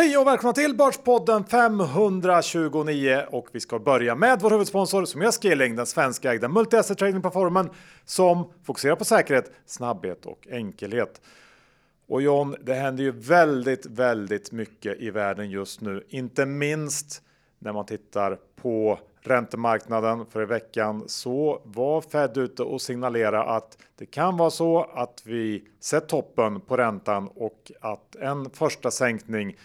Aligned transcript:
Hej 0.00 0.18
och 0.18 0.26
välkomna 0.26 0.52
till 0.52 0.76
Börspodden 0.76 1.44
529 1.44 3.22
och 3.30 3.48
vi 3.52 3.60
ska 3.60 3.78
börja 3.78 4.14
med 4.14 4.40
vår 4.40 4.50
huvudsponsor 4.50 5.04
som 5.04 5.22
är 5.22 5.30
Skilling, 5.30 5.76
den 5.76 5.86
svenska 5.86 6.32
ägda 6.32 6.48
multi-asset 6.48 6.98
tradingplattformen 6.98 7.70
som 8.04 8.52
fokuserar 8.64 8.96
på 8.96 9.04
säkerhet, 9.04 9.52
snabbhet 9.66 10.26
och 10.26 10.46
enkelhet. 10.50 11.20
Och 12.06 12.22
John, 12.22 12.56
det 12.60 12.74
händer 12.74 13.04
ju 13.04 13.10
väldigt, 13.10 13.86
väldigt 13.86 14.52
mycket 14.52 15.00
i 15.00 15.10
världen 15.10 15.50
just 15.50 15.80
nu, 15.80 16.04
inte 16.08 16.46
minst 16.46 17.22
när 17.58 17.72
man 17.72 17.86
tittar 17.86 18.38
på 18.56 18.98
räntemarknaden. 19.20 20.26
För 20.26 20.42
i 20.42 20.46
veckan 20.46 21.04
så 21.06 21.62
var 21.64 22.00
Fed 22.00 22.36
ute 22.36 22.62
och 22.62 22.80
signalerade 22.80 23.42
att 23.42 23.78
det 23.96 24.06
kan 24.06 24.36
vara 24.36 24.50
så 24.50 24.82
att 24.94 25.22
vi 25.24 25.64
sett 25.80 26.08
toppen 26.08 26.60
på 26.60 26.76
räntan 26.76 27.28
och 27.34 27.72
att 27.80 28.16
en 28.16 28.50
första 28.50 28.90
sänkning 28.90 29.56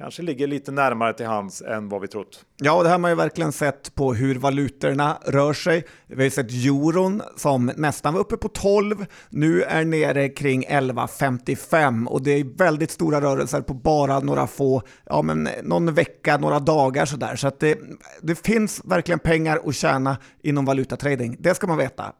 kanske 0.00 0.22
ligger 0.22 0.46
lite 0.46 0.72
närmare 0.72 1.12
till 1.12 1.26
hands 1.26 1.62
än 1.62 1.88
vad 1.88 2.00
vi 2.00 2.08
trott. 2.08 2.44
Ja, 2.56 2.76
och 2.76 2.82
det 2.82 2.88
här 2.88 2.94
har 2.94 3.00
man 3.00 3.10
ju 3.10 3.14
verkligen 3.14 3.52
sett 3.52 3.94
på 3.94 4.14
hur 4.14 4.34
valutorna 4.34 5.18
rör 5.26 5.52
sig. 5.52 5.84
Vi 6.06 6.16
har 6.16 6.22
ju 6.22 6.30
sett 6.30 6.50
euron 6.50 7.22
som 7.36 7.72
nästan 7.76 8.14
var 8.14 8.20
uppe 8.20 8.36
på 8.36 8.48
12, 8.48 9.06
nu 9.28 9.62
är 9.62 9.84
nere 9.84 10.28
kring 10.28 10.64
11,55 10.66 12.06
och 12.06 12.22
det 12.22 12.30
är 12.30 12.44
väldigt 12.44 12.90
stora 12.90 13.20
rörelser 13.20 13.60
på 13.60 13.74
bara 13.74 14.20
några 14.20 14.46
få, 14.46 14.82
ja 15.04 15.22
men 15.22 15.48
någon 15.62 15.94
vecka, 15.94 16.36
några 16.36 16.58
dagar 16.58 17.06
sådär. 17.06 17.36
Så 17.36 17.48
att 17.48 17.60
det, 17.60 17.78
det 18.22 18.34
finns 18.34 18.80
verkligen 18.84 19.18
pengar 19.18 19.60
att 19.64 19.74
tjäna 19.74 20.16
inom 20.42 20.64
valutatrading, 20.64 21.36
det 21.38 21.54
ska 21.54 21.66
man 21.66 21.78
veta. 21.78 22.12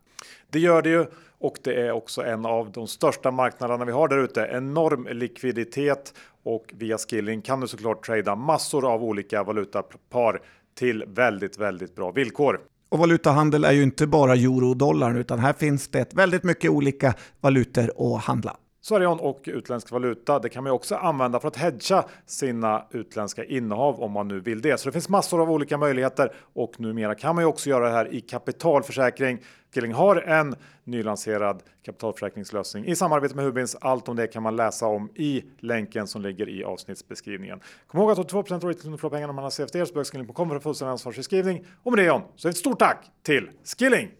Det 0.50 0.58
gör 0.58 0.82
det 0.82 0.90
ju 0.90 1.06
och 1.40 1.58
det 1.62 1.86
är 1.86 1.92
också 1.92 2.22
en 2.22 2.46
av 2.46 2.72
de 2.72 2.86
största 2.86 3.30
marknaderna 3.30 3.84
vi 3.84 3.92
har 3.92 4.08
där 4.08 4.18
ute. 4.18 4.50
Enorm 4.52 5.08
likviditet 5.10 6.14
och 6.44 6.64
via 6.72 6.98
Skilling 6.98 7.42
kan 7.42 7.60
du 7.60 7.68
såklart 7.68 8.06
trada 8.06 8.36
massor 8.36 8.92
av 8.92 9.04
olika 9.04 9.42
valutapar 9.42 10.40
till 10.78 11.04
väldigt, 11.06 11.58
väldigt 11.58 11.96
bra 11.96 12.10
villkor. 12.10 12.60
Och 12.88 12.98
valutahandel 12.98 13.64
är 13.64 13.72
ju 13.72 13.82
inte 13.82 14.06
bara 14.06 14.32
euro 14.32 14.68
och 14.68 14.76
dollar 14.76 15.14
utan 15.14 15.38
här 15.38 15.52
finns 15.52 15.88
det 15.88 16.14
väldigt 16.14 16.44
mycket 16.44 16.70
olika 16.70 17.14
valutor 17.40 18.16
att 18.16 18.22
handla. 18.24 18.56
Det 18.88 19.06
och 19.06 19.42
utländsk 19.44 19.90
valuta. 19.90 20.38
Det 20.38 20.48
kan 20.48 20.64
man 20.64 20.72
också 20.72 20.94
använda 20.94 21.40
för 21.40 21.48
att 21.48 21.56
hedga 21.56 22.04
sina 22.26 22.86
utländska 22.90 23.44
innehav 23.44 24.00
om 24.00 24.12
man 24.12 24.28
nu 24.28 24.40
vill 24.40 24.62
det. 24.62 24.80
Så 24.80 24.88
det 24.88 24.92
finns 24.92 25.08
massor 25.08 25.42
av 25.42 25.50
olika 25.50 25.78
möjligheter 25.78 26.32
och 26.54 26.80
numera 26.80 27.14
kan 27.14 27.34
man 27.34 27.44
ju 27.44 27.48
också 27.48 27.70
göra 27.70 27.84
det 27.84 27.94
här 27.94 28.14
i 28.14 28.20
kapitalförsäkring. 28.20 29.38
Killing 29.74 29.92
har 29.92 30.16
en 30.16 30.54
nylanserad 30.84 31.62
kapitalförsäkringslösning 31.82 32.84
i 32.86 32.96
samarbete 32.96 33.36
med 33.36 33.44
Hubins. 33.44 33.76
Allt 33.80 34.08
om 34.08 34.16
det 34.16 34.26
kan 34.26 34.42
man 34.42 34.56
läsa 34.56 34.86
om 34.86 35.10
i 35.14 35.44
länken 35.58 36.06
som 36.06 36.22
ligger 36.22 36.48
i 36.48 36.64
avsnittsbeskrivningen. 36.64 37.60
Kom 37.86 38.00
ihåg 38.00 38.10
att 38.10 38.18
82 38.18 38.42
roligt 38.42 38.86
att 38.86 39.00
få 39.00 39.10
pengarna 39.10 39.30
om 39.30 39.36
man 39.36 39.44
har 39.44 39.50
CFD 39.50 39.86
så 39.86 40.04
skilling.com 40.04 40.48
för 40.48 40.58
fullständig 40.58 40.90
ansvarsbeskrivning. 40.90 41.64
Och 41.82 41.92
med 41.92 41.98
det 41.98 42.04
John, 42.04 42.22
så 42.36 42.48
ett 42.48 42.56
stort 42.56 42.78
tack 42.78 43.10
till 43.22 43.50
Skilling! 43.78 44.10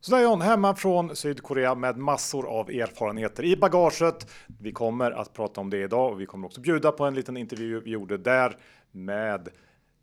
Så 0.00 0.14
där 0.14 0.22
John, 0.22 0.40
hemma 0.40 0.74
från 0.74 1.16
Sydkorea 1.16 1.74
med 1.74 1.96
massor 1.96 2.46
av 2.46 2.70
erfarenheter 2.70 3.44
i 3.44 3.56
bagaget. 3.56 4.30
Vi 4.60 4.72
kommer 4.72 5.10
att 5.10 5.32
prata 5.32 5.60
om 5.60 5.70
det 5.70 5.78
idag 5.78 6.12
och 6.12 6.20
vi 6.20 6.26
kommer 6.26 6.46
också 6.46 6.60
bjuda 6.60 6.92
på 6.92 7.04
en 7.04 7.14
liten 7.14 7.36
intervju 7.36 7.80
vi 7.80 7.90
gjorde 7.90 8.16
där 8.16 8.56
med 8.92 9.48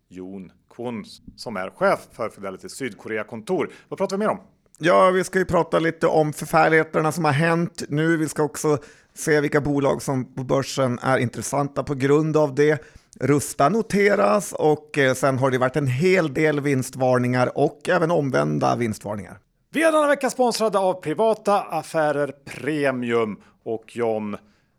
Jon 0.08 0.52
Kwon 0.70 1.04
som 1.36 1.56
är 1.56 1.70
chef 1.70 2.08
för 2.12 2.28
Fidelity 2.28 2.68
Sydkorea 2.68 3.24
kontor. 3.24 3.70
Vad 3.88 3.98
pratar 3.98 4.16
vi 4.16 4.20
mer 4.20 4.30
om? 4.30 4.38
Ja, 4.78 5.10
vi 5.10 5.24
ska 5.24 5.38
ju 5.38 5.44
prata 5.44 5.78
lite 5.78 6.06
om 6.06 6.32
förfärligheterna 6.32 7.12
som 7.12 7.24
har 7.24 7.32
hänt 7.32 7.82
nu. 7.88 8.16
Vi 8.16 8.28
ska 8.28 8.42
också 8.42 8.78
se 9.14 9.40
vilka 9.40 9.60
bolag 9.60 10.02
som 10.02 10.34
på 10.34 10.44
börsen 10.44 10.98
är 10.98 11.18
intressanta 11.18 11.82
på 11.82 11.94
grund 11.94 12.36
av 12.36 12.54
det. 12.54 12.82
Rusta 13.20 13.68
noteras 13.68 14.52
och 14.52 14.98
eh, 14.98 15.14
sen 15.14 15.38
har 15.38 15.50
det 15.50 15.58
varit 15.58 15.76
en 15.76 15.86
hel 15.86 16.34
del 16.34 16.60
vinstvarningar 16.60 17.58
och 17.58 17.88
även 17.88 18.10
omvända 18.10 18.76
vinstvarningar. 18.76 19.38
Vi 19.70 19.82
är 19.82 19.92
denna 19.92 20.06
vecka 20.06 20.30
sponsrade 20.30 20.78
av 20.78 20.94
Privata 20.94 21.60
Affärer 21.60 22.32
Premium. 22.44 23.36
Och 23.64 23.96
John, 23.96 24.36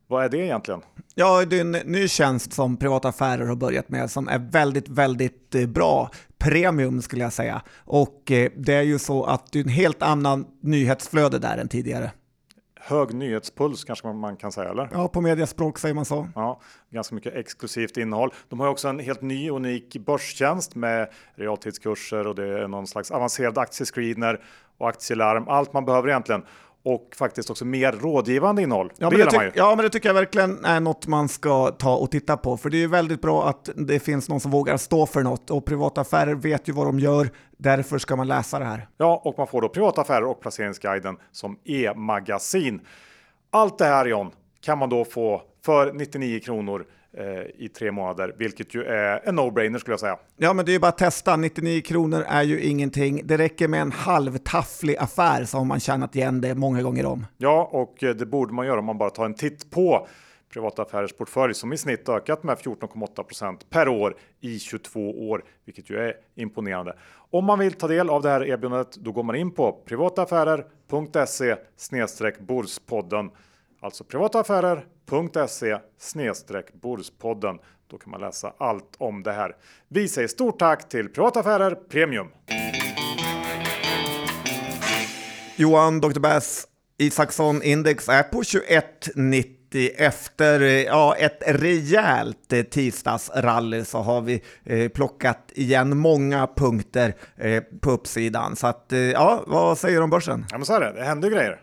vad 0.07 0.25
är 0.25 0.29
det 0.29 0.37
egentligen? 0.37 0.81
Ja, 1.15 1.45
det 1.45 1.57
är 1.57 1.61
en 1.61 1.71
ny 1.71 2.07
tjänst 2.07 2.53
som 2.53 2.77
Privata 2.77 3.07
Affärer 3.07 3.45
har 3.45 3.55
börjat 3.55 3.89
med 3.89 4.11
som 4.11 4.27
är 4.27 4.39
väldigt, 4.39 4.89
väldigt 4.89 5.55
eh, 5.55 5.65
bra. 5.65 6.09
Premium 6.43 7.01
skulle 7.01 7.23
jag 7.23 7.33
säga. 7.33 7.61
Och 7.77 8.31
eh, 8.31 8.51
det 8.55 8.73
är 8.73 8.81
ju 8.81 8.99
så 8.99 9.23
att 9.23 9.51
det 9.51 9.59
är 9.59 9.63
en 9.63 9.69
helt 9.69 10.01
annan 10.01 10.45
nyhetsflöde 10.61 11.39
där 11.39 11.57
än 11.57 11.67
tidigare 11.67 12.11
hög 12.85 13.13
nyhetspuls 13.13 13.83
kanske 13.83 14.07
man 14.07 14.37
kan 14.37 14.51
säga 14.51 14.69
eller? 14.69 14.89
Ja, 14.91 15.07
på 15.07 15.21
mediaspråk 15.21 15.79
säger 15.79 15.95
man 15.95 16.05
så. 16.05 16.27
Ja, 16.35 16.61
ganska 16.89 17.15
mycket 17.15 17.33
exklusivt 17.33 17.97
innehåll. 17.97 18.33
De 18.49 18.59
har 18.59 18.67
också 18.67 18.87
en 18.87 18.99
helt 18.99 19.21
ny 19.21 19.49
unik 19.49 19.97
börstjänst 20.05 20.75
med 20.75 21.09
realtidskurser 21.35 22.27
och 22.27 22.35
det 22.35 22.59
är 22.59 22.67
någon 22.67 22.87
slags 22.87 23.11
avancerad 23.11 23.57
aktiescreener 23.57 24.43
och 24.77 24.89
aktielarm. 24.89 25.47
Allt 25.47 25.73
man 25.73 25.85
behöver 25.85 26.09
egentligen 26.09 26.43
och 26.85 27.15
faktiskt 27.15 27.49
också 27.49 27.65
mer 27.65 27.91
rådgivande 27.91 28.61
innehåll. 28.61 28.91
Ja, 28.97 29.09
det 29.09 29.17
men 29.17 29.27
det, 29.27 29.51
ja, 29.55 29.75
men 29.75 29.83
det 29.83 29.89
tycker 29.89 30.09
jag 30.09 30.13
verkligen 30.13 30.65
är 30.65 30.79
något 30.79 31.07
man 31.07 31.29
ska 31.29 31.71
ta 31.71 31.95
och 31.95 32.11
titta 32.11 32.37
på. 32.37 32.57
För 32.57 32.69
det 32.69 32.83
är 32.83 32.87
väldigt 32.87 33.21
bra 33.21 33.47
att 33.49 33.69
det 33.75 33.99
finns 33.99 34.29
någon 34.29 34.39
som 34.39 34.51
vågar 34.51 34.77
stå 34.77 35.05
för 35.05 35.23
något 35.23 35.49
och 35.49 35.65
privata 35.65 36.01
affärer 36.01 36.35
vet 36.35 36.69
ju 36.69 36.73
vad 36.73 36.87
de 36.87 36.99
gör. 36.99 37.29
Därför 37.57 37.97
ska 37.97 38.15
man 38.15 38.27
läsa 38.27 38.59
det 38.59 38.65
här. 38.65 38.87
Ja, 38.97 39.21
och 39.25 39.35
man 39.37 39.47
får 39.47 39.61
då 39.61 39.69
privata 39.69 40.01
affärer 40.01 40.25
och 40.25 40.41
placeringsguiden 40.41 41.17
som 41.31 41.57
e-magasin. 41.65 42.81
Allt 43.51 43.77
det 43.77 43.85
här 43.85 44.05
John 44.05 44.31
kan 44.61 44.77
man 44.77 44.89
då 44.89 45.05
få 45.05 45.41
för 45.65 45.93
99 45.93 46.39
kronor 46.39 46.85
i 47.55 47.69
tre 47.69 47.91
månader, 47.91 48.35
vilket 48.37 48.75
ju 48.75 48.83
är 48.83 49.21
en 49.25 49.39
no-brainer 49.39 49.77
skulle 49.77 49.93
jag 49.93 49.99
säga. 49.99 50.17
Ja, 50.37 50.53
men 50.53 50.65
det 50.65 50.71
är 50.71 50.73
ju 50.73 50.79
bara 50.79 50.87
att 50.87 50.97
testa. 50.97 51.35
99 51.35 51.81
kronor 51.81 52.25
är 52.27 52.43
ju 52.43 52.61
ingenting. 52.61 53.21
Det 53.23 53.37
räcker 53.37 53.67
med 53.67 53.81
en 53.81 53.91
halvtafflig 53.91 54.97
affär 54.97 55.45
så 55.45 55.57
har 55.57 55.65
man 55.65 55.79
tjänat 55.79 56.15
igen 56.15 56.41
det 56.41 56.55
många 56.55 56.81
gånger 56.81 57.05
om. 57.05 57.25
Ja, 57.37 57.69
och 57.71 58.03
eh, 58.03 58.15
det 58.15 58.25
borde 58.25 58.53
man 58.53 58.65
göra 58.65 58.79
om 58.79 58.85
man 58.85 58.97
bara 58.97 59.09
tar 59.09 59.25
en 59.25 59.33
titt 59.33 59.71
på 59.71 60.07
privata 60.53 60.81
affärers 60.81 61.13
portfölj 61.13 61.53
som 61.53 61.73
i 61.73 61.77
snitt 61.77 62.09
ökat 62.09 62.43
med 62.43 62.57
14,8% 62.57 63.57
per 63.69 63.87
år 63.87 64.15
i 64.41 64.59
22 64.59 65.29
år, 65.29 65.43
vilket 65.65 65.89
ju 65.89 65.97
är 65.97 66.13
imponerande. 66.35 66.95
Om 67.31 67.45
man 67.45 67.59
vill 67.59 67.73
ta 67.73 67.87
del 67.87 68.09
av 68.09 68.21
det 68.21 68.29
här 68.29 68.45
erbjudandet, 68.45 68.95
då 68.95 69.11
går 69.11 69.23
man 69.23 69.35
in 69.35 69.51
på 69.51 69.71
privataaffärer.se 69.71 71.55
snedstreck 71.77 72.39
Borspodden. 72.39 73.29
Alltså 73.83 74.03
privataaffärer.se 74.03 75.77
Borspodden. 76.73 77.59
Då 77.87 77.97
kan 77.97 78.11
man 78.11 78.21
läsa 78.21 78.53
allt 78.57 78.95
om 78.97 79.23
det 79.23 79.31
här. 79.31 79.55
Vi 79.87 80.07
säger 80.07 80.27
stort 80.27 80.59
tack 80.59 80.89
till 80.89 81.09
Privata 81.09 81.39
Affärer 81.39 81.75
Premium. 81.75 82.27
Johan 85.55 86.01
Dr. 86.01 86.19
Bass 86.19 86.67
Isaksson 86.97 87.63
Index 87.63 88.09
är 88.09 88.23
på 88.23 88.43
2190 88.43 89.91
efter 89.97 90.59
ja, 90.61 91.15
ett 91.15 91.43
rejält 91.47 92.53
eh, 92.53 92.63
tisdagsrally 92.63 93.85
så 93.85 93.97
har 93.97 94.21
vi 94.21 94.43
eh, 94.63 94.89
plockat 94.89 95.51
igen 95.55 95.97
många 95.97 96.47
punkter 96.55 97.15
eh, 97.37 97.63
på 97.81 97.91
uppsidan. 97.91 98.55
Så 98.55 98.67
att, 98.67 98.93
eh, 98.93 98.99
ja, 98.99 99.43
vad 99.47 99.77
säger 99.77 99.97
du 99.97 100.03
om 100.03 100.09
börsen? 100.09 100.45
Ja, 100.51 100.57
men 100.57 100.65
så 100.65 100.73
är 100.73 100.79
det, 100.79 100.91
det 100.91 101.03
händer 101.03 101.29
grejer. 101.29 101.59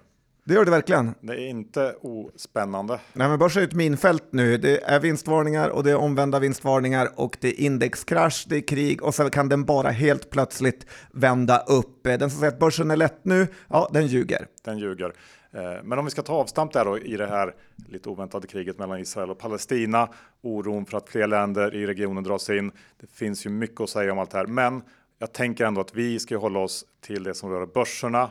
Det 0.50 0.54
gör 0.54 0.64
det 0.64 0.70
verkligen. 0.70 1.14
Det 1.20 1.32
är 1.32 1.48
inte 1.48 1.94
ospännande. 2.00 3.00
Nej, 3.12 3.28
men 3.28 3.38
börsen 3.38 3.62
är 3.62 3.66
ett 3.66 3.74
minfält 3.74 4.24
nu. 4.30 4.58
Det 4.58 4.82
är 4.82 5.00
vinstvarningar 5.00 5.68
och 5.68 5.84
det 5.84 5.90
är 5.90 5.96
omvända 5.96 6.38
vinstvarningar 6.38 7.08
och 7.16 7.36
det 7.40 7.48
är 7.48 7.60
indexkrasch, 7.60 8.46
det 8.48 8.56
är 8.56 8.60
krig 8.60 9.02
och 9.02 9.14
så 9.14 9.30
kan 9.30 9.48
den 9.48 9.64
bara 9.64 9.90
helt 9.90 10.30
plötsligt 10.30 10.86
vända 11.12 11.58
upp. 11.58 12.02
Den 12.02 12.30
som 12.30 12.40
säger 12.40 12.52
att 12.52 12.58
börsen 12.58 12.90
är 12.90 12.96
lätt 12.96 13.24
nu, 13.24 13.46
ja, 13.68 13.90
den 13.92 14.06
ljuger. 14.06 14.46
Den 14.64 14.78
ljuger. 14.78 15.12
Eh, 15.52 15.60
men 15.82 15.98
om 15.98 16.04
vi 16.04 16.10
ska 16.10 16.22
ta 16.22 16.32
avstamp 16.32 16.72
där 16.72 16.84
då 16.84 16.98
i 16.98 17.16
det 17.16 17.26
här 17.26 17.54
lite 17.88 18.08
oväntade 18.08 18.46
kriget 18.46 18.78
mellan 18.78 18.98
Israel 18.98 19.30
och 19.30 19.38
Palestina, 19.38 20.08
oron 20.42 20.86
för 20.86 20.98
att 20.98 21.08
fler 21.08 21.26
länder 21.26 21.74
i 21.74 21.86
regionen 21.86 22.24
dras 22.24 22.50
in. 22.50 22.72
Det 23.00 23.10
finns 23.12 23.46
ju 23.46 23.50
mycket 23.50 23.80
att 23.80 23.90
säga 23.90 24.12
om 24.12 24.18
allt 24.18 24.30
det 24.30 24.38
här, 24.38 24.46
men 24.46 24.82
jag 25.18 25.32
tänker 25.32 25.64
ändå 25.64 25.80
att 25.80 25.94
vi 25.94 26.18
ska 26.18 26.36
hålla 26.36 26.58
oss 26.58 26.84
till 27.00 27.22
det 27.22 27.34
som 27.34 27.50
rör 27.50 27.66
börserna 27.66 28.30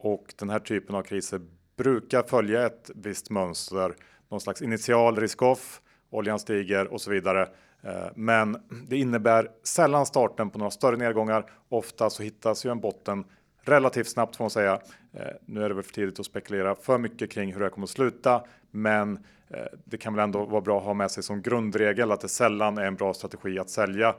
och 0.00 0.34
den 0.38 0.50
här 0.50 0.58
typen 0.58 0.94
av 0.94 1.02
kriser 1.02 1.40
brukar 1.76 2.22
följa 2.22 2.66
ett 2.66 2.90
visst 2.94 3.30
mönster, 3.30 3.94
någon 4.28 4.40
slags 4.40 4.62
initial 4.62 5.16
risk-off, 5.16 5.80
oljan 6.10 6.38
stiger 6.38 6.92
och 6.92 7.00
så 7.00 7.10
vidare. 7.10 7.48
Eh, 7.82 8.06
men 8.14 8.56
det 8.88 8.96
innebär 8.96 9.48
sällan 9.62 10.06
starten 10.06 10.50
på 10.50 10.58
några 10.58 10.70
större 10.70 10.96
nedgångar. 10.96 11.50
Ofta 11.68 12.10
så 12.10 12.22
hittas 12.22 12.66
ju 12.66 12.70
en 12.70 12.80
botten 12.80 13.24
relativt 13.62 14.08
snabbt 14.08 14.36
får 14.36 14.44
man 14.44 14.50
säga. 14.50 14.80
Eh, 15.12 15.26
nu 15.46 15.64
är 15.64 15.68
det 15.68 15.74
väl 15.74 15.84
för 15.84 15.92
tidigt 15.92 16.20
att 16.20 16.26
spekulera 16.26 16.74
för 16.74 16.98
mycket 16.98 17.30
kring 17.30 17.52
hur 17.52 17.60
det 17.60 17.70
kommer 17.70 17.86
att 17.86 17.90
sluta, 17.90 18.44
men 18.70 19.18
eh, 19.48 19.58
det 19.84 19.98
kan 19.98 20.14
väl 20.14 20.24
ändå 20.24 20.44
vara 20.44 20.60
bra 20.60 20.78
att 20.78 20.84
ha 20.84 20.94
med 20.94 21.10
sig 21.10 21.22
som 21.22 21.42
grundregel 21.42 22.12
att 22.12 22.20
det 22.20 22.28
sällan 22.28 22.78
är 22.78 22.84
en 22.84 22.94
bra 22.94 23.14
strategi 23.14 23.58
att 23.58 23.70
sälja 23.70 24.14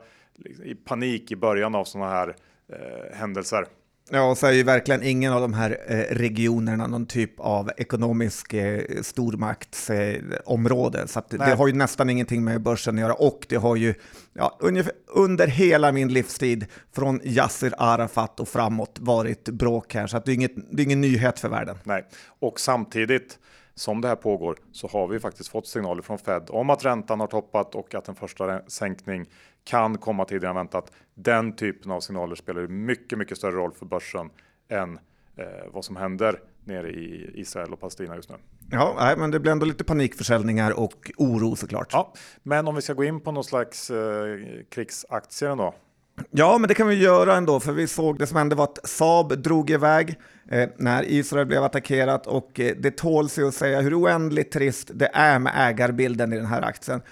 i 0.64 0.74
panik 0.74 1.32
i 1.32 1.36
början 1.36 1.74
av 1.74 1.84
sådana 1.84 2.10
här 2.10 2.36
händelser. 3.12 3.66
Ja, 4.14 4.30
och 4.30 4.38
så 4.38 4.46
är 4.46 4.52
ju 4.52 4.62
verkligen 4.62 5.02
ingen 5.02 5.32
av 5.32 5.40
de 5.40 5.52
här 5.52 5.78
eh, 5.86 6.14
regionerna 6.14 6.86
någon 6.86 7.06
typ 7.06 7.40
av 7.40 7.70
ekonomisk 7.76 8.54
eh, 8.54 8.82
stormaktsområde. 9.02 11.08
så 11.08 11.22
det 11.28 11.54
har 11.54 11.66
ju 11.66 11.72
nästan 11.72 12.10
ingenting 12.10 12.44
med 12.44 12.62
börsen 12.62 12.94
att 12.94 13.00
göra 13.00 13.14
och 13.14 13.46
det 13.48 13.56
har 13.56 13.76
ju 13.76 13.94
ja, 14.32 14.56
ungefär, 14.60 14.92
under 15.06 15.46
hela 15.46 15.92
min 15.92 16.08
livstid 16.08 16.66
från 16.94 17.20
Yasser 17.24 17.74
Arafat 17.78 18.40
och 18.40 18.48
framåt 18.48 18.98
varit 19.00 19.48
bråk 19.48 19.94
här. 19.94 20.06
Så 20.06 20.20
det, 20.24 20.32
är 20.32 20.34
inget, 20.34 20.54
det 20.70 20.82
är 20.82 20.86
ingen 20.86 21.00
nyhet 21.00 21.38
för 21.38 21.48
världen. 21.48 21.78
Nej, 21.84 22.04
och 22.40 22.60
samtidigt 22.60 23.38
som 23.74 24.00
det 24.00 24.08
här 24.08 24.16
pågår 24.16 24.56
så 24.72 24.88
har 24.88 25.08
vi 25.08 25.20
faktiskt 25.20 25.48
fått 25.48 25.66
signaler 25.66 26.02
från 26.02 26.18
Fed 26.18 26.42
om 26.48 26.70
att 26.70 26.84
räntan 26.84 27.20
har 27.20 27.26
toppat 27.26 27.74
och 27.74 27.94
att 27.94 28.08
en 28.08 28.14
första 28.14 28.60
sänkning 28.68 29.26
kan 29.64 29.98
komma 29.98 30.24
tidigare 30.24 30.50
än 30.50 30.56
väntat. 30.56 30.92
Den 31.14 31.56
typen 31.56 31.90
av 31.92 32.00
signaler 32.00 32.34
spelar 32.34 32.66
mycket, 32.66 33.18
mycket 33.18 33.38
större 33.38 33.56
roll 33.56 33.72
för 33.72 33.86
börsen 33.86 34.30
än 34.68 34.98
eh, 35.36 35.44
vad 35.72 35.84
som 35.84 35.96
händer 35.96 36.40
nere 36.64 36.90
i 36.90 37.30
Israel 37.34 37.72
och 37.72 37.80
Palestina 37.80 38.16
just 38.16 38.28
nu. 38.28 38.36
Ja, 38.70 38.94
nej, 38.98 39.16
men 39.16 39.30
det 39.30 39.40
blir 39.40 39.52
ändå 39.52 39.66
lite 39.66 39.84
panikförsäljningar 39.84 40.78
och 40.78 41.10
oro 41.16 41.56
såklart. 41.56 41.88
Ja, 41.92 42.12
men 42.42 42.68
om 42.68 42.74
vi 42.74 42.82
ska 42.82 42.92
gå 42.92 43.04
in 43.04 43.20
på 43.20 43.32
någon 43.32 43.44
slags 43.44 43.90
eh, 43.90 44.38
krigsaktier 44.68 45.50
ändå. 45.50 45.74
Ja, 46.30 46.58
men 46.58 46.68
det 46.68 46.74
kan 46.74 46.88
vi 46.88 46.94
göra 46.94 47.36
ändå, 47.36 47.60
för 47.60 47.72
vi 47.72 47.86
såg 47.86 48.18
det 48.18 48.26
som 48.26 48.36
hände 48.36 48.54
var 48.54 48.64
att 48.64 48.88
Saab 48.88 49.42
drog 49.42 49.70
iväg 49.70 50.18
eh, 50.50 50.68
när 50.76 51.04
Israel 51.10 51.46
blev 51.46 51.64
attackerat 51.64 52.26
och 52.26 52.60
eh, 52.60 52.76
det 52.76 52.90
tål 52.90 53.28
sig 53.28 53.44
att 53.44 53.54
säga 53.54 53.80
hur 53.80 54.00
oändligt 54.00 54.52
trist 54.52 54.90
det 54.94 55.10
är 55.12 55.38
med 55.38 55.52
ägarbilden 55.56 56.32
i 56.32 56.36
den 56.36 56.46
här 56.46 56.62
aktien. 56.62 57.02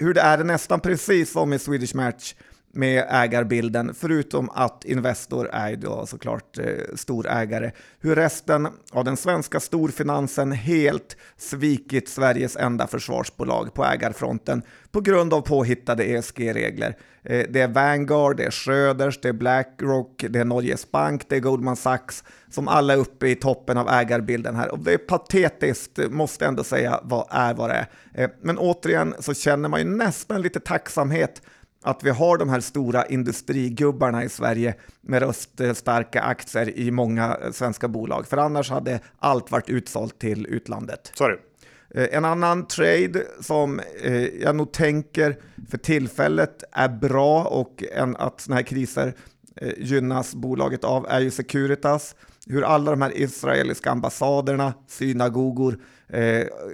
Hur 0.00 0.14
det 0.14 0.20
är 0.20 0.44
nästan 0.44 0.80
precis 0.80 1.32
som 1.32 1.52
i 1.52 1.58
Swedish 1.58 1.94
Match 1.94 2.34
med 2.72 3.04
ägarbilden, 3.10 3.94
förutom 3.94 4.50
att 4.50 4.84
Investor 4.84 5.48
är 5.52 5.76
då 5.76 6.06
såklart 6.06 6.58
eh, 6.58 6.64
storägare. 6.94 7.70
Hur 8.00 8.14
resten 8.14 8.68
av 8.92 9.04
den 9.04 9.16
svenska 9.16 9.60
storfinansen 9.60 10.52
helt 10.52 11.16
svikit 11.36 12.08
Sveriges 12.08 12.56
enda 12.56 12.86
försvarsbolag 12.86 13.74
på 13.74 13.84
ägarfronten 13.84 14.62
på 14.90 15.00
grund 15.00 15.34
av 15.34 15.40
påhittade 15.40 16.04
ESG-regler. 16.04 16.96
Eh, 17.22 17.46
det 17.50 17.60
är 17.60 17.68
Vanguard, 17.68 18.36
det 18.36 18.44
är 18.44 18.50
Schröders, 18.50 19.20
det 19.20 19.28
är 19.28 19.32
Blackrock, 19.32 20.24
det 20.28 20.38
är 20.38 20.44
Norges 20.44 20.90
Bank, 20.90 21.28
det 21.28 21.36
är 21.36 21.40
Goldman 21.40 21.76
Sachs 21.76 22.24
som 22.50 22.68
alla 22.68 22.92
är 22.92 22.98
uppe 22.98 23.28
i 23.28 23.34
toppen 23.34 23.78
av 23.78 23.88
ägarbilden 23.88 24.56
här. 24.56 24.72
Och 24.72 24.78
det 24.78 24.92
är 24.92 24.98
patetiskt, 24.98 25.98
eh, 25.98 26.08
måste 26.08 26.46
ändå 26.46 26.64
säga, 26.64 27.00
vad 27.02 27.26
är 27.30 27.54
vad 27.54 27.70
det 27.70 27.74
är. 27.74 27.86
Eh, 28.24 28.30
men 28.42 28.58
återigen 28.58 29.14
så 29.18 29.34
känner 29.34 29.68
man 29.68 29.80
ju 29.80 29.86
nästan 29.86 30.42
lite 30.42 30.60
tacksamhet 30.60 31.42
att 31.82 32.04
vi 32.04 32.10
har 32.10 32.38
de 32.38 32.48
här 32.48 32.60
stora 32.60 33.06
industrigubbarna 33.06 34.24
i 34.24 34.28
Sverige 34.28 34.74
med 35.00 35.22
röststarka 35.22 36.22
aktier 36.22 36.78
i 36.78 36.90
många 36.90 37.38
svenska 37.52 37.88
bolag. 37.88 38.26
För 38.26 38.36
annars 38.36 38.70
hade 38.70 39.00
allt 39.18 39.50
varit 39.50 39.68
utsålt 39.68 40.18
till 40.18 40.46
utlandet. 40.46 41.12
Sorry. 41.14 41.36
Eh, 41.94 42.08
en 42.12 42.24
annan 42.24 42.66
trade 42.66 43.26
som 43.40 43.80
eh, 44.02 44.24
jag 44.24 44.56
nog 44.56 44.72
tänker 44.72 45.36
för 45.70 45.78
tillfället 45.78 46.64
är 46.72 46.88
bra 46.88 47.44
och 47.44 47.84
en, 47.92 48.16
att 48.16 48.40
sådana 48.40 48.56
här 48.56 48.66
kriser 48.66 49.14
eh, 49.56 49.72
gynnas 49.78 50.34
bolaget 50.34 50.84
av 50.84 51.06
är 51.08 51.20
ju 51.20 51.30
Securitas. 51.30 52.14
Hur 52.46 52.64
alla 52.64 52.90
de 52.90 53.02
här 53.02 53.12
israeliska 53.16 53.90
ambassaderna, 53.90 54.74
synagogor 54.88 55.78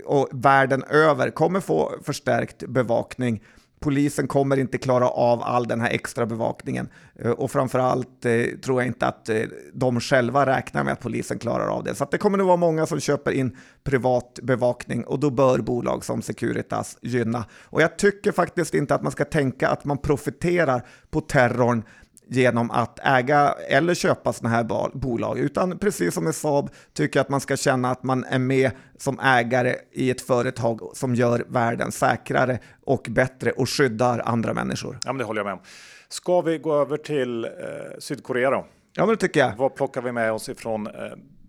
och 0.05 0.29
världen 0.32 0.85
över 0.85 1.31
kommer 1.31 1.61
få 1.61 1.93
förstärkt 2.03 2.67
bevakning 2.69 3.43
polisen 3.81 4.28
kommer 4.28 4.56
inte 4.56 4.78
klara 4.78 5.08
av 5.08 5.43
all 5.43 5.67
den 5.67 5.81
här 5.81 5.90
extra 5.90 6.26
bevakningen. 6.26 6.88
Eh, 7.19 7.31
och 7.31 7.50
framförallt 7.50 8.25
eh, 8.25 8.44
tror 8.64 8.81
jag 8.81 8.87
inte 8.87 9.06
att 9.06 9.28
eh, 9.28 9.43
de 9.75 10.00
själva 10.00 10.46
räknar 10.46 10.84
med 10.84 10.93
att 10.93 11.00
polisen 11.00 11.38
klarar 11.38 11.67
av 11.67 11.84
det. 11.84 11.94
Så 11.94 12.06
det 12.11 12.19
kommer 12.19 12.38
nog 12.38 12.46
vara 12.46 12.56
många 12.56 12.87
som 12.87 13.00
köper 13.00 13.32
in 13.32 13.56
privat 13.84 14.38
bevakning 14.43 15.05
och 15.05 15.20
då 15.20 15.31
bör 15.31 15.58
bolag 15.58 16.05
som 16.05 16.23
Securitas 16.23 16.99
gynna. 17.02 17.44
Och 17.64 17.82
jag 17.82 17.99
tycker 17.99 18.32
faktiskt 18.32 18.75
inte 18.75 18.94
att 18.94 19.02
man 19.02 19.12
ska 19.12 19.25
tänka 19.25 19.69
att 19.69 19.84
man 19.84 19.99
profiterar 19.99 20.87
på 21.11 21.20
terrorn 21.20 21.84
genom 22.28 22.70
att 22.70 22.99
äga 23.02 23.55
eller 23.69 23.94
köpa 23.94 24.32
sådana 24.32 24.56
här 24.56 24.90
bolag, 24.99 25.38
utan 25.38 25.78
precis 25.78 26.14
som 26.14 26.25
med 26.25 26.34
Saab 26.34 26.70
tycker 26.93 27.19
jag 27.19 27.25
att 27.25 27.28
man 27.28 27.40
ska 27.40 27.56
känna 27.56 27.90
att 27.90 28.02
man 28.02 28.25
är 28.25 28.38
med 28.38 28.70
som 28.99 29.20
ägare 29.20 29.75
i 29.93 30.11
ett 30.11 30.20
företag 30.20 30.81
som 30.94 31.14
gör 31.14 31.44
världen 31.49 31.93
säkrare 31.93 32.58
och 32.84 33.06
bättre 33.11 33.50
och 33.50 33.69
skyddar 33.69 34.23
andra 34.25 34.55
människor. 34.55 34.99
Ja, 35.05 35.12
men 35.12 35.19
det 35.19 35.25
håller 35.25 35.40
jag 35.40 35.46
med 35.46 35.55
om. 35.55 35.61
Ska 36.08 36.40
vi 36.40 36.58
gå 36.58 36.75
över 36.75 36.96
till 36.96 37.44
eh, 37.44 37.50
Sydkorea 37.99 38.50
då? 38.50 38.67
Ja, 38.93 39.06
men 39.06 39.14
det 39.14 39.20
tycker 39.20 39.40
jag. 39.40 39.52
Vad 39.56 39.75
plockar 39.75 40.02
vi 40.02 40.12
med 40.12 40.32
oss 40.32 40.49
ifrån 40.49 40.87
eh, 40.87 40.93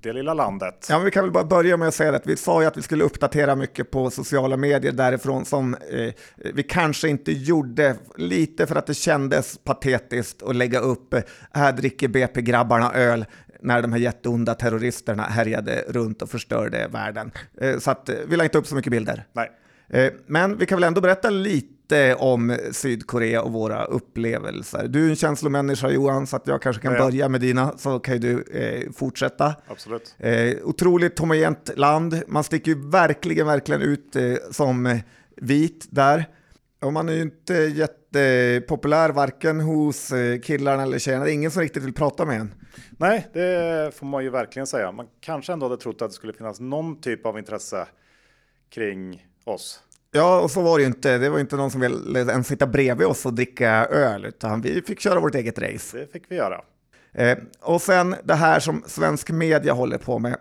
det 0.01 0.13
lilla 0.13 0.33
landet. 0.33 0.87
Ja, 0.89 0.95
men 0.97 1.05
vi 1.05 1.11
kan 1.11 1.23
väl 1.23 1.31
bara 1.31 1.43
börja 1.43 1.77
med 1.77 1.87
att 1.87 1.93
säga 1.93 2.15
att 2.15 2.27
vi 2.27 2.37
sa 2.37 2.61
ju 2.61 2.67
att 2.67 2.77
vi 2.77 2.81
skulle 2.81 3.03
uppdatera 3.03 3.55
mycket 3.55 3.91
på 3.91 4.09
sociala 4.09 4.57
medier 4.57 4.91
därifrån 4.91 5.45
som 5.45 5.73
eh, 5.73 6.13
vi 6.35 6.63
kanske 6.63 7.09
inte 7.09 7.31
gjorde 7.31 7.95
lite 8.15 8.67
för 8.67 8.75
att 8.75 8.87
det 8.87 8.93
kändes 8.93 9.57
patetiskt 9.57 10.43
att 10.43 10.55
lägga 10.55 10.79
upp 10.79 11.13
eh, 11.13 11.21
här 11.53 11.71
dricker 11.71 12.07
BP-grabbarna 12.07 12.93
öl 12.93 13.25
när 13.61 13.81
de 13.81 13.91
här 13.91 13.99
jätteonda 13.99 14.53
terroristerna 14.53 15.23
härjade 15.23 15.83
runt 15.87 16.21
och 16.21 16.29
förstörde 16.29 16.87
världen. 16.87 17.31
Eh, 17.61 17.79
så 17.79 17.91
att, 17.91 18.09
eh, 18.09 18.15
vi 18.27 18.37
la 18.37 18.43
inte 18.43 18.57
upp 18.57 18.67
så 18.67 18.75
mycket 18.75 18.91
bilder. 18.91 19.25
Nej. 19.33 19.51
Eh, 19.89 20.13
men 20.25 20.57
vi 20.57 20.65
kan 20.65 20.75
väl 20.75 20.83
ändå 20.83 21.01
berätta 21.01 21.29
lite 21.29 22.15
om 22.15 22.57
Sydkorea 22.71 23.41
och 23.41 23.51
våra 23.51 23.85
upplevelser. 23.85 24.87
Du 24.87 25.05
är 25.05 25.09
en 25.09 25.15
känslomänniska 25.15 25.89
Johan, 25.89 26.27
så 26.27 26.35
att 26.35 26.47
jag 26.47 26.61
kanske 26.61 26.81
kan 26.81 26.93
ja, 26.93 26.99
ja. 26.99 27.05
börja 27.05 27.29
med 27.29 27.41
dina, 27.41 27.77
så 27.77 27.99
kan 27.99 28.19
du 28.19 28.43
eh, 28.43 28.91
fortsätta. 28.91 29.55
Absolut. 29.67 30.15
Eh, 30.17 30.55
otroligt 30.63 31.19
homogent 31.19 31.71
land. 31.77 32.23
Man 32.27 32.43
sticker 32.43 32.71
ju 32.71 32.89
verkligen, 32.89 33.47
verkligen 33.47 33.81
ut 33.81 34.15
eh, 34.15 34.33
som 34.51 34.99
vit 35.35 35.87
där. 35.89 36.25
Och 36.81 36.93
man 36.93 37.09
är 37.09 37.13
ju 37.13 37.21
inte 37.21 37.53
jättepopulär 37.53 39.09
varken 39.09 39.59
hos 39.59 40.11
eh, 40.11 40.39
killarna 40.39 40.83
eller 40.83 40.99
tjejerna. 40.99 41.23
Det 41.23 41.31
är 41.31 41.33
ingen 41.33 41.51
som 41.51 41.61
riktigt 41.61 41.83
vill 41.83 41.93
prata 41.93 42.25
med 42.25 42.39
en. 42.39 42.53
Nej, 42.97 43.27
det 43.33 43.95
får 43.95 44.05
man 44.05 44.23
ju 44.23 44.29
verkligen 44.29 44.67
säga. 44.67 44.91
Man 44.91 45.07
kanske 45.19 45.53
ändå 45.53 45.65
hade 45.65 45.81
trott 45.81 46.01
att 46.01 46.09
det 46.09 46.15
skulle 46.15 46.33
finnas 46.33 46.59
någon 46.59 47.01
typ 47.01 47.25
av 47.25 47.37
intresse 47.37 47.87
kring 48.69 49.27
oss. 49.51 49.79
Ja, 50.11 50.39
och 50.39 50.51
så 50.51 50.61
var 50.61 50.77
det 50.77 50.81
ju 50.81 50.87
inte. 50.87 51.17
Det 51.17 51.29
var 51.29 51.39
inte 51.39 51.55
någon 51.55 51.71
som 51.71 51.81
ville 51.81 52.19
ens 52.19 52.47
sitta 52.47 52.67
bredvid 52.67 53.07
oss 53.07 53.25
och 53.25 53.33
dricka 53.33 53.69
öl, 53.85 54.25
utan 54.25 54.61
vi 54.61 54.81
fick 54.81 54.99
köra 54.99 55.19
vårt 55.19 55.35
eget 55.35 55.59
race. 55.59 55.97
Det 55.97 56.11
fick 56.11 56.23
vi 56.27 56.35
göra. 56.35 56.61
Eh, 57.13 57.37
och 57.61 57.81
sen 57.81 58.15
det 58.23 58.35
här 58.35 58.59
som 58.59 58.83
svensk 58.87 59.31
media 59.31 59.73
håller 59.73 59.97
på 59.97 60.19
med, 60.19 60.37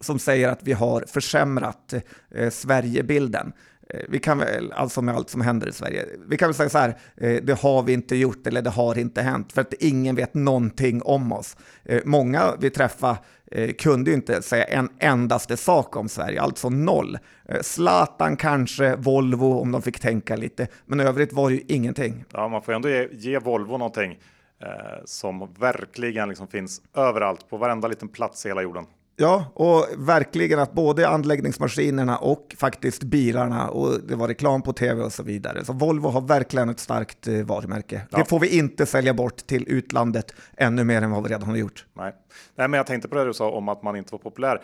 som 0.00 0.18
säger 0.18 0.48
att 0.48 0.62
vi 0.62 0.72
har 0.72 1.04
försämrat 1.08 1.94
eh, 2.34 2.50
Sverigebilden. 2.50 3.52
Eh, 3.90 4.00
vi 4.08 4.18
kan 4.18 4.38
väl, 4.38 4.72
alltså 4.72 5.02
med 5.02 5.14
allt 5.14 5.30
som 5.30 5.40
händer 5.40 5.68
i 5.68 5.72
Sverige, 5.72 6.06
vi 6.28 6.36
kan 6.36 6.48
väl 6.48 6.54
säga 6.54 6.68
så 6.68 6.78
här, 6.78 6.98
eh, 7.16 7.42
det 7.42 7.60
har 7.60 7.82
vi 7.82 7.92
inte 7.92 8.16
gjort 8.16 8.46
eller 8.46 8.62
det 8.62 8.70
har 8.70 8.98
inte 8.98 9.22
hänt, 9.22 9.52
för 9.52 9.60
att 9.60 9.72
ingen 9.72 10.16
vet 10.16 10.34
någonting 10.34 11.02
om 11.02 11.32
oss. 11.32 11.56
Eh, 11.84 12.02
många 12.04 12.54
vi 12.58 12.70
träffar 12.70 13.16
Eh, 13.54 13.72
kunde 13.72 14.10
ju 14.10 14.16
inte 14.16 14.42
säga 14.42 14.64
en 14.64 14.88
endaste 14.98 15.56
sak 15.56 15.96
om 15.96 16.08
Sverige, 16.08 16.40
alltså 16.40 16.70
noll. 16.70 17.18
Eh, 17.48 17.60
Zlatan 17.60 18.36
kanske, 18.36 18.96
Volvo 18.96 19.60
om 19.60 19.72
de 19.72 19.82
fick 19.82 20.00
tänka 20.00 20.36
lite, 20.36 20.66
men 20.86 21.00
övrigt 21.00 21.32
var 21.32 21.50
det 21.50 21.54
ju 21.54 21.62
ingenting. 21.68 22.24
Ja, 22.32 22.48
man 22.48 22.62
får 22.62 22.72
ändå 22.72 22.88
ge, 22.88 23.08
ge 23.12 23.38
Volvo 23.38 23.78
någonting 23.78 24.18
eh, 24.62 24.68
som 25.04 25.54
verkligen 25.58 26.28
liksom 26.28 26.46
finns 26.46 26.82
överallt, 26.94 27.48
på 27.48 27.56
varenda 27.56 27.88
liten 27.88 28.08
plats 28.08 28.46
i 28.46 28.48
hela 28.48 28.62
jorden. 28.62 28.86
Ja, 29.16 29.52
och 29.54 29.86
verkligen 29.96 30.58
att 30.58 30.72
både 30.72 31.08
anläggningsmaskinerna 31.08 32.18
och 32.18 32.54
faktiskt 32.58 33.02
bilarna 33.02 33.68
och 33.68 34.00
det 34.00 34.16
var 34.16 34.28
reklam 34.28 34.62
på 34.62 34.72
tv 34.72 35.02
och 35.02 35.12
så 35.12 35.22
vidare. 35.22 35.64
Så 35.64 35.72
Volvo 35.72 36.08
har 36.08 36.20
verkligen 36.20 36.68
ett 36.68 36.80
starkt 36.80 37.28
eh, 37.28 37.44
varumärke. 37.44 38.02
Ja. 38.10 38.18
Det 38.18 38.24
får 38.24 38.40
vi 38.40 38.58
inte 38.58 38.86
sälja 38.86 39.14
bort 39.14 39.36
till 39.36 39.64
utlandet 39.68 40.34
ännu 40.56 40.84
mer 40.84 41.02
än 41.02 41.10
vad 41.10 41.22
vi 41.22 41.28
redan 41.28 41.48
har 41.48 41.56
gjort. 41.56 41.86
Nej, 41.94 42.14
Nej 42.54 42.68
men 42.68 42.78
jag 42.78 42.86
tänkte 42.86 43.08
på 43.08 43.14
det 43.14 43.24
du 43.24 43.34
sa 43.34 43.50
om 43.50 43.68
att 43.68 43.82
man 43.82 43.96
inte 43.96 44.12
var 44.12 44.18
populär. 44.18 44.60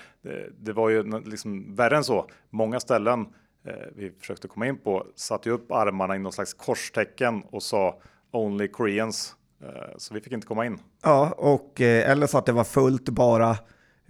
Det, 0.59 0.73
var 0.73 0.89
ju 0.89 1.21
liksom 1.21 1.75
värre 1.75 1.97
än 1.97 2.05
så. 2.05 2.27
Många 2.51 2.81
ställen 2.81 3.21
eh, 3.67 3.73
vi 3.97 4.11
försökte 4.21 4.49
komma 4.49 4.67
in 4.67 4.79
på 4.79 5.07
satte 5.17 5.49
ju 5.49 5.55
upp 5.55 5.73
armarna 5.73 6.17
i 6.17 6.19
någon 6.19 6.33
slags 6.33 6.55
korstecken 6.55 7.43
och 7.51 7.63
sa 7.63 8.01
Only 8.33 8.69
Koreans. 8.69 9.35
Eh, 9.63 9.69
så 9.97 10.15
vi 10.15 10.21
fick 10.21 10.33
inte 10.33 10.47
komma 10.47 10.67
in. 10.67 10.79
Ja, 11.03 11.35
och 11.37 11.81
eller 11.81 12.27
så 12.27 12.39
att 12.39 12.47
det 12.47 12.53
var 12.53 12.65
fullt 12.65 13.09
bara 13.09 13.57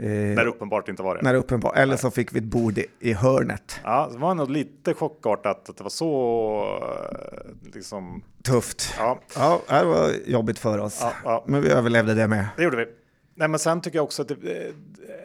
när 0.08 0.44
det 0.44 0.50
uppenbart 0.50 0.88
inte 0.88 1.02
var 1.02 1.14
det. 1.14 1.22
När 1.22 1.34
uppenbart, 1.34 1.76
eller 1.76 1.96
så 1.96 2.10
fick 2.10 2.34
vi 2.34 2.38
ett 2.38 2.44
bord 2.44 2.78
i, 2.78 2.86
i 3.00 3.12
hörnet. 3.12 3.80
Ja, 3.84 4.08
det 4.12 4.18
var 4.18 4.34
nog 4.34 4.50
lite 4.50 4.94
chockartat 4.94 5.68
att 5.68 5.76
det 5.76 5.82
var 5.82 5.90
så 5.90 6.80
eh, 6.82 7.74
liksom... 7.74 8.22
Tufft. 8.42 8.94
Ja. 8.98 9.20
ja, 9.36 9.60
det 9.68 9.84
var 9.84 10.10
jobbigt 10.26 10.58
för 10.58 10.78
oss. 10.78 10.98
Ja, 11.02 11.12
ja. 11.24 11.44
Men 11.46 11.62
vi 11.62 11.70
överlevde 11.70 12.14
det 12.14 12.28
med. 12.28 12.48
Det 12.56 12.62
gjorde 12.62 12.76
vi. 12.76 12.86
Nej, 13.34 13.48
men 13.48 13.60
sen 13.60 13.80
tycker 13.80 13.98
jag 13.98 14.04
också 14.04 14.22
att 14.22 14.28
det, 14.28 14.66
eh, 14.66 14.74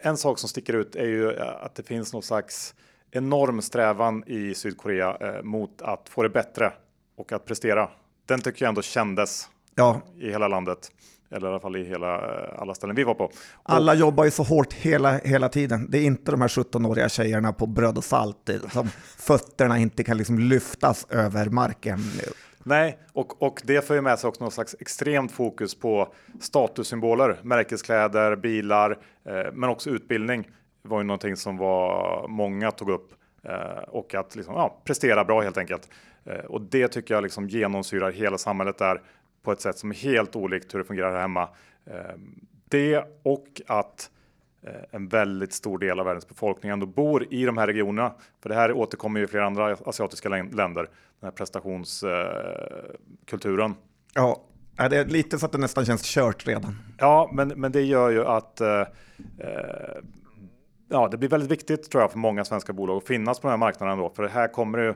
en 0.02 0.16
sak 0.16 0.38
som 0.38 0.48
sticker 0.48 0.72
ut 0.72 0.96
är 0.96 1.06
ju 1.06 1.38
att 1.38 1.74
det 1.74 1.82
finns 1.82 2.12
någon 2.12 2.22
slags 2.22 2.74
enorm 3.10 3.62
strävan 3.62 4.24
i 4.26 4.54
Sydkorea 4.54 5.16
eh, 5.20 5.42
mot 5.42 5.82
att 5.82 6.08
få 6.08 6.22
det 6.22 6.28
bättre 6.28 6.72
och 7.16 7.32
att 7.32 7.44
prestera. 7.44 7.88
Den 8.26 8.40
tycker 8.40 8.64
jag 8.64 8.68
ändå 8.68 8.82
kändes 8.82 9.48
ja. 9.74 10.00
i 10.16 10.30
hela 10.30 10.48
landet. 10.48 10.90
Eller 11.30 11.46
i 11.46 11.50
alla 11.50 11.60
fall 11.60 11.76
i 11.76 11.84
hela, 11.84 12.14
eh, 12.14 12.62
alla 12.62 12.74
ställen 12.74 12.96
vi 12.96 13.04
var 13.04 13.14
på. 13.14 13.24
Och, 13.24 13.32
Alla 13.62 13.94
jobbar 13.94 14.24
ju 14.24 14.30
så 14.30 14.42
hårt 14.42 14.72
hela, 14.72 15.18
hela 15.18 15.48
tiden. 15.48 15.86
Det 15.90 15.98
är 15.98 16.02
inte 16.02 16.30
de 16.30 16.40
här 16.40 16.48
17-åriga 16.48 17.08
tjejerna 17.08 17.52
på 17.52 17.66
bröd 17.66 17.98
och 17.98 18.04
salt 18.04 18.48
eh, 18.48 18.56
som 18.72 18.88
fötterna 19.18 19.78
inte 19.78 20.04
kan 20.04 20.16
liksom 20.16 20.38
lyftas 20.38 21.06
över 21.10 21.46
marken. 21.46 21.98
Nej, 22.64 22.98
och, 23.12 23.42
och 23.42 23.62
det 23.64 23.86
för 23.86 23.94
ju 23.94 24.00
med 24.00 24.18
sig 24.18 24.28
också 24.28 24.44
någon 24.44 24.50
slags 24.50 24.76
extremt 24.80 25.32
fokus 25.32 25.74
på 25.74 26.14
statussymboler, 26.40 27.40
märkeskläder, 27.42 28.36
bilar, 28.36 28.98
eh, 29.24 29.52
men 29.52 29.70
också 29.70 29.90
utbildning 29.90 30.50
var 30.82 30.98
ju 30.98 31.04
någonting 31.04 31.36
som 31.36 31.56
var 31.56 32.28
många 32.28 32.70
tog 32.70 32.90
upp 32.90 33.12
eh, 33.42 33.82
och 33.88 34.14
att 34.14 34.36
liksom, 34.36 34.54
ja, 34.54 34.80
prestera 34.84 35.24
bra 35.24 35.40
helt 35.40 35.58
enkelt. 35.58 35.88
Eh, 36.24 36.44
och 36.44 36.60
det 36.60 36.88
tycker 36.88 37.14
jag 37.14 37.22
liksom 37.22 37.48
genomsyrar 37.48 38.12
hela 38.12 38.38
samhället 38.38 38.78
där 38.78 39.00
på 39.46 39.52
ett 39.52 39.60
sätt 39.60 39.78
som 39.78 39.90
är 39.90 39.94
helt 39.94 40.36
olikt 40.36 40.74
hur 40.74 40.78
det 40.78 40.84
fungerar 40.84 41.12
här 41.12 41.20
hemma. 41.20 41.48
Eh, 41.86 41.94
det 42.68 43.04
och 43.22 43.60
att 43.66 44.10
eh, 44.62 44.72
en 44.90 45.08
väldigt 45.08 45.52
stor 45.52 45.78
del 45.78 46.00
av 46.00 46.06
världens 46.06 46.28
befolkning 46.28 46.72
ändå 46.72 46.86
bor 46.86 47.34
i 47.34 47.44
de 47.44 47.58
här 47.58 47.66
regionerna. 47.66 48.14
För 48.42 48.48
det 48.48 48.54
här 48.54 48.72
återkommer 48.72 49.20
ju 49.20 49.24
i 49.24 49.28
flera 49.28 49.46
andra 49.46 49.76
asiatiska 49.84 50.28
län- 50.28 50.56
länder, 50.56 50.82
den 50.82 51.26
här 51.26 51.30
prestationskulturen. 51.30 53.74
Ja, 54.14 54.42
ja, 54.76 54.88
det 54.88 54.96
är 54.96 55.04
lite 55.04 55.38
så 55.38 55.46
att 55.46 55.52
det 55.52 55.58
nästan 55.58 55.84
känns 55.84 56.02
kört 56.02 56.46
redan. 56.46 56.78
Ja, 56.98 57.30
men, 57.32 57.48
men 57.48 57.72
det 57.72 57.82
gör 57.82 58.10
ju 58.10 58.24
att 58.24 58.60
eh, 58.60 58.80
eh, 59.38 59.96
ja, 60.88 61.08
det 61.08 61.16
blir 61.16 61.28
väldigt 61.28 61.50
viktigt 61.50 61.90
tror 61.90 62.02
jag 62.02 62.10
för 62.10 62.18
många 62.18 62.44
svenska 62.44 62.72
bolag 62.72 62.96
att 62.96 63.06
finnas 63.06 63.40
på 63.40 63.46
den 63.46 63.52
här 63.52 63.58
marknaden 63.58 63.98
då, 63.98 64.10
för 64.10 64.22
det 64.22 64.28
här 64.28 64.48
kommer 64.48 64.78
ju 64.78 64.94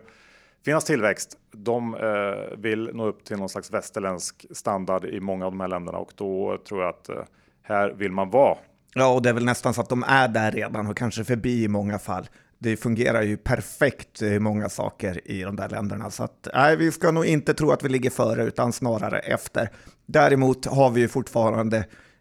finnas 0.64 0.84
tillväxt. 0.84 1.36
De 1.52 1.94
eh, 1.94 2.58
vill 2.58 2.90
nå 2.94 3.06
upp 3.06 3.24
till 3.24 3.36
någon 3.36 3.48
slags 3.48 3.72
västerländsk 3.72 4.46
standard 4.50 5.04
i 5.04 5.20
många 5.20 5.46
av 5.46 5.52
de 5.52 5.60
här 5.60 5.68
länderna 5.68 5.98
och 5.98 6.12
då 6.14 6.58
tror 6.68 6.80
jag 6.80 6.88
att 6.88 7.08
eh, 7.08 7.16
här 7.62 7.90
vill 7.90 8.12
man 8.12 8.30
vara. 8.30 8.58
Ja, 8.94 9.14
och 9.14 9.22
det 9.22 9.28
är 9.28 9.32
väl 9.32 9.44
nästan 9.44 9.74
så 9.74 9.80
att 9.80 9.88
de 9.88 10.04
är 10.08 10.28
där 10.28 10.52
redan 10.52 10.86
och 10.86 10.96
kanske 10.96 11.24
förbi 11.24 11.64
i 11.64 11.68
många 11.68 11.98
fall. 11.98 12.28
Det 12.58 12.76
fungerar 12.76 13.22
ju 13.22 13.36
perfekt 13.36 14.22
i 14.22 14.38
många 14.38 14.68
saker 14.68 15.30
i 15.30 15.42
de 15.42 15.56
där 15.56 15.68
länderna. 15.68 16.10
Så 16.10 16.24
att, 16.24 16.48
nej, 16.54 16.76
vi 16.76 16.92
ska 16.92 17.10
nog 17.10 17.26
inte 17.26 17.54
tro 17.54 17.70
att 17.70 17.84
vi 17.84 17.88
ligger 17.88 18.10
före, 18.10 18.44
utan 18.44 18.72
snarare 18.72 19.18
efter. 19.18 19.68
Däremot 20.06 20.66
har 20.66 20.90
vi 20.90 21.00
ju 21.00 21.08
fortfarande 21.08 21.76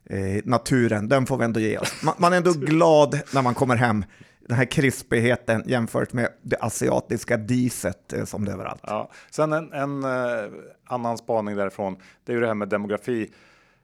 eh, 0.09 0.43
naturen, 0.43 1.09
den 1.09 1.25
får 1.25 1.37
vi 1.37 1.45
ändå 1.45 1.59
ge 1.59 1.77
oss. 1.77 1.93
Man, 2.03 2.13
man 2.17 2.33
är 2.33 2.37
ändå 2.37 2.51
glad 2.57 3.19
när 3.33 3.41
man 3.41 3.53
kommer 3.53 3.75
hem. 3.75 4.05
Den 4.49 4.57
här 4.57 4.65
krispigheten 4.65 5.63
jämfört 5.65 6.13
med 6.13 6.29
det 6.41 6.57
asiatiska 6.59 7.37
diset 7.37 8.13
eh, 8.13 8.25
som 8.25 8.45
det 8.45 8.51
är 8.51 8.53
överallt. 8.53 8.81
Ja. 8.83 9.09
Sen 9.31 9.53
en, 9.53 9.73
en 9.73 10.03
eh, 10.03 10.49
annan 10.85 11.17
spaning 11.17 11.55
därifrån, 11.55 11.97
det 12.23 12.31
är 12.31 12.33
ju 12.33 12.41
det 12.41 12.47
här 12.47 12.53
med 12.53 12.69
demografi 12.69 13.31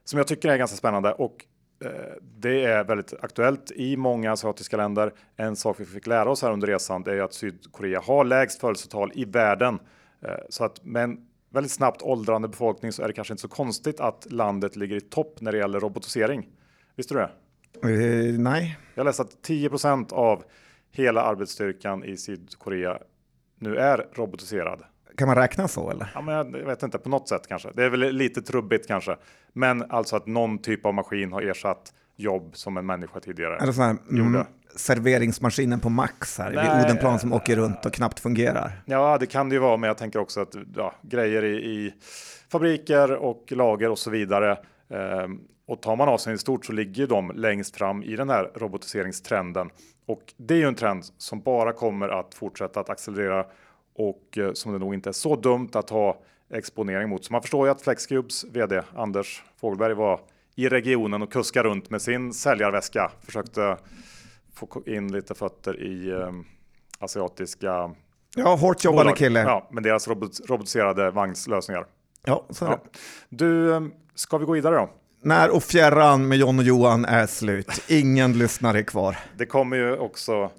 som 0.04 0.18
jag 0.18 0.28
tycker 0.28 0.50
är 0.50 0.58
ganska 0.58 0.78
spännande 0.78 1.14
och 1.14 1.46
eh, 1.86 1.92
det 2.22 2.66
är 2.66 2.84
väldigt 2.84 3.14
aktuellt 3.22 3.72
i 3.72 3.98
många 3.98 4.32
asiatiska 4.32 4.78
länder. 4.78 5.14
En 5.36 5.56
sak 5.56 5.80
vi 5.80 5.86
fick 5.86 6.08
lära 6.08 6.30
oss 6.30 6.42
här 6.42 6.52
under 6.52 6.68
resan 6.68 7.04
det 7.04 7.14
är 7.14 7.22
att 7.22 7.34
Sydkorea 7.34 8.00
har 8.00 8.26
lägst 8.26 8.62
födelsetal 8.62 9.12
i 9.16 9.26
världen. 9.26 9.80
Eh, 10.22 10.32
så 10.50 10.64
att 10.64 10.86
med 10.86 11.04
en 11.04 11.18
väldigt 11.50 11.72
snabbt 11.72 12.02
åldrande 12.02 12.48
befolkning 12.48 12.92
så 12.92 13.04
är 13.04 13.08
det 13.08 13.14
kanske 13.14 13.34
inte 13.34 13.42
så 13.42 13.48
konstigt 13.48 14.00
att 14.00 14.28
landet 14.32 14.76
ligger 14.76 14.96
i 14.96 15.02
topp 15.02 15.42
när 15.42 15.52
det 15.52 15.58
gäller 15.58 15.80
robotisering. 15.80 16.48
Visste 16.96 17.14
du 17.14 17.20
det? 17.20 17.30
Eh, 17.90 18.40
nej, 18.40 18.78
Jag 18.96 19.04
läste 19.06 19.22
att 19.22 19.38
10% 19.48 20.14
av 20.14 20.44
hela 20.92 21.22
arbetsstyrkan 21.22 22.04
i 22.04 22.18
Sydkorea 22.18 22.98
nu 23.60 23.78
är 23.78 24.08
robotiserad. 24.14 24.80
kan 25.18 25.28
man 25.28 25.38
räkna 25.38 25.68
så 25.68 25.90
eller? 25.92 26.12
Ja, 26.14 26.22
men 26.22 26.36
jag 26.36 26.66
vet 26.66 26.84
inte, 26.84 26.98
på 26.98 27.10
något 27.10 27.30
sätt 27.30 27.42
kanske. 27.48 27.70
Det 27.74 27.84
är 27.84 27.90
väl 27.90 28.00
lite 28.16 28.42
trubbigt 28.42 28.88
kanske. 28.88 29.18
Men 29.54 29.92
alltså 29.92 30.16
att 30.16 30.28
någon 30.28 30.58
typ 30.58 30.86
av 30.86 30.94
maskin 30.94 31.32
har 31.32 31.42
ersatt 31.42 31.94
jobb 32.16 32.52
som 32.56 32.78
en 32.78 32.86
människa 32.86 33.20
tidigare. 33.20 33.58
Eller 33.58 33.74
här 33.74 33.96
Gjorde. 34.10 34.22
mm, 34.22 34.46
serveringsmaskinen 34.76 35.80
på 35.80 35.90
Max 35.90 36.38
här 36.38 36.52
Nej. 36.52 36.76
vid 36.78 36.86
Odenplan 36.86 37.20
som 37.20 37.34
åker 37.34 37.56
runt 37.56 37.86
och 37.86 37.94
knappt 37.94 38.20
fungerar. 38.20 38.72
Ja, 38.86 39.18
det 39.18 39.26
kan 39.26 39.50
det 39.50 39.56
ju 39.56 39.60
vara, 39.62 39.78
men 39.78 39.88
jag 39.88 39.98
tänker 39.98 40.20
också 40.20 40.42
att 40.42 40.56
ja, 40.76 40.96
grejer 41.02 41.44
i, 41.44 41.56
i 41.56 41.94
fabriker 42.52 43.12
och 43.12 43.46
lager 43.52 43.90
och 43.90 44.00
så 44.00 44.10
vidare. 44.10 44.58
Ehm, 44.90 45.40
och 45.68 45.82
tar 45.82 45.96
man 45.96 46.10
Asien 46.10 46.36
i 46.36 46.38
stort 46.38 46.66
så 46.66 46.72
ligger 46.72 47.08
de 47.08 47.32
längst 47.36 47.76
fram 47.78 48.04
i 48.04 48.16
den 48.16 48.30
här 48.30 48.52
robotiseringstrenden. 48.56 49.70
Och 50.06 50.22
det 50.38 50.54
är 50.54 50.58
ju 50.58 50.68
en 50.68 50.76
trend 50.76 51.04
som 51.18 51.42
bara 51.42 51.74
kommer 51.74 52.10
att 52.10 52.34
fortsätta 52.34 52.80
att 52.80 52.90
accelerera 52.90 53.46
och 53.96 54.38
eh, 54.38 54.54
som 54.54 54.74
det 54.74 54.80
nog 54.80 54.94
inte 54.94 55.10
är 55.10 55.14
så 55.14 55.36
dumt 55.36 55.70
att 55.74 55.90
ha 55.90 56.18
exponering 56.54 57.10
mot. 57.10 57.26
Så 57.26 57.34
man 57.34 57.42
förstår 57.42 57.68
ju 57.68 57.72
att 57.72 57.82
Flexcubes 57.82 58.44
vd 58.44 58.82
Anders 58.96 59.44
Fogelberg 59.62 59.94
var 59.94 60.20
i 60.56 60.70
regionen 60.70 61.22
och 61.22 61.32
kuskade 61.32 61.70
runt 61.70 61.90
med 61.90 62.02
sin 62.02 62.34
säljarväska. 62.34 63.12
Försökte 63.26 63.78
få 64.54 64.84
in 64.86 65.12
lite 65.12 65.36
fötter 65.36 65.82
i 65.84 66.10
eh, 66.12 66.32
asiatiska 67.00 67.92
Ja, 68.36 68.56
hårt 68.56 68.84
jobbande 68.84 69.04
bolag. 69.04 69.18
kille. 69.18 69.40
Ja, 69.42 69.68
med 69.72 69.84
deras 69.84 70.08
robot 70.08 70.32
robotiserade 70.50 71.12
vagnslösningar. 71.12 71.86
Ja, 72.26 72.46
så 72.50 72.66
är 72.66 72.70
Ja. 72.70 72.80
det. 72.84 73.00
Du, 73.30 73.74
eh, 73.76 73.82
ska 74.16 74.38
vi 74.38 74.46
gå 74.46 74.52
vidare 74.54 74.76
då? 74.76 74.90
När 75.26 75.56
och 75.56 75.64
fjärran 75.64 76.28
med 76.28 76.38
John 76.38 76.60
och 76.60 76.66
Johan 76.66 77.06
är 77.06 77.28
slut. 77.28 77.84
Ingen 77.88 78.38
lyssnare 78.38 78.80
är 78.80 78.84
kvar. 78.84 79.18
Det 79.38 79.46
kommer 79.46 79.78
ju 79.78 79.98
också 79.98 80.52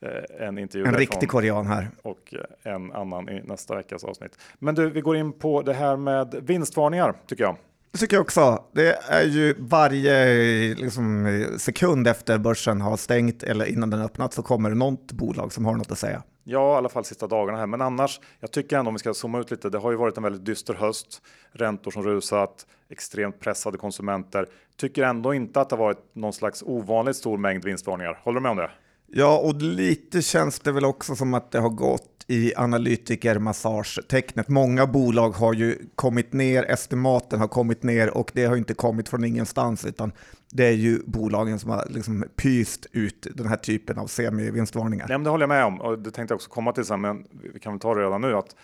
eh, 0.00 0.46
en 0.46 0.58
intervju 0.58 0.86
En 0.86 0.94
riktig 0.94 1.28
korean 1.28 1.66
här. 1.66 1.90
och 2.02 2.34
eh, 2.64 2.72
en 2.72 2.92
annan 2.92 3.28
i 3.28 3.42
nästa 3.44 3.76
veckas 3.76 4.04
avsnitt. 4.04 4.32
Men 4.58 4.74
du, 4.74 4.90
vi 4.90 5.00
går 5.00 5.16
in 5.16 5.32
på 5.32 5.62
det 5.62 5.72
här 5.72 5.96
med 5.96 6.34
vinstvarningar 6.42 7.14
tycker 7.26 7.44
jag. 7.44 7.56
Det 7.92 7.98
tycker 7.98 8.16
jag 8.16 8.22
också. 8.22 8.64
Det 8.72 8.98
är 9.08 9.24
ju 9.24 9.54
varje 9.58 10.74
liksom, 10.74 11.44
sekund 11.58 12.08
efter 12.08 12.38
börsen 12.38 12.80
har 12.80 12.96
stängt 12.96 13.42
eller 13.42 13.64
innan 13.64 13.90
den 13.90 14.00
öppnat 14.00 14.34
så 14.34 14.42
kommer 14.42 14.70
det 14.70 14.76
något 14.76 15.12
bolag 15.12 15.52
som 15.52 15.64
har 15.64 15.76
något 15.76 15.92
att 15.92 15.98
säga. 15.98 16.22
Ja, 16.50 16.74
i 16.74 16.76
alla 16.76 16.88
fall 16.88 17.04
sista 17.04 17.26
dagarna 17.26 17.58
här. 17.58 17.66
Men 17.66 17.80
annars, 17.80 18.20
jag 18.40 18.50
tycker 18.50 18.78
ändå 18.78 18.88
om 18.88 18.94
vi 18.94 18.98
ska 18.98 19.14
zooma 19.14 19.40
ut 19.40 19.50
lite. 19.50 19.70
Det 19.70 19.78
har 19.78 19.90
ju 19.90 19.96
varit 19.96 20.16
en 20.16 20.22
väldigt 20.22 20.44
dyster 20.44 20.74
höst. 20.74 21.22
Räntor 21.52 21.90
som 21.90 22.02
rusat, 22.02 22.66
extremt 22.88 23.40
pressade 23.40 23.78
konsumenter. 23.78 24.46
Tycker 24.76 25.02
ändå 25.02 25.34
inte 25.34 25.60
att 25.60 25.68
det 25.68 25.76
har 25.76 25.84
varit 25.84 26.14
någon 26.14 26.32
slags 26.32 26.62
ovanligt 26.62 27.16
stor 27.16 27.38
mängd 27.38 27.64
vinstvarningar. 27.64 28.20
Håller 28.24 28.40
du 28.40 28.42
med 28.42 28.50
om 28.50 28.56
det? 28.56 28.70
Ja, 29.06 29.38
och 29.38 29.62
lite 29.62 30.22
känns 30.22 30.60
det 30.60 30.72
väl 30.72 30.84
också 30.84 31.16
som 31.16 31.34
att 31.34 31.50
det 31.50 31.58
har 31.58 31.70
gått 31.70 32.24
i 32.26 32.54
analytikermassagetecknet. 32.56 34.48
Många 34.48 34.86
bolag 34.86 35.30
har 35.30 35.54
ju 35.54 35.78
kommit 35.94 36.32
ner, 36.32 36.62
estimaten 36.62 37.40
har 37.40 37.48
kommit 37.48 37.82
ner 37.82 38.16
och 38.16 38.30
det 38.34 38.44
har 38.44 38.56
inte 38.56 38.74
kommit 38.74 39.08
från 39.08 39.24
ingenstans 39.24 39.84
utan 39.84 40.12
det 40.52 40.66
är 40.66 40.72
ju 40.72 41.02
bolagen 41.06 41.58
som 41.58 41.70
har 41.70 41.86
liksom 41.88 42.24
pyst 42.36 42.86
ut 42.92 43.26
den 43.34 43.46
här 43.46 43.56
typen 43.56 43.98
av 43.98 44.06
semi-vinstvarningar. 44.06 45.08
Nej, 45.08 45.18
men 45.18 45.24
det 45.24 45.30
håller 45.30 45.42
jag 45.42 45.48
med 45.48 45.64
om 45.64 45.80
och 45.80 45.98
det 45.98 46.10
tänkte 46.10 46.32
jag 46.32 46.36
också 46.36 46.50
komma 46.50 46.72
till 46.72 46.84
sen, 46.84 47.00
men 47.00 47.26
vi 47.52 47.60
kan 47.60 47.72
väl 47.72 47.80
ta 47.80 47.94
det 47.94 48.00
redan 48.00 48.20
nu 48.20 48.34
att 48.34 48.56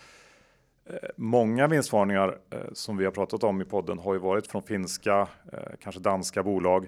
eh, 0.89 0.95
många 1.15 1.67
vinstvarningar 1.67 2.37
eh, 2.49 2.59
som 2.73 2.97
vi 2.97 3.05
har 3.05 3.11
pratat 3.11 3.43
om 3.43 3.61
i 3.61 3.65
podden 3.65 3.99
har 3.99 4.13
ju 4.13 4.19
varit 4.19 4.47
från 4.47 4.63
finska, 4.63 5.27
eh, 5.53 5.59
kanske 5.83 6.01
danska 6.01 6.43
bolag. 6.43 6.87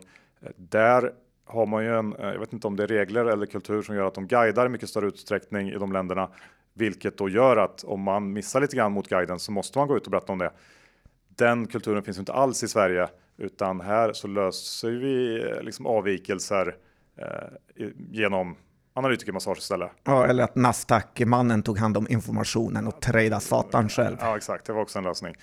Där 0.55 1.11
har 1.45 1.65
man 1.65 1.83
ju 1.83 1.97
en, 1.97 2.15
jag 2.19 2.39
vet 2.39 2.53
inte 2.53 2.67
om 2.67 2.75
det 2.75 2.83
är 2.83 2.87
regler 2.87 3.25
eller 3.25 3.45
kultur 3.45 3.81
som 3.81 3.95
gör 3.95 4.05
att 4.05 4.13
de 4.13 4.27
guidar 4.27 4.65
i 4.65 4.69
mycket 4.69 4.89
större 4.89 5.07
utsträckning 5.07 5.69
i 5.69 5.75
de 5.75 5.91
länderna, 5.91 6.29
vilket 6.73 7.17
då 7.17 7.29
gör 7.29 7.57
att 7.57 7.83
om 7.83 8.01
man 8.01 8.33
missar 8.33 8.61
lite 8.61 8.75
grann 8.75 8.91
mot 8.91 9.07
guiden 9.07 9.39
så 9.39 9.51
måste 9.51 9.77
man 9.77 9.87
gå 9.87 9.97
ut 9.97 10.05
och 10.05 10.11
berätta 10.11 10.31
om 10.31 10.39
det. 10.39 10.51
Den 11.27 11.67
kulturen 11.67 12.03
finns 12.03 12.19
inte 12.19 12.33
alls 12.33 12.63
i 12.63 12.67
Sverige, 12.67 13.07
utan 13.39 13.81
här 13.81 14.13
så 14.13 14.27
löser 14.27 14.91
vi 14.91 15.43
eh, 15.43 15.61
liksom 15.61 15.85
avvikelser 15.85 16.75
eh, 17.17 17.85
genom 18.09 18.55
analytikermassage 18.93 19.57
istället. 19.57 19.91
Ja, 20.03 20.25
eller 20.25 20.43
att 20.43 20.55
Nasdaq-mannen 20.55 21.63
tog 21.63 21.77
hand 21.77 21.97
om 21.97 22.07
informationen 22.09 22.87
och 22.87 23.01
tradea 23.01 23.39
satan 23.39 23.89
själv. 23.89 24.17
Ja, 24.19 24.37
exakt. 24.37 24.65
Det 24.65 24.73
var 24.73 24.81
också 24.81 24.97
en 24.97 25.03
lösning. 25.03 25.35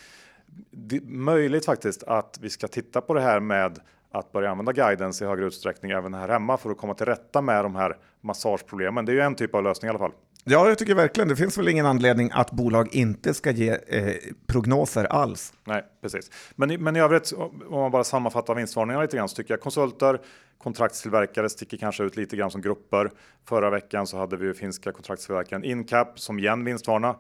Det 0.71 0.97
är 0.97 1.03
möjligt 1.05 1.65
faktiskt 1.65 2.03
att 2.03 2.39
vi 2.41 2.51
ska 2.51 2.69
titta 2.69 3.01
på 3.01 3.15
det 3.15 3.21
här 3.21 3.41
med 3.41 3.79
att 4.13 4.33
börja 4.33 4.51
använda 4.51 4.73
guidance 4.73 5.25
i 5.25 5.29
högre 5.29 5.47
utsträckning 5.47 5.91
även 5.91 6.15
här 6.15 6.29
hemma 6.29 6.57
för 6.57 6.71
att 6.71 6.79
komma 6.79 6.95
till 6.95 7.07
rätta 7.07 7.41
med 7.41 7.65
de 7.65 7.75
här 7.75 7.97
massageproblemen. 8.21 9.05
Det 9.05 9.13
är 9.13 9.15
ju 9.15 9.21
en 9.21 9.35
typ 9.35 9.55
av 9.55 9.63
lösning 9.63 9.87
i 9.87 9.91
alla 9.91 9.99
fall. 9.99 10.13
Ja, 10.49 10.69
jag 10.69 10.79
tycker 10.79 10.95
verkligen 10.95 11.29
det 11.29 11.37
finns 11.37 11.59
väl 11.59 11.69
ingen 11.69 11.87
anledning 11.87 12.31
att 12.33 12.51
bolag 12.51 12.95
inte 12.95 13.35
ska 13.35 13.51
ge 13.51 13.71
eh, 13.87 14.15
prognoser 14.47 15.05
alls. 15.05 15.53
Nej, 15.65 15.85
precis. 16.03 16.31
Men, 16.57 16.71
i- 16.71 16.79
men 16.79 16.97
i 16.97 17.01
övrigt, 17.01 17.33
om 17.69 17.81
man 17.81 17.91
bara 17.91 18.05
sammanfattar 18.05 18.55
vinstvarningarna 18.55 19.03
lite 19.03 19.17
grann, 19.17 19.29
så 19.29 19.35
tycker 19.37 19.55
jag 19.55 19.61
konsulter, 19.61 20.21
kontraktstillverkare 20.59 21.49
sticker 21.49 21.77
kanske 21.77 22.05
ut 22.05 22.17
lite 22.17 22.37
grann 22.37 22.51
som 22.51 22.61
grupper. 22.61 23.11
Förra 23.49 23.71
veckan 23.71 24.07
så 24.07 24.17
hade 24.19 24.37
vi 24.37 24.47
ju 24.47 24.55
finska 24.55 24.93
kontraktstillverkaren 24.93 25.65
Incap 25.65 26.21
som 26.21 26.39
igen 26.39 26.65
vinstvarna. 26.65 27.17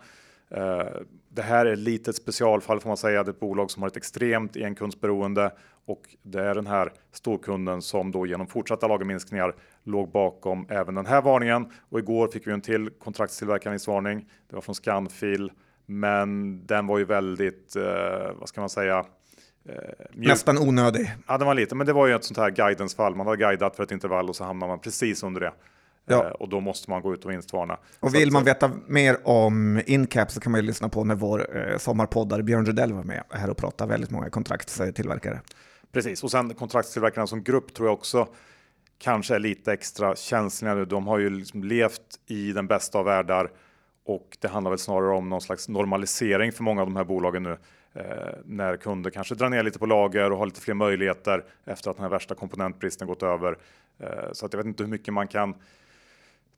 Eh, 0.50 0.86
Det 1.28 1.42
här 1.42 1.66
är 1.66 1.72
ett 1.72 1.78
litet 1.78 2.16
specialfall 2.16 2.80
får 2.80 2.88
man 2.90 2.96
säga. 2.96 3.24
Det 3.24 3.28
är 3.30 3.32
ett 3.32 3.40
bolag 3.40 3.70
som 3.70 3.82
har 3.82 3.88
ett 3.88 3.96
extremt 3.96 4.56
enkundsberoende 4.56 5.50
och 5.86 6.16
det 6.22 6.42
är 6.42 6.54
den 6.54 6.66
här 6.66 6.92
storkunden 7.12 7.82
som 7.82 8.12
då 8.12 8.26
genom 8.26 8.46
fortsatta 8.46 8.86
lagerminskningar 8.88 9.54
låg 9.84 10.10
bakom 10.10 10.66
även 10.70 10.94
den 10.94 11.06
här 11.06 11.22
varningen. 11.22 11.66
Och 11.88 11.98
igår 11.98 12.28
fick 12.28 12.46
vi 12.46 12.52
en 12.52 12.60
till 12.60 12.90
kontraktstillverkarvinstvarning. 12.90 14.28
Det 14.48 14.54
var 14.54 14.62
från 14.62 14.74
Scanfil, 14.74 15.52
men 15.86 16.60
den 16.66 16.86
var 16.86 16.98
ju 16.98 17.04
väldigt, 17.04 17.76
eh, 17.76 18.32
vad 18.38 18.48
ska 18.48 18.60
man 18.60 18.70
säga, 18.70 19.04
mjuk... 20.12 20.28
Nästan 20.28 20.58
onödig. 20.58 21.14
Ja, 21.28 21.38
den 21.38 21.46
var 21.46 21.54
lite, 21.54 21.74
men 21.74 21.86
det 21.86 21.92
var 21.92 22.06
ju 22.06 22.14
ett 22.14 22.24
sånt 22.24 22.38
här 22.38 22.50
guidance-fall. 22.50 23.14
Man 23.14 23.26
har 23.26 23.36
guidat 23.36 23.76
för 23.76 23.82
ett 23.82 23.90
intervall 23.90 24.28
och 24.28 24.36
så 24.36 24.44
hamnar 24.44 24.68
man 24.68 24.78
precis 24.80 25.22
under 25.22 25.40
det. 25.40 25.52
Ja. 26.06 26.24
Eh, 26.24 26.30
och 26.30 26.48
då 26.48 26.60
måste 26.60 26.90
man 26.90 27.02
gå 27.02 27.14
ut 27.14 27.24
och 27.24 27.30
vinstvarna. 27.30 27.78
Och 28.00 28.14
vill 28.14 28.32
man 28.32 28.44
veta 28.44 28.70
mer 28.86 29.18
om 29.24 29.82
Incap 29.86 30.30
så 30.30 30.40
kan 30.40 30.52
man 30.52 30.60
ju 30.60 30.66
lyssna 30.66 30.88
på 30.88 31.04
när 31.04 31.14
vår 31.14 31.56
eh, 31.56 31.78
sommarpoddare 31.78 32.42
Björn 32.42 32.66
Rydell 32.66 32.92
var 32.92 33.02
med 33.02 33.22
här 33.30 33.50
och 33.50 33.56
pratade 33.56 33.90
väldigt 33.90 34.10
många 34.10 34.30
kontraktstillverkare. 34.30 35.40
Precis, 35.92 36.24
och 36.24 36.30
sen 36.30 36.54
kontraktstillverkarna 36.54 37.26
som 37.26 37.42
grupp 37.42 37.74
tror 37.74 37.88
jag 37.88 37.94
också 37.94 38.28
kanske 38.98 39.34
är 39.34 39.38
lite 39.38 39.72
extra 39.72 40.16
känsliga 40.16 40.74
nu. 40.74 40.84
De 40.84 41.06
har 41.06 41.18
ju 41.18 41.30
liksom 41.30 41.64
levt 41.64 42.20
i 42.26 42.52
den 42.52 42.66
bästa 42.66 42.98
av 42.98 43.04
världar 43.04 43.50
och 44.04 44.38
det 44.40 44.48
handlar 44.48 44.70
väl 44.70 44.78
snarare 44.78 45.16
om 45.16 45.28
någon 45.28 45.40
slags 45.40 45.68
normalisering 45.68 46.52
för 46.52 46.62
många 46.62 46.80
av 46.80 46.86
de 46.86 46.96
här 46.96 47.04
bolagen 47.04 47.42
nu. 47.42 47.58
Eh, 47.94 48.04
när 48.44 48.76
kunder 48.76 49.10
kanske 49.10 49.34
drar 49.34 49.48
ner 49.48 49.62
lite 49.62 49.78
på 49.78 49.86
lager 49.86 50.32
och 50.32 50.38
har 50.38 50.46
lite 50.46 50.60
fler 50.60 50.74
möjligheter 50.74 51.44
efter 51.64 51.90
att 51.90 51.96
den 51.96 52.02
här 52.02 52.10
värsta 52.10 52.34
komponentbristen 52.34 53.08
gått 53.08 53.22
över. 53.22 53.58
Eh, 53.98 54.08
så 54.32 54.46
att 54.46 54.52
jag 54.52 54.58
vet 54.58 54.66
inte 54.66 54.82
hur 54.82 54.90
mycket 54.90 55.14
man 55.14 55.28
kan 55.28 55.54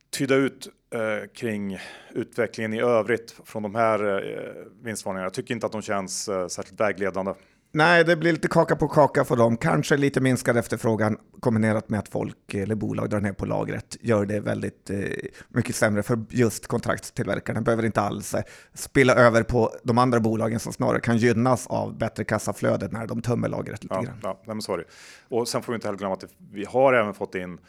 tyda 0.09 0.35
ut 0.35 0.67
eh, 0.93 1.29
kring 1.33 1.79
utvecklingen 2.11 2.73
i 2.73 2.81
övrigt 2.81 3.35
från 3.45 3.63
de 3.63 3.75
här 3.75 4.17
eh, 4.17 4.83
vinstvarningarna. 4.83 5.25
Jag 5.25 5.33
tycker 5.33 5.53
inte 5.53 5.65
att 5.65 5.71
de 5.71 5.81
känns 5.81 6.29
eh, 6.29 6.47
särskilt 6.47 6.79
vägledande. 6.79 7.33
Nej, 7.71 8.03
det 8.03 8.15
blir 8.15 8.31
lite 8.31 8.47
kaka 8.47 8.75
på 8.75 8.87
kaka 8.87 9.25
för 9.25 9.35
dem. 9.35 9.57
Kanske 9.57 9.97
lite 9.97 10.21
minskad 10.21 10.57
efterfrågan 10.57 11.17
kombinerat 11.39 11.89
med 11.89 11.99
att 11.99 12.09
folk 12.09 12.53
eller 12.53 12.75
bolag 12.75 13.09
drar 13.09 13.19
ner 13.19 13.33
på 13.33 13.45
lagret 13.45 13.97
gör 14.01 14.25
det 14.25 14.39
väldigt 14.39 14.89
eh, 14.89 14.99
mycket 15.49 15.75
sämre 15.75 16.03
för 16.03 16.25
just 16.29 16.67
kontraktstillverkarna. 16.67 17.61
Behöver 17.61 17.85
inte 17.85 18.01
alls 18.01 18.33
eh, 18.33 18.43
spilla 18.73 19.15
över 19.15 19.43
på 19.43 19.71
de 19.83 19.97
andra 19.97 20.19
bolagen 20.19 20.59
som 20.59 20.73
snarare 20.73 20.99
kan 20.99 21.17
gynnas 21.17 21.67
av 21.67 21.97
bättre 21.97 22.23
kassaflöde 22.23 22.87
när 22.91 23.07
de 23.07 23.21
tömmer 23.21 23.49
lagret 23.49 23.83
lite 23.83 23.95
ja, 23.95 24.01
grann. 24.01 24.19
Ja, 24.23 24.41
nej, 24.45 24.55
men 24.55 24.61
så 24.61 24.81
Och 25.29 25.47
sen 25.47 25.61
får 25.61 25.73
vi 25.73 25.75
inte 25.75 25.87
heller 25.87 25.99
glömma 25.99 26.13
att 26.13 26.25
vi 26.51 26.65
har 26.65 26.93
även 26.93 27.13
fått 27.13 27.35
in 27.35 27.59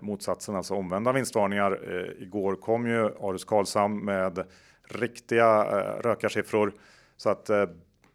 motsatsen, 0.00 0.56
alltså 0.56 0.74
omvända 0.74 1.12
vinstvarningar. 1.12 1.72
Eh, 1.72 2.22
igår 2.22 2.56
kom 2.56 2.86
ju 2.86 3.04
Arus 3.04 3.44
Karlshamn 3.44 4.04
med 4.04 4.44
riktiga 4.88 5.64
eh, 5.64 6.02
rökarsiffror 6.02 6.72
så 7.16 7.30
att 7.30 7.50
eh, 7.50 7.66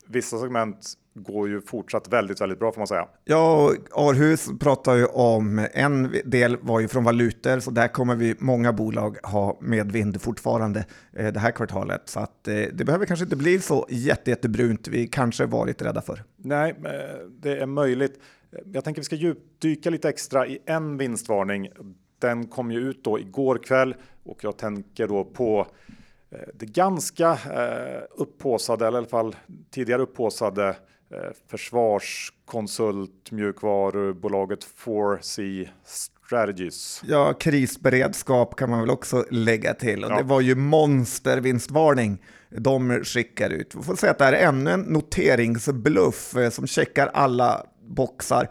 vissa 0.07 0.39
segment 0.39 0.98
går 1.13 1.50
ju 1.50 1.62
fortsatt 1.62 2.07
väldigt, 2.07 2.41
väldigt 2.41 2.60
bra 2.60 2.72
får 2.72 2.79
man 2.79 2.88
säga. 2.88 3.07
Ja, 3.24 3.72
Arhus 3.91 4.50
pratar 4.60 4.95
ju 4.95 5.05
om, 5.05 5.67
en 5.74 6.15
del 6.25 6.57
var 6.62 6.79
ju 6.79 6.88
från 6.88 7.03
valutor, 7.03 7.60
så 7.60 7.72
där 7.72 7.88
kommer 7.88 8.15
vi 8.15 8.36
många 8.39 8.74
bolag 8.74 9.17
ha 9.24 9.57
medvind 9.62 10.22
fortfarande 10.22 10.86
eh, 11.13 11.34
det 11.34 11.39
här 11.39 11.51
kvartalet. 11.51 12.01
Så 12.05 12.19
att 12.19 12.48
eh, 12.48 12.53
det 12.74 12.86
behöver 12.86 13.05
kanske 13.05 13.24
inte 13.24 13.36
bli 13.36 13.60
så 13.60 13.88
jätte, 13.89 14.29
jättebrunt 14.29 14.88
vi 14.88 15.07
kanske 15.07 15.45
varit 15.45 15.81
rädda 15.81 16.01
för. 16.01 16.24
Nej, 16.38 16.75
eh, 16.86 17.27
det 17.39 17.57
är 17.57 17.65
möjligt. 17.65 18.19
Jag 18.74 18.84
tänker 18.84 19.02
vi 19.02 19.06
ska 19.06 19.16
djupdyka 19.16 19.90
lite 19.90 20.10
extra 20.10 20.48
i 20.48 20.60
en 20.66 20.98
vinstvarning. 20.98 21.70
Den 22.20 22.48
kom 22.48 22.72
ju 22.72 22.80
ut 22.80 23.04
då 23.04 23.20
igår 23.20 23.58
kväll 23.58 23.96
och 24.24 24.44
jag 24.44 24.58
tänker 24.58 25.08
då 25.08 25.26
på 25.26 25.68
det 26.54 26.66
ganska 26.66 27.40
upphåsade, 28.12 28.88
eller 28.88 28.98
i 28.98 29.00
alla 29.00 29.08
fall 29.08 29.36
tidigare 29.72 30.02
upphåsade 30.02 30.76
Eh, 31.12 31.32
försvarskonsult 31.52 33.32
mjukvarubolaget 33.32 34.60
4C 34.86 35.70
Strategies. 35.86 37.02
Ja, 37.06 37.34
krisberedskap 37.34 38.56
kan 38.56 38.70
man 38.70 38.80
väl 38.80 38.90
också 38.90 39.26
lägga 39.32 39.74
till. 39.74 40.04
Och 40.04 40.12
ja. 40.12 40.18
Det 40.18 40.24
var 40.24 40.42
ju 40.42 40.56
monstervinstvarning 40.56 42.24
de 42.50 43.04
skickar 43.04 43.50
ut. 43.50 43.76
Vi 43.76 43.84
får 43.84 43.96
säga 43.96 44.12
att 44.12 44.18
det 44.18 44.26
här 44.26 44.34
är 44.34 44.48
ännu 44.48 44.72
en 44.72 44.82
noteringsbluff 44.82 46.36
eh, 46.36 46.50
som 46.50 46.68
checkar 46.68 47.08
alla 47.08 47.66
boxar. 47.88 48.50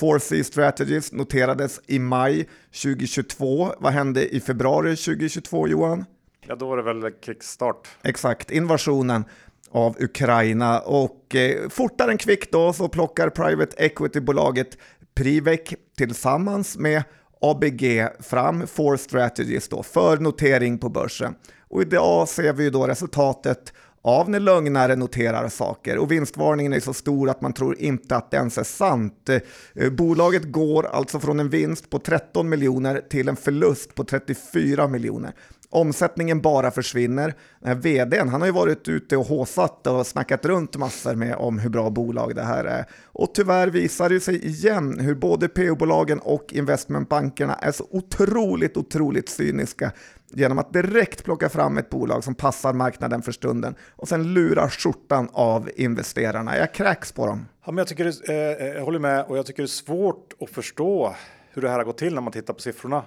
4C 0.00 0.42
Strategies 0.42 1.12
noterades 1.12 1.80
i 1.86 1.98
maj 1.98 2.48
2022. 2.82 3.72
Vad 3.78 3.92
hände 3.92 4.34
i 4.34 4.40
februari 4.40 4.96
2022, 4.96 5.68
Johan? 5.68 6.04
Ja, 6.46 6.54
då 6.54 6.68
var 6.68 6.76
det 6.76 6.82
väl 6.82 7.12
kickstart. 7.20 7.88
Exakt, 8.02 8.50
invasionen 8.50 9.24
av 9.70 9.96
Ukraina 10.00 10.80
och 10.80 11.34
eh, 11.34 11.68
fortare 11.68 12.10
än 12.10 12.18
kvickt 12.18 12.52
då 12.52 12.72
så 12.72 12.88
plockar 12.88 13.30
Private 13.30 13.76
Equity-bolaget 13.76 14.78
Privec 15.14 15.60
tillsammans 15.96 16.78
med 16.78 17.02
ABG 17.40 18.06
fram 18.20 18.66
Four 18.66 18.96
Strategies 18.96 19.68
då 19.68 19.82
för 19.82 20.16
notering 20.16 20.78
på 20.78 20.88
börsen. 20.88 21.34
Och 21.68 21.82
idag 21.82 22.28
ser 22.28 22.52
vi 22.52 22.64
ju 22.64 22.70
då 22.70 22.86
resultatet 22.86 23.72
av 24.02 24.30
när 24.30 24.40
lögnare 24.40 24.96
noterar 24.96 25.48
saker 25.48 25.98
och 25.98 26.12
vinstvarningen 26.12 26.72
är 26.72 26.80
så 26.80 26.94
stor 26.94 27.30
att 27.30 27.40
man 27.40 27.52
tror 27.52 27.78
inte 27.78 28.16
att 28.16 28.30
det 28.30 28.36
ens 28.36 28.58
är 28.58 28.64
sant. 28.64 29.28
Eh, 29.74 29.90
bolaget 29.90 30.52
går 30.52 30.86
alltså 30.86 31.20
från 31.20 31.40
en 31.40 31.48
vinst 31.48 31.90
på 31.90 31.98
13 31.98 32.48
miljoner 32.48 33.02
till 33.10 33.28
en 33.28 33.36
förlust 33.36 33.94
på 33.94 34.04
34 34.04 34.88
miljoner. 34.88 35.32
Omsättningen 35.72 36.40
bara 36.40 36.70
försvinner. 36.70 37.34
vdn 37.60 38.28
han 38.28 38.40
har 38.40 38.48
ju 38.48 38.52
varit 38.52 38.88
ute 38.88 39.16
och 39.16 39.26
håsat 39.26 39.86
och 39.86 40.06
snackat 40.06 40.44
runt 40.44 40.76
massor 40.76 41.14
med 41.14 41.34
om 41.34 41.58
hur 41.58 41.70
bra 41.70 41.90
bolag 41.90 42.34
det 42.34 42.42
här 42.42 42.64
är. 42.64 42.84
Och 43.04 43.34
tyvärr 43.34 43.68
visar 43.68 44.08
det 44.08 44.20
sig 44.20 44.46
igen 44.46 44.98
hur 45.00 45.14
både 45.14 45.48
PO-bolagen 45.48 46.18
och 46.18 46.52
investmentbankerna 46.52 47.54
är 47.54 47.72
så 47.72 47.86
otroligt, 47.90 48.76
otroligt 48.76 49.28
cyniska 49.28 49.92
genom 50.30 50.58
att 50.58 50.72
direkt 50.72 51.24
plocka 51.24 51.48
fram 51.48 51.78
ett 51.78 51.90
bolag 51.90 52.24
som 52.24 52.34
passar 52.34 52.72
marknaden 52.72 53.22
för 53.22 53.32
stunden 53.32 53.74
och 53.96 54.08
sen 54.08 54.34
lura 54.34 54.70
skjortan 54.70 55.28
av 55.32 55.70
investerarna. 55.76 56.56
Jag 56.56 56.74
kräks 56.74 57.12
på 57.12 57.26
dem. 57.26 57.48
Ja, 57.64 57.72
men 57.72 57.78
jag, 57.78 57.86
tycker 57.86 58.30
eh, 58.30 58.36
eh, 58.36 58.66
jag 58.66 58.84
håller 58.84 58.98
med 58.98 59.24
och 59.24 59.38
jag 59.38 59.46
tycker 59.46 59.62
det 59.62 59.66
är 59.66 59.68
svårt 59.68 60.32
att 60.40 60.50
förstå 60.50 61.14
hur 61.50 61.62
det 61.62 61.68
här 61.68 61.76
har 61.76 61.84
gått 61.84 61.98
till 61.98 62.14
när 62.14 62.20
man 62.20 62.32
tittar 62.32 62.54
på 62.54 62.60
siffrorna. 62.60 63.04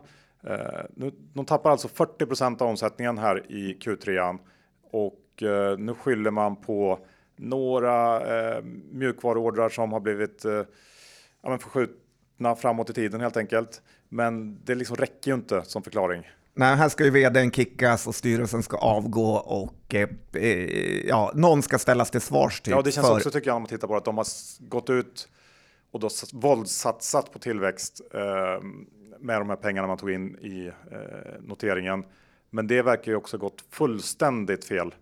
Eh, 0.47 0.57
nu, 0.95 1.11
de 1.33 1.45
tappar 1.45 1.71
alltså 1.71 1.87
40% 1.87 2.61
av 2.61 2.67
omsättningen 2.67 3.17
här 3.17 3.51
i 3.51 3.77
Q3 3.81 4.39
och 4.91 5.43
eh, 5.43 5.77
nu 5.77 5.93
skyller 5.93 6.31
man 6.31 6.55
på 6.55 6.99
några 7.35 8.21
eh, 8.21 8.63
mjukvaruordrar 8.91 9.69
som 9.69 9.93
har 9.93 9.99
blivit 9.99 10.45
eh, 10.45 10.63
ja, 11.41 11.49
men 11.49 11.59
förskjutna 11.59 12.55
framåt 12.55 12.89
i 12.89 12.93
tiden 12.93 13.21
helt 13.21 13.37
enkelt. 13.37 13.81
Men 14.09 14.59
det 14.63 14.75
liksom 14.75 14.95
räcker 14.95 15.31
ju 15.31 15.35
inte 15.35 15.63
som 15.63 15.83
förklaring. 15.83 16.29
Nej, 16.55 16.75
här 16.75 16.89
ska 16.89 17.03
ju 17.03 17.09
vdn 17.09 17.51
kickas 17.51 18.07
och 18.07 18.15
styrelsen 18.15 18.63
ska 18.63 18.77
avgå 18.77 19.35
och 19.35 19.95
eh, 19.95 20.09
eh, 20.33 21.07
ja, 21.07 21.31
någon 21.35 21.61
ska 21.61 21.79
ställas 21.79 22.11
till 22.11 22.21
svars. 22.21 22.61
Typ, 22.61 22.71
ja, 22.71 22.81
det 22.81 22.91
känns 22.91 23.07
för... 23.07 23.15
också 23.15 23.31
tycker 23.31 23.47
jag 23.47 23.55
om 23.55 23.61
man 23.61 23.69
tittar 23.69 23.87
på 23.87 23.95
att 23.95 24.05
de 24.05 24.17
har 24.17 24.27
gått 24.69 24.89
ut 24.89 25.29
och 25.91 25.99
då 25.99 26.09
våldsatsat 26.33 27.31
på 27.31 27.39
tillväxt. 27.39 28.01
Eh, 28.13 28.63
med 29.19 29.41
de 29.41 29.49
här 29.49 29.55
pengarna 29.55 29.87
man 29.87 29.97
tog 29.97 30.11
in 30.11 30.37
i 30.37 30.71
eh, 30.91 31.41
noteringen. 31.41 32.05
Men 32.49 32.67
det 32.67 32.81
verkar 32.81 33.11
ju 33.11 33.15
också 33.15 33.37
gått 33.37 33.65
fullständigt 33.69 34.65
fel. 34.65 34.95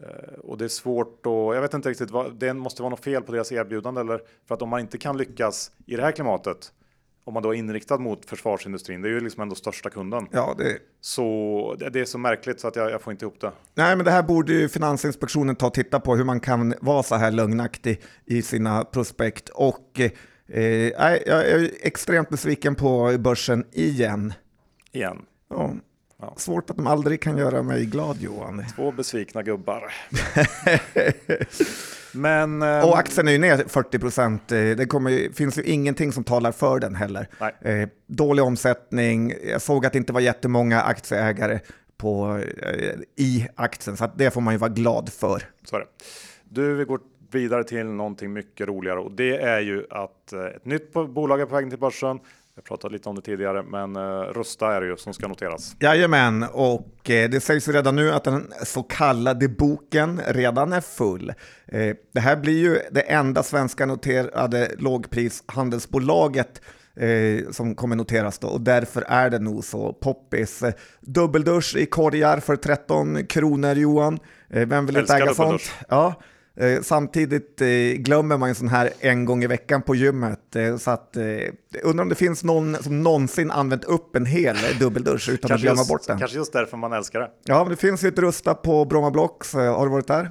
Eh, 0.00 0.38
och 0.38 0.58
det 0.58 0.64
är 0.64 0.68
svårt 0.68 1.26
och 1.26 1.56
jag 1.56 1.60
vet 1.60 1.74
inte 1.74 1.90
riktigt 1.90 2.10
vad 2.10 2.34
det 2.34 2.54
måste 2.54 2.82
vara 2.82 2.90
något 2.90 3.04
fel 3.04 3.22
på 3.22 3.32
deras 3.32 3.52
erbjudande 3.52 4.00
eller 4.00 4.20
för 4.46 4.54
att 4.54 4.62
om 4.62 4.68
man 4.68 4.80
inte 4.80 4.98
kan 4.98 5.16
lyckas 5.16 5.70
i 5.86 5.96
det 5.96 6.02
här 6.02 6.12
klimatet 6.12 6.72
om 7.24 7.34
man 7.34 7.42
då 7.42 7.54
är 7.54 7.58
inriktad 7.58 7.98
mot 7.98 8.26
försvarsindustrin, 8.26 9.02
det 9.02 9.08
är 9.08 9.12
ju 9.12 9.20
liksom 9.20 9.42
ändå 9.42 9.54
största 9.54 9.90
kunden. 9.90 10.26
Ja, 10.30 10.54
det... 10.58 10.78
Så 11.00 11.76
det, 11.78 11.90
det 11.90 12.00
är 12.00 12.04
så 12.04 12.18
märkligt 12.18 12.60
så 12.60 12.68
att 12.68 12.76
jag, 12.76 12.90
jag, 12.90 13.02
får 13.02 13.10
inte 13.10 13.24
ihop 13.24 13.40
det. 13.40 13.52
Nej, 13.74 13.96
men 13.96 14.04
det 14.04 14.10
här 14.10 14.22
borde 14.22 14.52
ju 14.52 14.68
Finansinspektionen 14.68 15.56
ta 15.56 15.66
och 15.66 15.74
titta 15.74 16.00
på 16.00 16.16
hur 16.16 16.24
man 16.24 16.40
kan 16.40 16.74
vara 16.80 17.02
så 17.02 17.14
här 17.14 17.30
lögnaktig 17.30 18.00
i 18.24 18.42
sina 18.42 18.84
prospekt 18.84 19.48
och 19.48 20.00
eh, 20.46 20.88
jag 21.26 21.48
är 21.48 21.70
extremt 21.80 22.28
besviken 22.28 22.74
på 22.74 23.16
börsen 23.18 23.64
igen. 23.72 24.32
Igen? 24.92 25.22
Ja. 25.48 25.74
Ja. 26.20 26.34
Svårt 26.36 26.70
att 26.70 26.76
de 26.76 26.86
aldrig 26.86 27.22
kan 27.22 27.36
göra 27.36 27.62
mig 27.62 27.84
glad 27.86 28.16
Johan. 28.20 28.64
Två 28.76 28.92
besvikna 28.92 29.42
gubbar. 29.42 29.92
Men, 32.14 32.62
eh, 32.62 32.88
och 32.88 32.98
aktien 32.98 33.28
är 33.28 33.32
ju 33.32 33.38
ner 33.38 33.64
40 33.68 33.98
procent. 33.98 34.52
Eh, 34.52 34.58
det 34.58 34.86
kommer, 34.86 35.32
finns 35.32 35.58
ju 35.58 35.62
ingenting 35.62 36.12
som 36.12 36.24
talar 36.24 36.52
för 36.52 36.78
den 36.78 36.94
heller. 36.94 37.28
Eh, 37.60 37.88
dålig 38.06 38.44
omsättning. 38.44 39.34
Jag 39.44 39.62
såg 39.62 39.86
att 39.86 39.92
det 39.92 39.98
inte 39.98 40.12
var 40.12 40.20
jättemånga 40.20 40.82
aktieägare 40.82 41.60
på, 41.96 42.40
i 43.16 43.46
aktien, 43.54 43.96
så 43.96 44.10
det 44.16 44.30
får 44.30 44.40
man 44.40 44.54
ju 44.54 44.58
vara 44.58 44.70
glad 44.70 45.12
för. 45.12 45.42
Så 45.64 45.76
är 45.76 45.80
det. 45.80 45.86
Du, 46.44 46.74
vi 46.74 46.84
går 46.84 47.00
vidare 47.30 47.64
till 47.64 47.86
någonting 47.86 48.32
mycket 48.32 48.68
roligare 48.68 48.98
och 48.98 49.12
det 49.12 49.36
är 49.36 49.60
ju 49.60 49.86
att 49.90 50.32
ett 50.32 50.64
nytt 50.64 50.92
bolag 50.92 51.40
är 51.40 51.46
på 51.46 51.54
väg 51.54 51.70
till 51.70 51.78
börsen. 51.78 52.20
Jag 52.56 52.64
pratade 52.64 52.92
lite 52.92 53.08
om 53.08 53.16
det 53.16 53.22
tidigare, 53.22 53.62
men 53.62 53.96
uh, 53.96 54.22
Rusta 54.22 54.74
är 54.74 54.80
det 54.80 54.86
ju 54.86 54.96
som 54.96 55.14
ska 55.14 55.28
noteras. 55.28 55.76
Jajamän, 55.80 56.42
och 56.52 57.10
eh, 57.10 57.30
det 57.30 57.40
sägs 57.40 57.68
redan 57.68 57.96
nu 57.96 58.12
att 58.12 58.24
den 58.24 58.52
så 58.64 58.82
kallade 58.82 59.48
boken 59.48 60.20
redan 60.26 60.72
är 60.72 60.80
full. 60.80 61.32
Eh, 61.66 61.96
det 62.12 62.20
här 62.20 62.36
blir 62.36 62.58
ju 62.58 62.78
det 62.90 63.00
enda 63.00 63.42
svenska 63.42 63.86
noterade 63.86 64.70
lågprishandelsbolaget 64.78 66.60
eh, 66.96 67.50
som 67.50 67.74
kommer 67.74 67.96
noteras 67.96 68.38
då 68.38 68.48
och 68.48 68.60
därför 68.60 69.02
är 69.02 69.30
det 69.30 69.38
nog 69.38 69.64
så 69.64 69.92
poppis. 69.92 70.62
Dubbeldusch 71.00 71.76
i 71.76 71.86
korgar 71.86 72.40
för 72.40 72.56
13 72.56 73.26
kronor 73.26 73.74
Johan. 73.74 74.18
Eh, 74.50 74.68
vem 74.68 74.86
vill 74.86 74.96
inte 74.96 75.14
äga 75.14 75.34
sånt? 75.34 75.72
Ja. 75.88 76.14
Eh, 76.56 76.82
samtidigt 76.82 77.60
eh, 77.60 77.66
glömmer 77.96 78.36
man 78.36 78.48
ju 78.48 78.54
sån 78.54 78.68
här 78.68 78.90
en 79.00 79.24
gång 79.24 79.44
i 79.44 79.46
veckan 79.46 79.82
på 79.82 79.94
gymmet. 79.94 80.56
Eh, 80.56 80.76
så 80.76 80.90
att, 80.90 81.16
undrar 81.82 82.02
om 82.02 82.08
det 82.08 82.14
finns 82.14 82.44
någon 82.44 82.76
som 82.82 83.02
någonsin 83.02 83.50
använt 83.50 83.84
upp 83.84 84.16
en 84.16 84.26
hel 84.26 84.56
dubbeldusch 84.80 85.28
utan 85.28 85.52
att 85.52 85.60
glömma 85.60 85.80
just, 85.80 85.88
bort 85.88 86.06
den. 86.06 86.18
Kanske 86.18 86.36
just 86.36 86.52
därför 86.52 86.76
man 86.76 86.92
älskar 86.92 87.20
det. 87.20 87.30
Ja, 87.44 87.64
men 87.64 87.70
det 87.70 87.76
finns 87.76 88.04
ju 88.04 88.08
ett 88.08 88.18
Rusta 88.18 88.54
på 88.54 88.84
Bromma 88.84 89.10
Blocks. 89.10 89.54
Har 89.54 89.86
du 89.86 89.92
varit 89.92 90.06
där? 90.06 90.30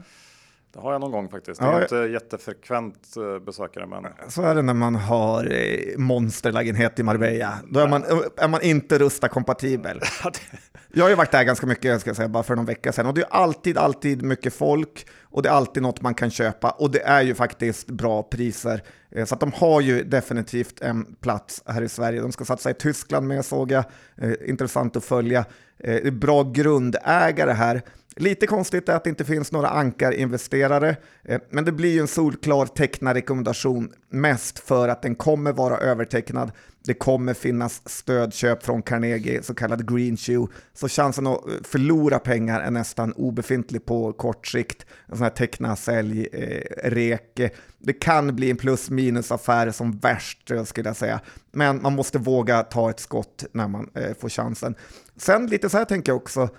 Det 0.74 0.80
har 0.80 0.92
jag 0.92 1.02
någon 1.02 1.12
gång 1.12 1.30
faktiskt. 1.30 1.62
Ja, 1.62 1.66
Jag 1.68 1.74
är 1.76 1.80
jag- 1.96 2.06
inte 2.06 2.14
jättefrekvent 2.14 2.96
eh, 3.18 3.46
besökare, 3.46 3.86
men 3.88 4.06
Så 4.28 4.42
är 4.42 4.56
det 4.56 4.62
när 4.62 4.74
man 4.74 4.96
har 4.96 5.52
eh, 5.54 5.98
monsterlägenhet 5.98 7.00
i 7.00 7.04
Marbella. 7.04 7.54
Då 7.70 7.80
är 7.80 7.88
man, 7.88 8.04
är 8.38 8.48
man 8.48 8.62
inte 8.62 8.98
Rusta-kompatibel. 9.00 10.00
Jag 10.96 11.04
har 11.06 11.10
ju 11.10 11.16
varit 11.16 11.32
där 11.32 11.44
ganska 11.44 11.68
mycket, 11.68 12.02
ska 12.02 12.10
jag 12.10 12.18
säga, 12.18 12.28
bara 12.30 12.44
för 12.44 12.56
någon 12.56 12.66
vecka 12.66 12.92
sedan. 12.92 13.06
Och 13.06 13.14
det 13.14 13.22
är 13.22 13.28
alltid, 13.32 13.78
alltid 13.78 14.24
mycket 14.24 14.54
folk 14.54 15.08
och 15.24 15.42
det 15.44 15.50
är 15.50 15.54
alltid 15.54 15.84
något 15.84 16.02
man 16.02 16.14
kan 16.14 16.32
köpa. 16.32 16.70
Och 16.70 16.92
det 16.92 17.02
är 17.04 17.22
ju 17.22 17.36
faktiskt 17.36 17.88
bra 17.88 18.24
priser. 18.24 18.84
Eh, 19.12 19.26
Så 19.26 19.34
att 19.36 19.40
de 19.40 19.52
har 19.56 19.82
ju 19.82 20.04
definitivt 20.04 20.82
en 20.82 21.16
plats 21.22 21.64
här 21.66 21.82
i 21.82 21.90
Sverige. 21.90 22.22
De 22.22 22.32
ska 22.32 22.46
satsa 22.46 22.70
i 22.70 22.74
Tyskland 22.74 23.28
med, 23.28 23.46
såg 23.46 23.72
jag. 23.72 23.84
Eh, 24.18 24.32
Intressant 24.46 24.96
att 24.96 25.04
följa. 25.04 25.40
Eh, 25.40 25.46
det 25.94 26.08
är 26.08 26.12
Bra 26.12 26.44
grundägare 26.44 27.52
här. 27.52 27.82
Lite 28.16 28.48
konstigt 28.48 28.90
är 28.90 28.96
att 28.96 29.04
det 29.04 29.10
inte 29.10 29.26
finns 29.26 29.52
några 29.52 29.70
ankarinvesterare, 29.70 30.96
eh, 31.24 31.42
men 31.50 31.66
det 31.66 31.72
blir 31.72 31.94
ju 31.94 32.00
en 32.00 32.08
solklar 32.08 32.66
tecknarrekommendation 32.66 33.94
mest 34.10 34.60
för 34.60 34.88
att 34.88 35.02
den 35.02 35.16
kommer 35.16 35.54
vara 35.54 35.78
övertecknad. 35.78 36.52
Det 36.86 36.94
kommer 36.94 37.34
finnas 37.34 37.82
stödköp 37.86 38.64
från 38.64 38.82
Carnegie, 38.82 39.44
så 39.44 39.54
kallad 39.54 39.94
green 39.94 40.18
shoe, 40.18 40.48
så 40.74 40.88
chansen 40.88 41.28
att 41.28 41.48
eh, 41.48 41.54
förlora 41.64 42.20
pengar 42.20 42.62
är 42.62 42.72
nästan 42.72 43.14
obefintlig 43.14 43.86
på 43.86 44.14
kort 44.14 44.48
sikt. 44.48 44.86
En 45.08 45.18
sån 45.18 45.24
här 45.24 45.30
teckna, 45.30 45.76
sälj, 45.76 46.28
eh, 46.34 46.90
rek. 46.90 47.40
Eh, 47.40 47.50
det 47.78 47.94
kan 47.94 48.36
bli 48.36 48.52
en 48.52 48.58
plus 48.58 48.90
minus 48.90 49.32
affär 49.32 49.72
som 49.72 49.98
värst 49.98 50.52
skulle 50.66 50.90
jag 50.90 50.96
säga, 50.96 51.20
men 51.52 51.82
man 51.82 51.94
måste 51.94 52.18
våga 52.18 52.64
ta 52.64 52.90
ett 52.90 53.00
skott 53.00 53.46
när 53.52 53.68
man 53.68 53.90
eh, 53.94 54.14
får 54.20 54.30
chansen. 54.30 54.76
Sen 55.18 55.48
lite 55.48 55.70
så 55.70 55.78
här 55.78 55.86
tänker 55.86 56.12
jag 56.12 56.18
också, 56.18 56.50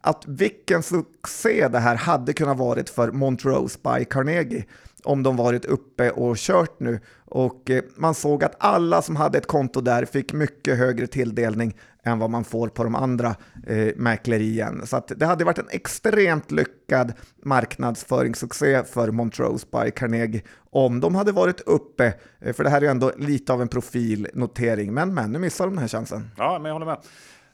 att 0.00 0.24
vilken 0.26 0.82
succé 0.82 1.68
det 1.68 1.78
här 1.78 1.96
hade 1.96 2.32
kunnat 2.32 2.58
varit 2.58 2.90
för 2.90 3.12
Montrose 3.12 3.78
by 3.82 4.04
Carnegie 4.04 4.64
om 5.04 5.22
de 5.22 5.36
varit 5.36 5.64
uppe 5.64 6.10
och 6.10 6.36
kört 6.36 6.80
nu. 6.80 7.00
Och 7.24 7.70
eh, 7.70 7.82
man 7.96 8.14
såg 8.14 8.44
att 8.44 8.56
alla 8.58 9.02
som 9.02 9.16
hade 9.16 9.38
ett 9.38 9.46
konto 9.46 9.80
där 9.80 10.04
fick 10.04 10.32
mycket 10.32 10.78
högre 10.78 11.06
tilldelning 11.06 11.76
än 12.02 12.18
vad 12.18 12.30
man 12.30 12.44
får 12.44 12.68
på 12.68 12.84
de 12.84 12.94
andra 12.94 13.34
eh, 13.66 13.88
mäklerien. 13.96 14.86
Så 14.86 14.96
att 14.96 15.12
det 15.16 15.26
hade 15.26 15.44
varit 15.44 15.58
en 15.58 15.68
extremt 15.70 16.50
lyckad 16.50 17.12
marknadsföringssuccé 17.42 18.84
för 18.84 19.10
Montrose 19.10 19.66
by 19.72 19.90
Carnegie 19.90 20.42
om 20.70 21.00
de 21.00 21.14
hade 21.14 21.32
varit 21.32 21.60
uppe, 21.60 22.14
eh, 22.40 22.52
för 22.52 22.64
det 22.64 22.70
här 22.70 22.76
är 22.76 22.82
ju 22.82 22.88
ändå 22.88 23.12
lite 23.16 23.52
av 23.52 23.62
en 23.62 23.68
profilnotering. 23.68 24.94
Men, 24.94 25.14
men 25.14 25.32
nu 25.32 25.38
missar 25.38 25.64
de 25.64 25.70
den 25.70 25.78
här 25.78 25.88
chansen. 25.88 26.30
ja, 26.36 26.58
men 26.58 26.68
jag 26.68 26.72
håller 26.72 26.86
med. 26.86 26.98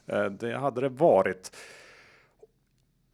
Eh, 0.07 0.31
det 0.31 0.57
hade 0.57 0.81
det 0.81 0.89
varit. 0.89 1.51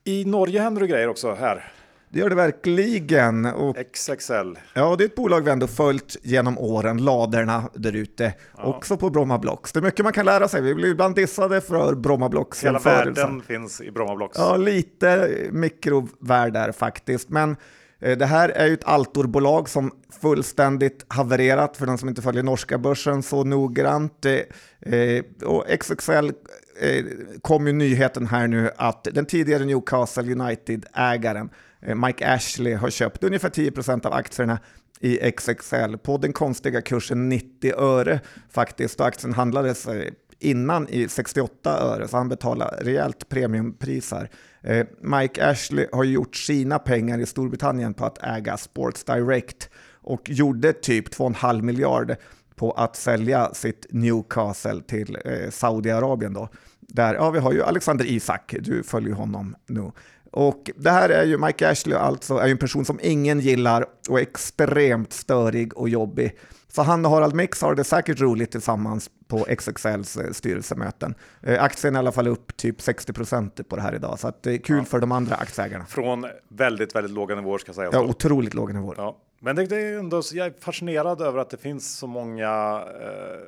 I 0.05 0.25
Norge 0.25 0.61
händer 0.61 0.81
det 0.81 0.87
grejer 0.87 1.07
också 1.07 1.33
här. 1.33 1.71
Det 2.09 2.19
gör 2.19 2.29
det 2.29 2.35
verkligen. 2.35 3.45
Och 3.45 3.77
XXL. 3.93 4.57
Ja, 4.73 4.95
det 4.95 5.03
är 5.03 5.05
ett 5.05 5.15
bolag 5.15 5.41
vi 5.41 5.51
ändå 5.51 5.67
följt 5.67 6.17
genom 6.21 6.57
åren, 6.57 6.97
ladorna 6.97 7.69
där 7.73 7.95
ute, 7.95 8.33
också 8.53 8.97
på 8.97 9.09
Bromma 9.09 9.37
Blocks. 9.37 9.71
Det 9.71 9.79
är 9.79 9.81
mycket 9.81 10.03
man 10.03 10.13
kan 10.13 10.25
lära 10.25 10.47
sig. 10.47 10.61
Vi 10.61 10.75
blir 10.75 10.91
ibland 10.91 11.15
dissade 11.15 11.61
för 11.61 11.95
Bromma 11.95 12.29
Blocks 12.29 12.63
Hela 12.63 12.79
världen 12.79 13.41
finns 13.41 13.81
i 13.81 13.91
Bromma 13.91 14.15
Blocks. 14.15 14.37
Ja, 14.37 14.57
lite 14.57 15.29
mikrovärld 15.51 16.53
där 16.53 16.71
faktiskt. 16.71 17.29
Men 17.29 17.55
eh, 17.99 18.17
det 18.17 18.25
här 18.25 18.49
är 18.49 18.67
ju 18.67 18.73
ett 18.73 18.85
Altor-bolag 18.85 19.69
som 19.69 19.91
fullständigt 20.21 21.05
havererat 21.07 21.77
för 21.77 21.85
den 21.85 21.97
som 21.97 22.09
inte 22.09 22.21
följer 22.21 22.43
norska 22.43 22.77
börsen 22.77 23.23
så 23.23 23.43
noggrant. 23.43 24.25
Eh, 24.25 24.93
eh, 24.93 25.23
och 25.45 25.65
XXL 25.79 26.31
Eh, 26.79 27.05
kom 27.41 27.67
ju 27.67 27.73
nyheten 27.73 28.27
här 28.27 28.47
nu 28.47 28.71
att 28.77 29.07
den 29.11 29.25
tidigare 29.25 29.65
Newcastle 29.65 30.31
United-ägaren 30.31 31.49
eh, 31.81 31.95
Mike 31.95 32.33
Ashley 32.33 32.73
har 32.73 32.89
köpt 32.89 33.23
ungefär 33.23 33.49
10% 33.49 34.05
av 34.05 34.13
aktierna 34.13 34.59
i 34.99 35.31
XXL 35.31 35.97
på 35.97 36.17
den 36.17 36.33
konstiga 36.33 36.81
kursen 36.81 37.29
90 37.29 37.73
öre 37.77 38.19
faktiskt. 38.49 38.99
Och 38.99 39.05
aktien 39.05 39.33
handlades 39.33 39.87
eh, 39.87 40.11
innan 40.39 40.89
i 40.89 41.07
68 41.07 41.77
öre, 41.79 42.07
så 42.07 42.17
han 42.17 42.29
betalar 42.29 42.79
rejält 42.81 43.29
premiumpris 43.29 44.11
här. 44.11 44.29
Eh, 44.61 44.85
Mike 45.01 45.49
Ashley 45.49 45.87
har 45.91 46.03
gjort 46.03 46.35
sina 46.35 46.79
pengar 46.79 47.19
i 47.19 47.25
Storbritannien 47.25 47.93
på 47.93 48.05
att 48.05 48.23
äga 48.23 48.57
Sports 48.57 49.03
Direct 49.03 49.69
och 50.01 50.29
gjorde 50.29 50.73
typ 50.73 51.09
2,5 51.09 51.61
miljarder 51.61 52.17
på 52.63 52.71
att 52.71 52.95
sälja 52.95 53.53
sitt 53.53 53.85
Newcastle 53.89 54.81
till 54.87 55.17
eh, 55.25 55.49
Saudiarabien 55.49 56.33
då. 56.33 56.49
Där, 56.79 57.13
ja, 57.13 57.29
vi 57.29 57.39
har 57.39 57.53
ju 57.53 57.63
Alexander 57.63 58.05
Isak, 58.05 58.55
du 58.59 58.83
följer 58.83 59.13
honom 59.13 59.55
nu. 59.65 59.91
Och 60.31 60.71
det 60.75 60.91
här 60.91 61.09
är 61.09 61.23
ju 61.23 61.37
Mike 61.37 61.69
Ashley 61.69 61.97
alltså, 61.97 62.37
är 62.37 62.49
en 62.49 62.57
person 62.57 62.85
som 62.85 62.99
ingen 63.03 63.39
gillar 63.39 63.85
och 64.09 64.19
är 64.19 64.21
extremt 64.21 65.13
störig 65.13 65.77
och 65.77 65.89
jobbig. 65.89 66.37
Så 66.67 66.81
han 66.81 67.05
och 67.05 67.11
Harald 67.11 67.35
Mix 67.35 67.61
har 67.61 67.75
det 67.75 67.83
säkert 67.83 68.19
roligt 68.19 68.51
tillsammans 68.51 69.09
på 69.27 69.45
XXLs 69.57 70.17
eh, 70.17 70.31
styrelsemöten. 70.31 71.15
Eh, 71.41 71.63
aktien 71.63 71.95
är 71.95 71.99
i 71.99 72.01
alla 72.01 72.11
fall 72.11 72.27
upp 72.27 72.57
typ 72.57 72.79
60% 72.79 73.63
på 73.63 73.75
det 73.75 73.81
här 73.81 73.95
idag, 73.95 74.19
så 74.19 74.33
det 74.41 74.51
är 74.51 74.57
kul 74.57 74.85
för 74.85 74.99
de 74.99 75.11
andra 75.11 75.35
aktieägarna. 75.35 75.85
Från 75.85 76.25
väldigt, 76.49 76.95
väldigt 76.95 77.13
låga 77.13 77.35
nivåer 77.35 77.57
ska 77.57 77.73
sägas. 77.73 77.93
Ja, 77.93 77.99
då. 77.99 78.09
otroligt 78.09 78.53
låga 78.53 78.73
nivåer. 78.73 78.95
Ja, 78.97 79.17
men 79.43 79.55
det, 79.55 79.65
det 79.65 79.75
är 79.75 79.99
ändå, 79.99 80.21
jag 80.33 80.47
är 80.47 80.53
fascinerad 80.59 81.21
över 81.21 81.39
att 81.39 81.49
det 81.49 81.57
finns 81.57 81.97
så 81.97 82.07
många 82.07 82.83
eh, 83.01 83.39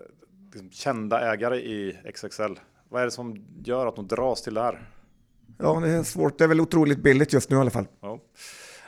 liksom 0.43 0.71
kända 0.71 1.33
ägare 1.33 1.57
i 1.57 1.97
XXL. 2.13 2.53
Vad 2.89 3.01
är 3.01 3.05
det 3.05 3.11
som 3.11 3.45
gör 3.63 3.87
att 3.87 3.95
de 3.95 4.07
dras 4.07 4.41
till 4.41 4.53
det 4.53 4.61
här? 4.61 4.89
Ja, 5.57 5.79
det 5.79 5.89
är 5.89 6.03
svårt. 6.03 6.37
Det 6.37 6.43
är 6.43 6.47
väl 6.47 6.61
otroligt 6.61 7.03
billigt 7.03 7.33
just 7.33 7.49
nu 7.49 7.55
i 7.55 7.59
alla 7.59 7.69
fall. 7.69 7.87
Ja. 8.01 8.19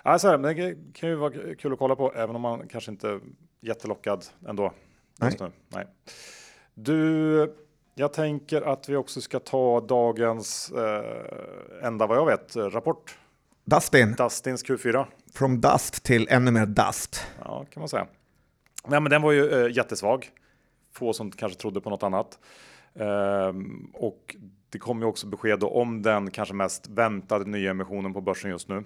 Alltså, 0.03 0.37
det 0.37 0.75
kan 0.93 1.09
ju 1.09 1.15
vara 1.15 1.55
kul 1.55 1.73
att 1.73 1.79
kolla 1.79 1.95
på, 1.95 2.13
även 2.13 2.35
om 2.35 2.41
man 2.41 2.67
kanske 2.67 2.91
inte 2.91 3.09
är 3.09 3.19
jättelockad 3.61 4.25
ändå. 4.47 4.73
Just 5.21 5.39
Nu. 5.39 5.51
Nej. 5.67 5.87
Du, 6.73 7.55
jag 7.95 8.13
tänker 8.13 8.61
att 8.61 8.89
vi 8.89 8.95
också 8.95 9.21
ska 9.21 9.39
ta 9.39 9.81
dagens 9.81 10.71
eh, 10.71 11.87
enda 11.87 12.07
vad 12.07 12.17
jag 12.17 12.25
vet 12.25 12.55
rapport. 12.55 13.17
Dustin, 13.65 14.15
Dustins 14.17 14.65
Q4. 14.65 15.05
From 15.37 15.61
dust 15.61 16.03
till 16.03 16.27
ännu 16.29 16.51
mer 16.51 16.65
dust. 16.65 17.25
Ja, 17.39 17.65
kan 17.73 17.81
man 17.81 17.89
säga. 17.89 18.07
Nej, 18.87 19.01
men 19.01 19.09
den 19.09 19.21
var 19.21 19.31
ju 19.31 19.65
eh, 19.65 19.75
jättesvag. 19.75 20.29
Få 20.93 21.13
som 21.13 21.31
kanske 21.31 21.59
trodde 21.59 21.81
på 21.81 21.89
något 21.89 22.03
annat. 22.03 22.39
Ehm, 22.95 23.89
och 23.93 24.35
det 24.69 24.79
kom 24.79 24.99
ju 25.01 25.05
också 25.05 25.27
besked 25.27 25.63
om 25.63 26.01
den 26.01 26.31
kanske 26.31 26.53
mest 26.53 26.87
väntade 26.89 27.45
nya 27.45 27.71
emissionen 27.71 28.13
på 28.13 28.21
börsen 28.21 28.51
just 28.51 28.69
nu. 28.69 28.83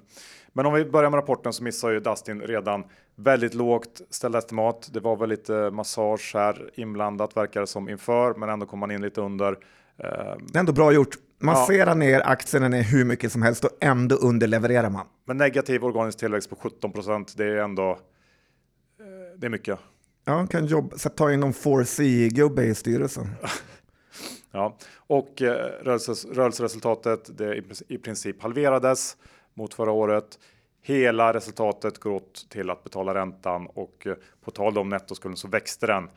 Men 0.53 0.65
om 0.65 0.73
vi 0.73 0.85
börjar 0.85 1.09
med 1.09 1.17
rapporten 1.17 1.53
så 1.53 1.63
missar 1.63 1.89
ju 1.89 1.99
Dustin 1.99 2.41
redan 2.41 2.83
väldigt 3.15 3.53
lågt 3.53 4.01
ställda 4.09 4.37
estimat. 4.37 4.89
Det 4.93 4.99
var 4.99 5.15
väl 5.15 5.29
lite 5.29 5.71
massage 5.71 6.31
här 6.33 6.69
inblandat 6.73 7.37
verkar 7.37 7.61
det 7.61 7.67
som 7.67 7.89
inför, 7.89 8.33
men 8.33 8.49
ändå 8.49 8.65
kom 8.65 8.79
man 8.79 8.91
in 8.91 9.01
lite 9.01 9.21
under. 9.21 9.57
Ehm, 9.97 10.47
ändå 10.55 10.73
bra 10.73 10.91
gjort. 10.91 11.17
Man 11.41 11.55
Ja. 11.69 11.93
ner 11.93 12.21
aktierna 12.27 12.67
ner 12.67 12.83
hur 12.83 13.05
mycket 13.05 13.31
som 13.31 13.41
helst 13.41 13.63
och 13.65 13.71
ändå 13.81 14.15
underlevererar 14.15 14.89
man. 14.89 15.05
men 15.25 15.37
negativ 15.37 15.83
organisk 15.83 16.19
tillväxt 16.19 16.49
på 16.49 16.55
17 16.55 16.91
procent, 16.91 17.33
det 17.37 17.45
är 17.45 17.55
ändå 17.57 17.91
eh, 17.91 17.97
det 19.37 19.45
är 19.47 19.49
mycket. 19.49 19.79
Ja, 20.25 20.47
kan 20.47 20.65
jobba, 20.65 20.97
så 20.97 21.09
ta 21.09 21.31
in 21.31 21.39
någon 21.39 21.53
4C-gubbe 21.53 22.63
i 22.63 22.75
styrelsen. 22.75 23.27
Ja, 24.53 24.77
och 24.95 25.41
eh, 25.41 25.53
rörelses, 25.83 26.25
rörelseresultatet 26.25 27.37
det 27.37 27.55
i, 27.55 27.61
princip- 27.61 27.85
i 27.91 27.97
princip 27.97 28.41
halverades 28.41 29.17
mot 29.53 29.73
förra 29.73 29.91
året. 29.91 30.39
Hela 30.81 31.33
resultatet 31.33 31.97
går 31.99 32.11
åt 32.11 32.45
till 32.49 32.69
att 32.69 32.83
betala 32.83 33.13
räntan 33.13 33.67
och 33.67 34.07
eh, 34.07 34.13
på 34.45 34.51
tal 34.51 34.77
om 34.77 34.89
nettoskulden 34.89 35.37
så 35.37 35.47
växte 35.47 35.87
den. 35.87 36.09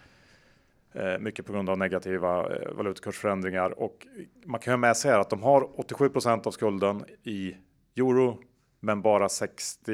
Eh, 0.95 1.19
mycket 1.21 1.47
på 1.47 1.53
grund 1.53 1.71
av 1.71 1.79
negativa 1.79 2.39
eh, 2.57 2.73
valutakursförändringar 2.73 3.79
och 3.83 4.07
man 4.47 4.61
kan 4.61 4.73
ha 4.73 4.77
med 4.79 4.97
sig 4.97 5.11
här 5.11 5.19
att 5.19 5.31
de 5.31 5.43
har 5.43 5.61
87% 5.61 6.47
av 6.47 6.51
skulden 6.51 7.05
i 7.23 7.57
euro, 7.97 8.39
men 8.81 9.03
bara 9.03 9.29
60 9.29 9.91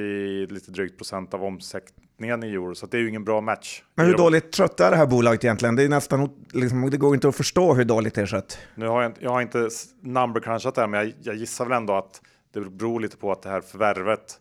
lite 0.47 0.71
drygt 0.71 0.97
procent 0.97 1.35
av 1.35 1.45
omsättningen 1.45 2.45
i 2.45 2.47
euro, 2.53 2.75
så 2.75 2.87
det 2.87 2.97
är 2.97 3.01
ju 3.01 3.09
ingen 3.09 3.25
bra 3.25 3.41
match. 3.41 3.83
Men 3.95 4.07
hur 4.07 4.15
dåligt 4.17 4.53
trött 4.53 4.81
är 4.81 4.91
det 4.91 4.97
här 4.97 5.07
bolaget 5.07 5.45
egentligen? 5.45 5.77
Det 5.77 5.83
är 5.83 5.89
nästan, 5.89 6.29
liksom, 6.53 6.91
det 6.91 6.97
går 6.97 7.15
inte 7.15 7.29
att 7.29 7.37
förstå 7.37 7.75
hur 7.75 7.85
dåligt 7.85 8.15
det 8.15 8.21
är 8.23 8.27
skött. 8.27 8.59
Nu 8.75 8.87
har 8.87 9.03
jag, 9.03 9.11
inte- 9.11 9.25
jag 9.25 9.31
har 9.31 9.41
inte 9.41 9.69
number 10.01 10.41
crunchat 10.41 10.75
det 10.75 10.81
här, 10.81 10.89
men 10.89 11.01
jag, 11.01 11.13
jag 11.23 11.35
gissar 11.37 11.65
väl 11.65 11.77
ändå 11.77 11.93
att 11.95 12.21
det 12.53 12.61
beror 12.61 13.01
lite 13.01 13.17
på 13.17 13.33
att 13.33 13.43
det 13.43 13.49
här 13.49 13.61
förvärvet, 13.61 14.41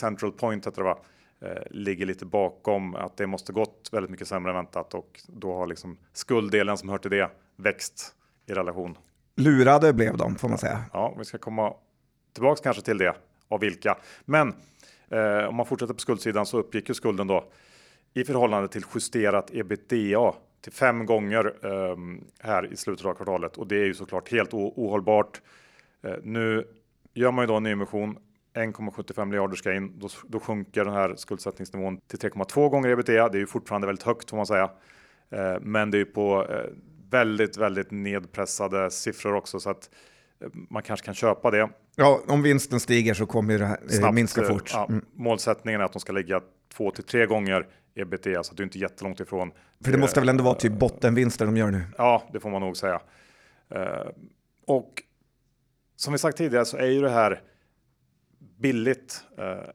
Central 0.00 0.32
Point 0.32 0.66
heter 0.66 0.76
det 0.82 0.88
va, 0.88 0.98
ligger 1.70 2.06
lite 2.06 2.26
bakom 2.26 2.94
att 2.94 3.16
det 3.16 3.26
måste 3.26 3.52
gått 3.52 3.88
väldigt 3.92 4.10
mycket 4.10 4.28
sämre 4.28 4.50
än 4.50 4.56
väntat 4.56 4.94
och 4.94 5.20
då 5.28 5.54
har 5.54 5.66
liksom 5.66 5.98
skulddelen 6.12 6.78
som 6.78 6.88
hör 6.88 6.98
till 6.98 7.10
det 7.10 7.30
växt 7.56 8.14
i 8.46 8.52
relation. 8.52 8.98
Lurade 9.36 9.92
blev 9.92 10.16
de, 10.16 10.36
får 10.36 10.48
man 10.48 10.58
säga. 10.58 10.84
Ja, 10.92 11.14
vi 11.18 11.24
ska 11.24 11.38
komma 11.38 11.74
tillbaks 12.32 12.60
kanske 12.60 12.82
till 12.82 12.98
det 12.98 13.16
av 13.48 13.60
vilka. 13.60 13.98
Men 14.24 14.54
Eh, 15.14 15.48
om 15.48 15.54
man 15.54 15.66
fortsätter 15.66 15.94
på 15.94 16.00
skuldsidan 16.00 16.46
så 16.46 16.58
uppgick 16.58 16.88
ju 16.88 16.94
skulden 16.94 17.26
då 17.26 17.44
i 18.14 18.24
förhållande 18.24 18.68
till 18.68 18.84
justerat 18.94 19.50
ebitda 19.54 20.34
till 20.60 20.72
fem 20.72 21.06
gånger 21.06 21.54
eh, 21.62 21.96
här 22.38 22.72
i 22.72 22.76
slutet 22.76 23.06
av 23.06 23.14
kvartalet 23.14 23.56
och 23.56 23.66
det 23.66 23.76
är 23.76 23.84
ju 23.84 23.94
såklart 23.94 24.30
helt 24.30 24.54
ohållbart. 24.54 25.40
Eh, 26.02 26.14
nu 26.22 26.66
gör 27.14 27.30
man 27.30 27.42
ju 27.42 27.46
då 27.46 27.56
en 27.56 27.62
nyemission 27.62 28.18
1,75 28.54 29.24
miljarder 29.24 29.56
ska 29.56 29.74
in, 29.74 29.98
då, 29.98 30.08
då 30.28 30.40
sjunker 30.40 30.84
den 30.84 30.94
här 30.94 31.14
skuldsättningsnivån 31.16 32.00
till 32.06 32.18
3,2 32.18 32.68
gånger 32.68 32.88
ebitda. 32.88 33.28
Det 33.28 33.38
är 33.38 33.40
ju 33.40 33.46
fortfarande 33.46 33.86
väldigt 33.86 34.04
högt 34.04 34.30
får 34.30 34.36
man 34.36 34.46
säga, 34.46 34.70
eh, 35.30 35.60
men 35.60 35.90
det 35.90 35.96
är 35.96 35.98
ju 35.98 36.04
på 36.04 36.46
eh, 36.50 36.70
väldigt, 37.10 37.56
väldigt 37.56 37.90
nedpressade 37.90 38.90
siffror 38.90 39.34
också 39.34 39.60
så 39.60 39.70
att 39.70 39.90
eh, 40.40 40.48
man 40.70 40.82
kanske 40.82 41.06
kan 41.06 41.14
köpa 41.14 41.50
det. 41.50 41.68
Ja, 41.96 42.20
om 42.28 42.42
vinsten 42.42 42.80
stiger 42.80 43.14
så 43.14 43.26
kommer 43.26 43.58
det 43.58 43.66
här 43.66 43.78
eh, 43.82 43.88
Snabbt, 43.88 44.14
minska 44.14 44.42
eh, 44.42 44.48
fort. 44.48 44.70
Ja, 44.72 44.86
mm. 44.88 45.04
Målsättningen 45.12 45.80
är 45.80 45.84
att 45.84 45.92
de 45.92 46.00
ska 46.00 46.12
ligga 46.12 46.40
två 46.76 46.90
till 46.90 47.04
tre 47.04 47.26
gånger 47.26 47.66
ebitda, 47.94 48.42
så 48.42 48.54
det 48.54 48.62
är 48.62 48.64
inte 48.64 48.78
jättelångt 48.78 49.20
ifrån. 49.20 49.52
För 49.84 49.92
det 49.92 49.98
måste 49.98 50.20
väl 50.20 50.28
ändå 50.28 50.44
vara 50.44 50.54
typ 50.54 50.72
bottenvinster 50.72 51.46
de 51.46 51.56
gör 51.56 51.70
nu? 51.70 51.82
Ja, 51.98 52.22
det 52.32 52.40
får 52.40 52.50
man 52.50 52.60
nog 52.60 52.76
säga. 52.76 53.00
Och 54.66 55.02
som 55.96 56.12
vi 56.12 56.18
sagt 56.18 56.38
tidigare 56.38 56.64
så 56.64 56.76
är 56.76 56.86
ju 56.86 57.00
det 57.00 57.10
här 57.10 57.42
billigt 58.56 59.24
eh, 59.38 59.70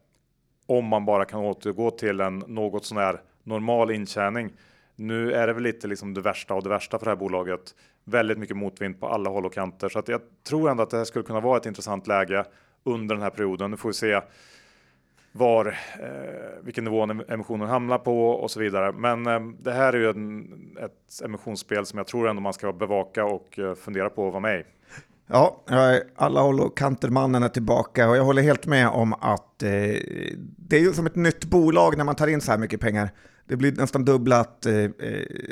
om 0.66 0.84
man 0.84 1.04
bara 1.04 1.24
kan 1.24 1.40
återgå 1.40 1.90
till 1.90 2.20
en 2.20 2.38
något 2.38 2.84
sån 2.84 2.98
här 2.98 3.20
normal 3.42 3.90
intjäning. 3.90 4.52
Nu 4.96 5.32
är 5.32 5.46
det 5.46 5.52
väl 5.52 5.62
lite 5.62 5.88
liksom 5.88 6.14
det 6.14 6.20
värsta 6.20 6.54
av 6.54 6.62
det 6.62 6.68
värsta 6.68 6.98
för 6.98 7.04
det 7.06 7.10
här 7.10 7.16
bolaget. 7.16 7.74
Väldigt 8.04 8.38
mycket 8.38 8.56
motvind 8.56 9.00
på 9.00 9.08
alla 9.08 9.30
håll 9.30 9.46
och 9.46 9.52
kanter 9.52 9.88
så 9.88 9.98
att 9.98 10.08
jag 10.08 10.20
tror 10.42 10.70
ändå 10.70 10.82
att 10.82 10.90
det 10.90 10.96
här 10.96 11.04
skulle 11.04 11.24
kunna 11.24 11.40
vara 11.40 11.56
ett 11.56 11.66
intressant 11.66 12.06
läge 12.06 12.44
under 12.84 13.14
den 13.14 13.22
här 13.22 13.30
perioden. 13.30 13.70
Nu 13.70 13.76
får 13.76 13.88
vi 13.88 13.94
se 13.94 14.20
var 15.32 15.66
eh, 16.00 16.62
vilken 16.62 16.84
nivå 16.84 17.02
emissionen 17.28 17.68
hamnar 17.68 17.98
på 17.98 18.30
och 18.30 18.50
så 18.50 18.60
vidare. 18.60 18.92
Men 18.92 19.26
eh, 19.26 19.40
det 19.40 19.72
här 19.72 19.92
är 19.92 19.98
ju 19.98 20.10
en, 20.10 20.76
ett 20.80 21.24
emissionsspel 21.24 21.86
som 21.86 21.96
jag 21.96 22.06
tror 22.06 22.28
ändå 22.28 22.42
man 22.42 22.52
ska 22.52 22.72
bevaka 22.72 23.24
och 23.24 23.58
eh, 23.58 23.74
fundera 23.74 24.10
på 24.10 24.26
att 24.26 24.32
vara 24.32 24.40
med 24.40 24.60
i. 24.60 24.64
Ja, 25.32 25.64
alla 26.16 26.40
håll 26.40 26.60
och 26.60 26.78
kanter-mannen 26.78 27.42
är 27.42 27.48
tillbaka 27.48 28.08
och 28.08 28.16
jag 28.16 28.24
håller 28.24 28.42
helt 28.42 28.66
med 28.66 28.88
om 28.88 29.12
att 29.12 29.62
eh, 29.62 29.68
det 30.56 30.76
är 30.76 30.80
ju 30.80 30.92
som 30.92 31.06
ett 31.06 31.16
nytt 31.16 31.44
bolag 31.44 31.96
när 31.96 32.04
man 32.04 32.14
tar 32.14 32.26
in 32.26 32.40
så 32.40 32.50
här 32.50 32.58
mycket 32.58 32.80
pengar. 32.80 33.10
Det 33.48 33.56
blir 33.56 33.72
nästan 33.72 34.04
dubblat, 34.04 34.66
eh, 34.66 34.74
eh, 34.74 34.90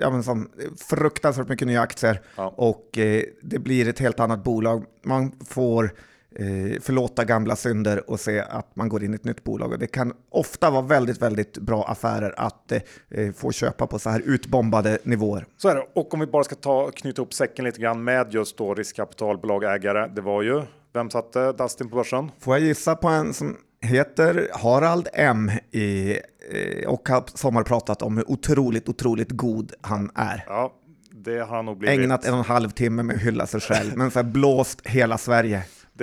ja, 0.01 0.11
men 0.11 0.23
som, 0.23 0.49
fruktansvärt 0.77 1.49
mycket 1.49 1.67
nya 1.67 1.81
aktier 1.81 2.21
ja. 2.37 2.55
och 2.57 2.99
eh, 2.99 3.23
det 3.43 3.59
blir 3.59 3.89
ett 3.89 3.99
helt 3.99 4.21
annat 4.21 4.45
bolag. 4.45 4.85
Man 5.05 5.33
får 5.49 5.95
eh, 6.39 6.81
förlåta 6.81 7.25
gamla 7.25 7.57
synder 7.57 8.11
och 8.11 8.21
se 8.21 8.41
att 8.41 8.77
man 8.77 8.89
går 8.89 9.05
in 9.05 9.13
i 9.13 9.15
ett 9.15 9.25
nytt 9.25 9.45
bolag. 9.45 9.73
Och 9.73 9.79
det 9.79 9.87
kan 9.87 10.13
ofta 10.31 10.71
vara 10.71 10.83
väldigt, 10.83 11.23
väldigt 11.23 11.59
bra 11.59 11.85
affärer 11.85 12.35
att 12.37 12.73
eh, 12.73 13.33
få 13.33 13.53
köpa 13.53 13.87
på 13.87 13.99
så 13.99 14.11
här 14.11 14.23
utbombade 14.25 14.99
nivåer. 15.03 15.47
Så 15.57 15.69
är 15.69 15.75
det. 15.75 15.87
Och 15.95 16.15
om 16.15 16.21
vi 16.21 16.27
bara 16.27 16.45
ska 16.45 16.55
ta, 16.55 16.91
knyta 16.91 17.23
upp 17.23 17.35
säcken 17.35 17.65
lite 17.65 17.81
grann 17.81 18.05
med 18.05 18.35
just 18.35 18.59
då 18.59 18.75
riskkapitalbolag 18.75 19.65
ägare. 19.65 20.09
Det 20.15 20.21
var 20.21 20.43
ju, 20.43 20.63
vem 20.95 21.11
satte 21.11 21.53
Dustin 21.53 21.89
på 21.89 21.97
börsen? 21.97 22.31
Får 22.41 22.57
jag 22.57 22.67
gissa 22.67 22.97
på 22.97 23.09
en 23.09 23.35
som 23.35 23.57
heter 23.81 24.49
Harald 24.53 25.09
M 25.13 25.51
i, 25.71 26.11
eh, 26.53 26.89
och 26.89 27.09
som 27.35 27.57
har 27.57 27.63
pratat 27.63 28.03
om 28.03 28.17
hur 28.17 28.31
otroligt, 28.31 28.89
otroligt 28.89 29.31
god 29.31 29.73
han 29.81 30.11
är. 30.15 30.45
Ja, 30.47 30.73
det 31.11 31.39
har 31.39 31.57
han 31.57 31.65
nog 31.65 31.79
blivit. 31.79 32.01
Ägnat 32.01 32.25
en 32.25 32.33
och 32.33 32.39
en 32.39 32.45
halv 32.45 32.71
timme 32.71 33.03
med 33.03 33.17
att 33.17 33.23
hylla 33.23 33.47
sig 33.47 33.61
själv, 33.61 33.97
men 33.97 34.11
så 34.11 34.23
blåst 34.23 34.87
hela 34.87 35.19
Sverige. 35.19 35.63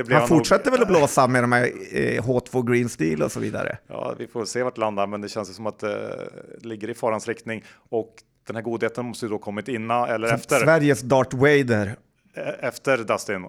Han, 0.10 0.28
fortsätter 0.28 0.72
nog... 0.72 0.80
väl 0.80 0.82
att 0.82 0.88
blåsa 1.00 1.28
med 1.28 1.44
de 1.44 1.52
här 1.52 1.64
eh, 1.92 2.24
H2 2.24 2.72
Green 2.72 2.90
Steel 2.90 3.24
och 3.24 3.32
så 3.32 3.40
vidare. 3.40 3.78
Ja, 3.88 4.16
vi 4.18 4.28
får 4.28 4.46
se 4.46 4.64
vart 4.64 4.76
det 4.76 4.82
landar, 4.82 5.08
men 5.08 5.22
det 5.22 5.30
känns 5.30 5.56
som 5.56 5.68
att 5.68 5.80
det 5.80 6.04
eh, 6.08 6.66
ligger 6.68 6.90
i 6.90 6.94
farans 6.94 7.28
riktning. 7.28 7.64
Och 7.90 8.16
den 8.48 8.56
här 8.56 8.64
godheten 8.64 9.06
måste 9.06 9.26
ju 9.26 9.30
då 9.30 9.38
kommit 9.38 9.68
innan 9.68 10.10
eller 10.10 10.34
efter. 10.34 10.60
Sveriges 10.60 11.02
Darth 11.02 11.36
Vader. 11.36 11.96
E-, 12.34 12.56
efter 12.60 12.98
Dustin. 12.98 13.44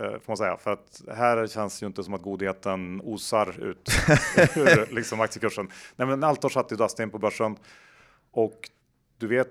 Eh, 0.00 0.10
får 0.10 0.24
man 0.26 0.36
säga. 0.36 0.56
För 0.56 0.72
att 0.72 1.02
här 1.16 1.46
känns 1.46 1.82
ju 1.82 1.86
inte 1.86 2.04
som 2.04 2.14
att 2.14 2.22
godheten 2.22 3.00
osar 3.04 3.64
ut 3.64 3.90
ur 4.56 4.94
liksom 4.94 5.20
aktiekursen. 5.20 5.68
Nej, 5.96 6.08
men 6.08 6.24
Altor 6.24 6.48
satte 6.48 6.74
ju 6.74 6.78
Dustin 6.78 7.10
på 7.10 7.18
börsen 7.18 7.56
och 8.32 8.70
du 9.18 9.26
vet 9.26 9.48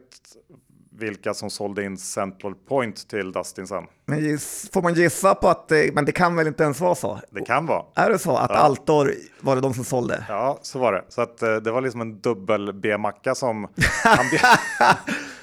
vilka 0.97 1.33
som 1.33 1.49
sålde 1.49 1.83
in 1.83 1.97
Central 1.97 2.55
Point 2.55 3.09
till 3.09 3.31
Dustin 3.31 3.67
sen. 3.67 3.83
Men 4.05 4.19
giss, 4.19 4.69
får 4.73 4.81
man 4.81 4.93
gissa 4.93 5.35
på 5.35 5.47
att 5.47 5.71
men 5.93 6.05
det 6.05 6.11
kan 6.11 6.35
väl 6.35 6.47
inte 6.47 6.63
ens 6.63 6.79
vara 6.79 6.95
så? 6.95 7.19
Det 7.29 7.41
kan 7.41 7.65
vara. 7.65 7.83
Är 7.95 8.09
det 8.09 8.19
så 8.19 8.35
att 8.37 8.49
ja. 8.49 8.55
Altor 8.55 9.13
var 9.41 9.55
det 9.55 9.61
de 9.61 9.73
som 9.73 9.83
sålde? 9.83 10.25
Ja, 10.29 10.59
så 10.61 10.79
var 10.79 10.93
det. 10.93 11.03
Så 11.09 11.21
att 11.21 11.41
eh, 11.41 11.55
det 11.55 11.71
var 11.71 11.81
liksom 11.81 12.01
en 12.01 12.19
dubbel 12.19 12.73
B-macka 12.73 13.35
som 13.35 13.67
han, 14.03 14.25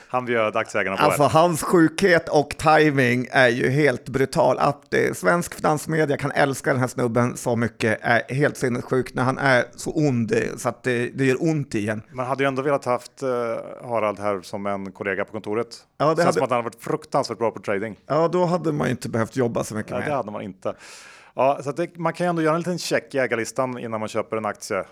han 0.09 0.25
bjöd 0.25 0.57
aktieägarna 0.57 0.97
på. 0.97 1.03
Alltså 1.03 1.23
det. 1.23 1.29
hans 1.29 1.63
sjukhet 1.63 2.29
och 2.29 2.49
timing 2.49 3.27
är 3.31 3.49
ju 3.49 3.71
helt 3.71 4.09
brutal. 4.09 4.59
Att 4.59 4.95
eh, 4.95 5.13
svensk 5.13 5.55
finansmedia 5.55 6.17
kan 6.17 6.31
älska 6.31 6.71
den 6.71 6.81
här 6.81 6.89
snubben 6.89 7.37
så 7.37 7.57
mycket 7.57 7.99
är 8.03 8.35
helt 8.35 8.57
sinnessjukt 8.57 9.15
när 9.15 9.23
han 9.23 9.39
är 9.39 9.65
så 9.77 9.91
ond 9.91 10.33
eh, 10.33 10.39
så 10.57 10.69
att 10.69 10.83
det, 10.83 11.11
det 11.15 11.25
gör 11.25 11.43
ont 11.43 11.75
igen. 11.75 12.03
Man 12.13 12.27
hade 12.27 12.43
ju 12.43 12.49
ändå 12.49 12.63
velat 12.63 12.85
haft 12.85 13.23
eh, 13.23 13.29
Harald 13.89 14.19
här 14.19 14.41
som 14.41 14.67
en 14.67 14.93
kollega 14.93 15.25
på 15.25 15.33
kontoret. 15.33 15.69
Ja, 15.99 16.05
det 16.05 16.09
Känns 16.09 16.25
hade... 16.25 16.33
som 16.33 16.45
att 16.45 16.51
han 16.51 16.65
varit 16.65 16.83
fruktansvärt 16.83 17.39
bra 17.39 17.51
på 17.51 17.61
trading. 17.61 17.97
Ja, 18.07 18.29
då 18.29 18.45
hade 18.45 18.73
man 18.73 18.89
inte 18.89 19.09
behövt 19.09 19.37
jobba 19.37 19.65
så 19.65 19.75
mycket 19.75 19.93
Nej, 19.93 20.01
mer. 20.01 20.09
det 20.09 20.15
hade 20.15 20.31
man 20.31 20.43
inte. 20.43 20.75
Ja, 21.35 21.61
så 21.63 21.73
det, 21.73 21.99
man 21.99 22.13
kan 22.13 22.27
ju 22.27 22.29
ändå 22.29 22.43
göra 22.43 22.55
en 22.55 22.61
liten 22.61 22.79
check 22.79 23.15
i 23.15 23.19
ägarlistan 23.19 23.79
innan 23.79 24.01
man 24.01 24.09
köper 24.09 24.37
en 24.37 24.47
aktie. 24.47 24.79
Eh, 24.79 24.85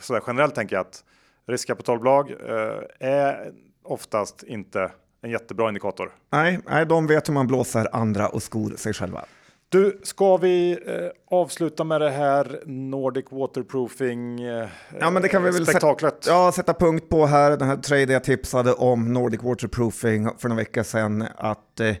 så 0.00 0.12
där, 0.12 0.22
generellt 0.26 0.54
tänker 0.54 0.76
jag 0.76 0.80
att 0.80 1.04
riskkapitalbolag 1.48 2.30
eh, 2.30 3.08
är 3.08 3.52
oftast 3.86 4.42
inte 4.42 4.90
en 5.22 5.30
jättebra 5.30 5.68
indikator. 5.68 6.12
Nej, 6.32 6.60
nej, 6.66 6.86
de 6.86 7.06
vet 7.06 7.28
hur 7.28 7.34
man 7.34 7.46
blåser 7.46 7.88
andra 7.92 8.28
och 8.28 8.42
skor 8.42 8.74
sig 8.76 8.92
själva. 8.92 9.24
Du, 9.68 10.00
ska 10.02 10.36
vi 10.36 10.72
eh, 10.72 11.38
avsluta 11.38 11.84
med 11.84 12.00
det 12.00 12.10
här 12.10 12.62
Nordic 12.66 13.24
Waterproofing 13.30 14.40
eh, 14.40 14.68
ja, 15.00 15.10
men 15.10 15.22
det 15.22 15.28
kan 15.28 15.42
vi 15.42 15.50
väl 15.50 15.66
spektaklet? 15.66 16.14
Sätta, 16.24 16.36
ja, 16.36 16.52
sätta 16.52 16.74
punkt 16.74 17.08
på 17.08 17.26
här. 17.26 17.56
Den 17.56 17.68
här 17.68 17.76
trade 17.76 18.12
jag 18.12 18.24
tipsade 18.24 18.72
om 18.72 19.12
Nordic 19.12 19.42
Waterproofing 19.42 20.28
för 20.38 20.48
några 20.48 20.62
veckor 20.62 20.82
sedan 20.82 21.24
att 21.36 21.80
eh, 21.80 21.96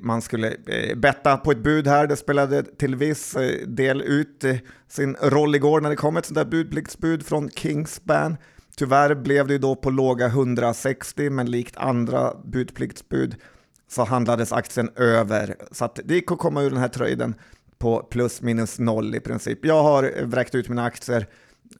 man 0.00 0.22
skulle 0.22 0.56
eh, 0.66 0.96
betta 0.96 1.36
på 1.36 1.50
ett 1.50 1.58
bud 1.58 1.86
här. 1.86 2.06
Det 2.06 2.16
spelade 2.16 2.62
till 2.62 2.96
viss 2.96 3.36
eh, 3.36 3.66
del 3.66 4.02
ut 4.02 4.44
eh, 4.44 4.56
sin 4.88 5.16
roll 5.20 5.54
igår 5.54 5.80
när 5.80 5.90
det 5.90 5.96
kom 5.96 6.16
ett 6.16 6.26
sånt 6.26 6.38
där 6.38 6.44
budpliktsbud 6.44 7.26
från 7.26 7.50
Kingspan. 7.50 8.36
Tyvärr 8.80 9.14
blev 9.14 9.46
det 9.46 9.52
ju 9.52 9.58
då 9.58 9.76
på 9.76 9.90
låga 9.90 10.26
160, 10.26 11.30
men 11.30 11.50
likt 11.50 11.76
andra 11.76 12.34
budpliktsbud 12.44 13.36
så 13.88 14.04
handlades 14.04 14.52
aktien 14.52 14.90
över. 14.96 15.56
Så 15.70 15.84
att 15.84 16.00
det 16.04 16.14
gick 16.14 16.32
att 16.32 16.38
komma 16.38 16.62
ur 16.62 16.70
den 16.70 16.78
här 16.78 16.88
tröjden 16.88 17.34
på 17.78 18.02
plus 18.10 18.42
minus 18.42 18.78
noll 18.78 19.14
i 19.14 19.20
princip. 19.20 19.64
Jag 19.64 19.82
har 19.82 20.24
vräkt 20.24 20.54
ut 20.54 20.68
mina 20.68 20.84
aktier 20.84 21.26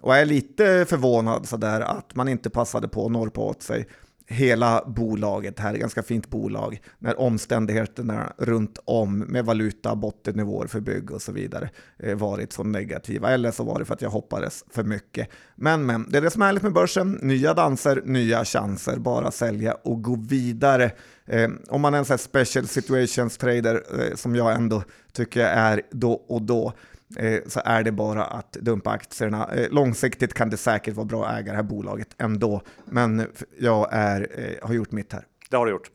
och 0.01 0.17
är 0.17 0.25
lite 0.25 0.87
förvånad 0.89 1.49
sådär 1.49 1.81
att 1.81 2.15
man 2.15 2.29
inte 2.29 2.51
passade 2.51 2.89
på 2.89 3.07
att 3.07 3.13
norpa 3.13 3.41
åt 3.41 3.63
sig 3.63 3.87
hela 4.31 4.85
bolaget 4.87 5.59
här, 5.59 5.75
ett 5.75 5.81
ganska 5.81 6.03
fint 6.03 6.31
bolag, 6.31 6.81
när 6.99 7.21
omständigheterna 7.21 8.33
runt 8.39 8.79
om 8.85 9.19
med 9.19 9.45
valuta, 9.45 9.97
bottennivåer 9.97 10.67
för 10.67 10.81
bygg 10.81 11.11
och 11.11 11.23
så 11.23 11.33
vidare 11.33 11.71
eh, 11.99 12.17
varit 12.17 12.53
så 12.53 12.63
negativa. 12.63 13.31
Eller 13.31 13.51
så 13.51 13.65
var 13.65 13.79
det 13.79 13.85
för 13.85 13.95
att 13.95 14.03
jag 14.03 14.11
hoppades 14.11 14.65
för 14.71 14.83
mycket. 14.83 15.29
Men, 15.55 15.87
men, 15.87 16.07
det 16.11 16.19
är 16.19 16.23
det 16.23 16.31
som 16.31 16.43
är 16.43 16.47
härligt 16.47 16.63
med 16.63 16.73
börsen. 16.73 17.19
Nya 17.23 17.55
danser, 17.55 18.03
nya 18.05 18.45
chanser, 18.45 18.97
bara 18.97 19.31
sälja 19.31 19.75
och 19.75 20.03
gå 20.03 20.17
vidare. 20.29 20.91
Eh, 21.27 21.51
om 21.69 21.81
man 21.81 21.95
är 21.95 21.99
en 21.99 22.05
sån 22.05 22.13
här 22.13 22.19
special 22.19 22.67
situations 22.67 23.39
trader 23.39 23.83
eh, 24.01 24.17
som 24.17 24.37
jag 24.37 24.55
ändå 24.55 24.83
tycker 25.13 25.41
jag 25.41 25.51
är 25.51 25.83
då 25.91 26.13
och 26.13 26.43
då, 26.43 26.73
Eh, 27.17 27.41
så 27.47 27.61
är 27.65 27.83
det 27.83 27.93
bara 27.93 28.25
att 28.25 28.53
dumpa 28.53 28.91
aktierna. 28.91 29.55
Eh, 29.55 29.71
långsiktigt 29.71 30.35
kan 30.35 30.51
det 30.51 30.57
säkert 30.57 30.95
vara 30.95 31.07
bra 31.07 31.27
att 31.27 31.39
äga 31.39 31.53
det 31.53 31.57
här 31.57 31.63
bolaget 31.63 32.15
ändå, 32.19 32.63
men 32.85 33.27
jag 33.59 33.89
är, 33.93 34.29
eh, 34.35 34.67
har 34.69 34.75
gjort 34.75 34.93
mitt 34.93 35.13
här. 35.13 35.27
Det 35.51 35.57
har 35.57 35.67
du 35.67 35.73
gjort. 35.73 35.91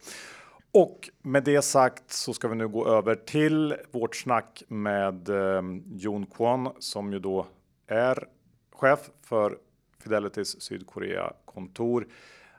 Och 0.71 1.10
med 1.21 1.43
det 1.43 1.62
sagt 1.62 2.12
så 2.12 2.34
ska 2.34 2.47
vi 2.47 2.56
nu 2.56 2.67
gå 2.67 2.88
över 2.88 3.15
till 3.15 3.75
vårt 3.91 4.15
snack 4.15 4.63
med 4.67 5.30
ehm, 5.30 5.84
Jon 5.95 6.25
Kwon 6.25 6.69
som 6.80 7.13
ju 7.13 7.19
då 7.19 7.47
är 7.88 8.28
chef 8.73 8.99
för 9.21 9.58
Fidelitys 10.04 10.62
Sydkorea-kontor. 10.62 12.08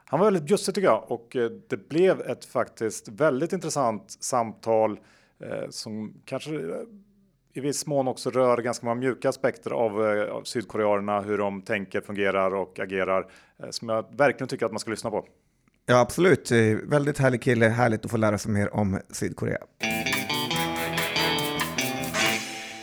Han 0.05 0.21
var 0.21 0.27
väldigt 0.27 0.43
bjussig 0.43 0.75
tycker 0.75 0.89
jag 0.89 1.11
och 1.11 1.37
det 1.69 1.89
blev 1.89 2.21
ett 2.21 2.45
faktiskt 2.45 3.09
väldigt 3.09 3.53
intressant 3.53 4.17
samtal 4.21 5.01
som 5.71 6.15
kanske 6.25 6.51
i 7.57 7.61
viss 7.61 7.87
mån 7.87 8.09
också 8.09 8.31
rör 8.31 8.57
ganska 8.57 8.87
många 8.87 9.01
mjuka 9.01 9.29
aspekter 9.29 9.71
av, 9.71 10.07
eh, 10.07 10.33
av 10.33 10.43
sydkoreanerna, 10.43 11.21
hur 11.21 11.39
de 11.39 11.63
tänker, 11.63 12.01
fungerar 12.01 12.55
och 12.55 12.79
agerar, 12.79 13.27
eh, 13.63 13.71
som 13.71 13.89
jag 13.89 14.17
verkligen 14.17 14.49
tycker 14.49 14.67
att 14.67 14.73
man 14.73 14.79
ska 14.79 14.91
lyssna 14.91 15.11
på. 15.11 15.25
Ja, 15.87 16.01
absolut. 16.01 16.51
Väldigt 16.83 17.19
härlig 17.19 17.43
kille, 17.43 17.69
härligt 17.69 18.05
att 18.05 18.11
få 18.11 18.17
lära 18.17 18.39
sig 18.39 18.53
mer 18.53 18.75
om 18.75 19.01
Sydkorea. 19.11 19.59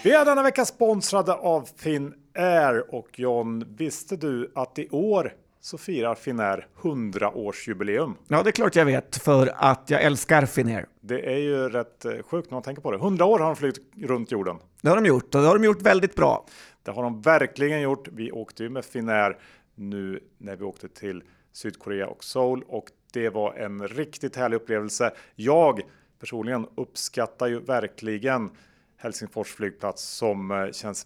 Vi 0.03 0.11
är 0.11 0.25
denna 0.25 0.43
vecka 0.43 0.65
sponsrade 0.65 1.33
av 1.33 1.69
Finn 1.77 2.13
är. 2.33 2.95
Och 2.95 3.19
John, 3.19 3.75
visste 3.77 4.15
du 4.15 4.51
att 4.55 4.79
i 4.79 4.89
år 4.89 5.33
så 5.63 5.77
firar 5.77 6.15
Finnair 6.15 6.67
100-årsjubileum? 6.81 8.13
Ja, 8.27 8.43
det 8.43 8.49
är 8.49 8.51
klart 8.51 8.75
jag 8.75 8.85
vet, 8.85 9.15
för 9.15 9.53
att 9.55 9.89
jag 9.89 10.03
älskar 10.03 10.45
Finnair. 10.45 10.85
Det 11.01 11.33
är 11.33 11.37
ju 11.37 11.69
rätt 11.69 12.05
eh, 12.05 12.11
sjukt 12.11 12.51
när 12.51 12.55
man 12.55 12.63
tänker 12.63 12.81
på 12.81 12.91
det. 12.91 12.97
100 12.97 13.25
år 13.25 13.39
har 13.39 13.45
de 13.45 13.55
flugit 13.55 13.81
runt 13.97 14.31
jorden. 14.31 14.57
Det 14.81 14.89
har 14.89 14.95
de 14.95 15.05
gjort 15.05 15.35
och 15.35 15.41
det 15.41 15.47
har 15.47 15.59
de 15.59 15.63
gjort 15.63 15.81
väldigt 15.81 16.15
bra. 16.15 16.45
Det 16.83 16.91
har 16.91 17.03
de 17.03 17.21
verkligen 17.21 17.81
gjort. 17.81 18.07
Vi 18.07 18.31
åkte 18.31 18.63
ju 18.63 18.69
med 18.69 18.85
Finnair 18.85 19.37
nu 19.75 20.19
när 20.37 20.55
vi 20.55 20.63
åkte 20.63 20.87
till 20.89 21.23
Sydkorea 21.51 22.07
och 22.07 22.23
Seoul 22.23 22.63
och 22.67 22.85
det 23.13 23.29
var 23.29 23.53
en 23.53 23.87
riktigt 23.87 24.35
härlig 24.35 24.57
upplevelse. 24.57 25.11
Jag 25.35 25.81
personligen 26.19 26.67
uppskattar 26.75 27.47
ju 27.47 27.59
verkligen 27.59 28.49
Helsingfors 28.97 29.47
flygplats 29.47 30.03
som 30.03 30.51
eh, 30.51 30.71
känns 30.71 31.05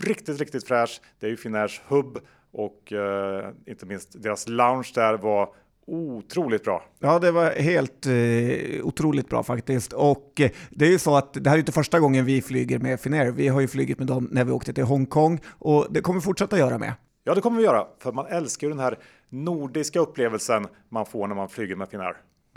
riktigt, 0.00 0.38
riktigt 0.38 0.66
fräsch. 0.66 1.00
Det 1.18 1.26
är 1.26 1.30
ju 1.30 1.36
Finnairs 1.36 1.80
hubb 1.86 2.18
och 2.58 2.92
eh, 2.92 3.50
inte 3.66 3.86
minst 3.86 4.22
deras 4.22 4.48
lounge 4.48 4.90
där 4.94 5.16
var 5.16 5.48
otroligt 5.86 6.64
bra. 6.64 6.84
Ja, 6.98 7.18
det 7.18 7.30
var 7.30 7.50
helt 7.50 8.06
eh, 8.06 8.86
otroligt 8.86 9.28
bra 9.28 9.42
faktiskt. 9.42 9.92
Och 9.92 10.40
eh, 10.40 10.50
det 10.70 10.86
är 10.86 10.90
ju 10.90 10.98
så 10.98 11.16
att 11.16 11.34
det 11.34 11.50
här 11.50 11.56
är 11.56 11.58
inte 11.58 11.72
första 11.72 12.00
gången 12.00 12.24
vi 12.24 12.42
flyger 12.42 12.78
med 12.78 13.00
Finnair. 13.00 13.30
Vi 13.30 13.48
har 13.48 13.60
ju 13.60 13.68
flugit 13.68 13.98
med 13.98 14.06
dem 14.06 14.28
när 14.32 14.44
vi 14.44 14.52
åkte 14.52 14.72
till 14.72 14.84
Hongkong 14.84 15.40
och 15.48 15.86
det 15.90 16.00
kommer 16.00 16.20
vi 16.20 16.24
fortsätta 16.24 16.58
göra 16.58 16.78
med. 16.78 16.92
Ja, 17.24 17.34
det 17.34 17.40
kommer 17.40 17.58
vi 17.58 17.64
göra, 17.64 17.86
för 17.98 18.12
man 18.12 18.26
älskar 18.26 18.66
ju 18.66 18.72
den 18.72 18.82
här 18.82 18.98
nordiska 19.28 20.00
upplevelsen 20.00 20.66
man 20.88 21.06
får 21.06 21.26
när 21.26 21.34
man 21.34 21.48
flyger 21.48 21.76
med 21.76 21.88
Finnair. 21.88 22.16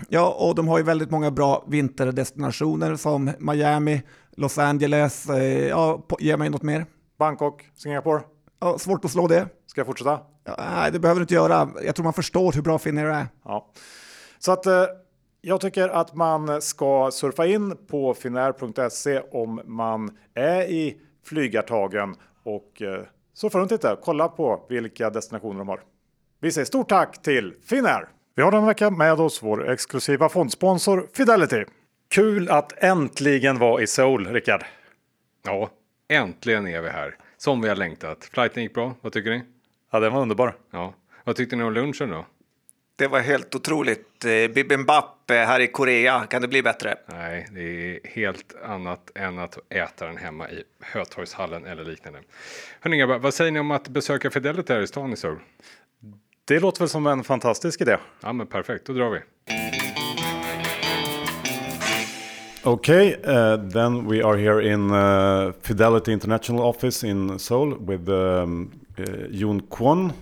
Ja, 0.10 0.36
och 0.40 0.56
de 0.56 0.68
har 0.68 0.78
ju 0.78 0.84
väldigt 0.84 1.12
många 1.12 1.32
bra 1.32 1.66
vinterdestinationer 1.68 2.96
som 2.96 3.32
Miami, 3.40 4.02
Los 4.38 4.58
Angeles. 4.58 5.30
Eh, 5.30 5.68
ja, 5.68 6.08
ge 6.20 6.38
mig 6.38 6.50
något 6.50 6.64
mer. 6.64 6.86
Bangkok, 7.18 7.70
Singapore. 7.76 8.22
Ja, 8.62 8.78
svårt 8.78 9.06
att 9.06 9.12
slå 9.12 9.28
det. 9.28 9.47
Ska 9.67 9.80
jag 9.80 9.88
fortsätta? 9.88 10.19
Ja, 10.43 10.56
nej, 10.58 10.91
det 10.91 11.00
behöver 11.00 11.19
du 11.19 11.24
inte 11.24 11.34
göra. 11.34 11.69
Jag 11.84 11.95
tror 11.95 12.04
man 12.04 12.13
förstår 12.13 12.52
hur 12.52 12.62
bra 12.62 12.80
Finnair 12.80 13.06
är. 13.06 13.28
Ja. 13.43 13.71
Så 14.39 14.52
att 14.52 14.65
eh, 14.65 14.86
jag 15.41 15.62
tycker 15.62 15.89
att 15.89 16.15
man 16.15 16.62
ska 16.62 17.12
surfa 17.12 17.45
in 17.45 17.78
på 17.88 18.13
finnair.se 18.13 19.21
om 19.32 19.62
man 19.65 20.17
är 20.34 20.62
i 20.62 20.97
flygartagen 21.26 22.15
och 22.43 22.82
eh, 22.82 23.02
surfa 23.34 23.60
runt 23.60 23.71
lite. 23.71 23.97
Kolla 24.04 24.28
på 24.28 24.65
vilka 24.69 25.10
destinationer 25.10 25.60
de 25.60 25.67
har. 25.67 25.80
Vi 26.39 26.52
säger 26.52 26.65
stort 26.65 26.89
tack 26.89 27.21
till 27.21 27.54
Finnair! 27.65 28.08
Vi 28.36 28.41
har 28.41 28.52
den 28.52 28.65
vecka 28.65 28.89
med 28.89 29.19
oss 29.19 29.43
vår 29.43 29.69
exklusiva 29.69 30.30
fondsponsor 30.30 31.08
Fidelity. 31.13 31.65
Kul 32.10 32.50
att 32.50 32.84
äntligen 32.84 33.60
vara 33.60 33.82
i 33.82 33.88
Seoul, 33.88 34.28
Rickard. 34.28 34.63
Ja, 35.45 35.69
äntligen 36.10 36.67
är 36.67 36.82
vi 36.82 36.89
här. 36.89 37.15
Som 37.44 37.62
vi 37.62 37.70
har 37.70 37.76
längtat. 37.76 38.30
Flighten 38.34 38.64
gick 38.64 38.74
bra, 38.74 38.96
vad 39.02 39.14
tycker 39.14 39.30
ni? 39.30 39.42
Ja, 39.92 40.00
den 40.00 40.14
var 40.14 40.22
underbar. 40.22 40.56
Ja. 40.72 40.94
Vad 41.24 41.36
tyckte 41.36 41.56
ni 41.56 41.64
om 41.64 41.74
lunchen 41.74 42.10
då? 42.10 42.26
Det 42.96 43.08
var 43.08 43.20
helt 43.20 43.56
otroligt. 43.56 44.26
Eh, 44.26 44.48
bibimbap 44.48 45.32
här 45.32 45.60
i 45.60 45.68
Korea, 45.68 46.26
kan 46.26 46.42
det 46.42 46.48
bli 46.48 46.64
bättre? 46.64 46.96
Nej, 47.06 47.48
det 47.52 47.62
är 47.62 48.00
helt 48.04 48.56
annat 48.64 49.12
än 49.16 49.40
att 49.40 49.58
äta 49.70 50.06
den 50.06 50.18
hemma 50.18 50.50
i 50.50 50.64
Hötorgshallen 50.80 51.66
eller 51.66 51.84
liknande. 51.84 52.20
Hörni 52.80 52.98
grabbar, 52.98 53.20
vad 53.20 53.34
säger 53.34 53.52
ni 53.52 53.60
om 53.60 53.72
att 53.72 53.88
besöka 53.88 54.30
Fidelity 54.32 54.74
här 54.74 54.82
i 54.82 54.88
stan 54.88 55.14
i 55.14 55.18
Seoul? 55.18 55.40
Det 56.46 56.60
låter 56.60 56.80
väl 56.80 56.90
som 56.90 57.08
en 57.08 57.24
fantastisk 57.24 57.82
idé. 57.82 57.98
Ja, 58.22 58.34
men 58.34 58.48
perfekt, 58.48 58.86
då 58.86 58.94
drar 58.94 59.10
vi. 59.10 59.20
Okay, 62.63 63.15
uh, 63.24 63.58
then 63.58 64.06
we 64.06 64.21
are 64.21 64.38
here 64.38 64.60
in 64.60 64.91
uh, 64.91 65.52
Fidelity 65.62 66.13
International 66.13 66.62
office 66.62 67.04
in 67.04 67.39
Seoul 67.39 67.74
with 67.74 68.08
um, 68.08 68.71
uh, 69.00 69.02
Yoon 69.32 69.62
Kwon. 69.62 70.13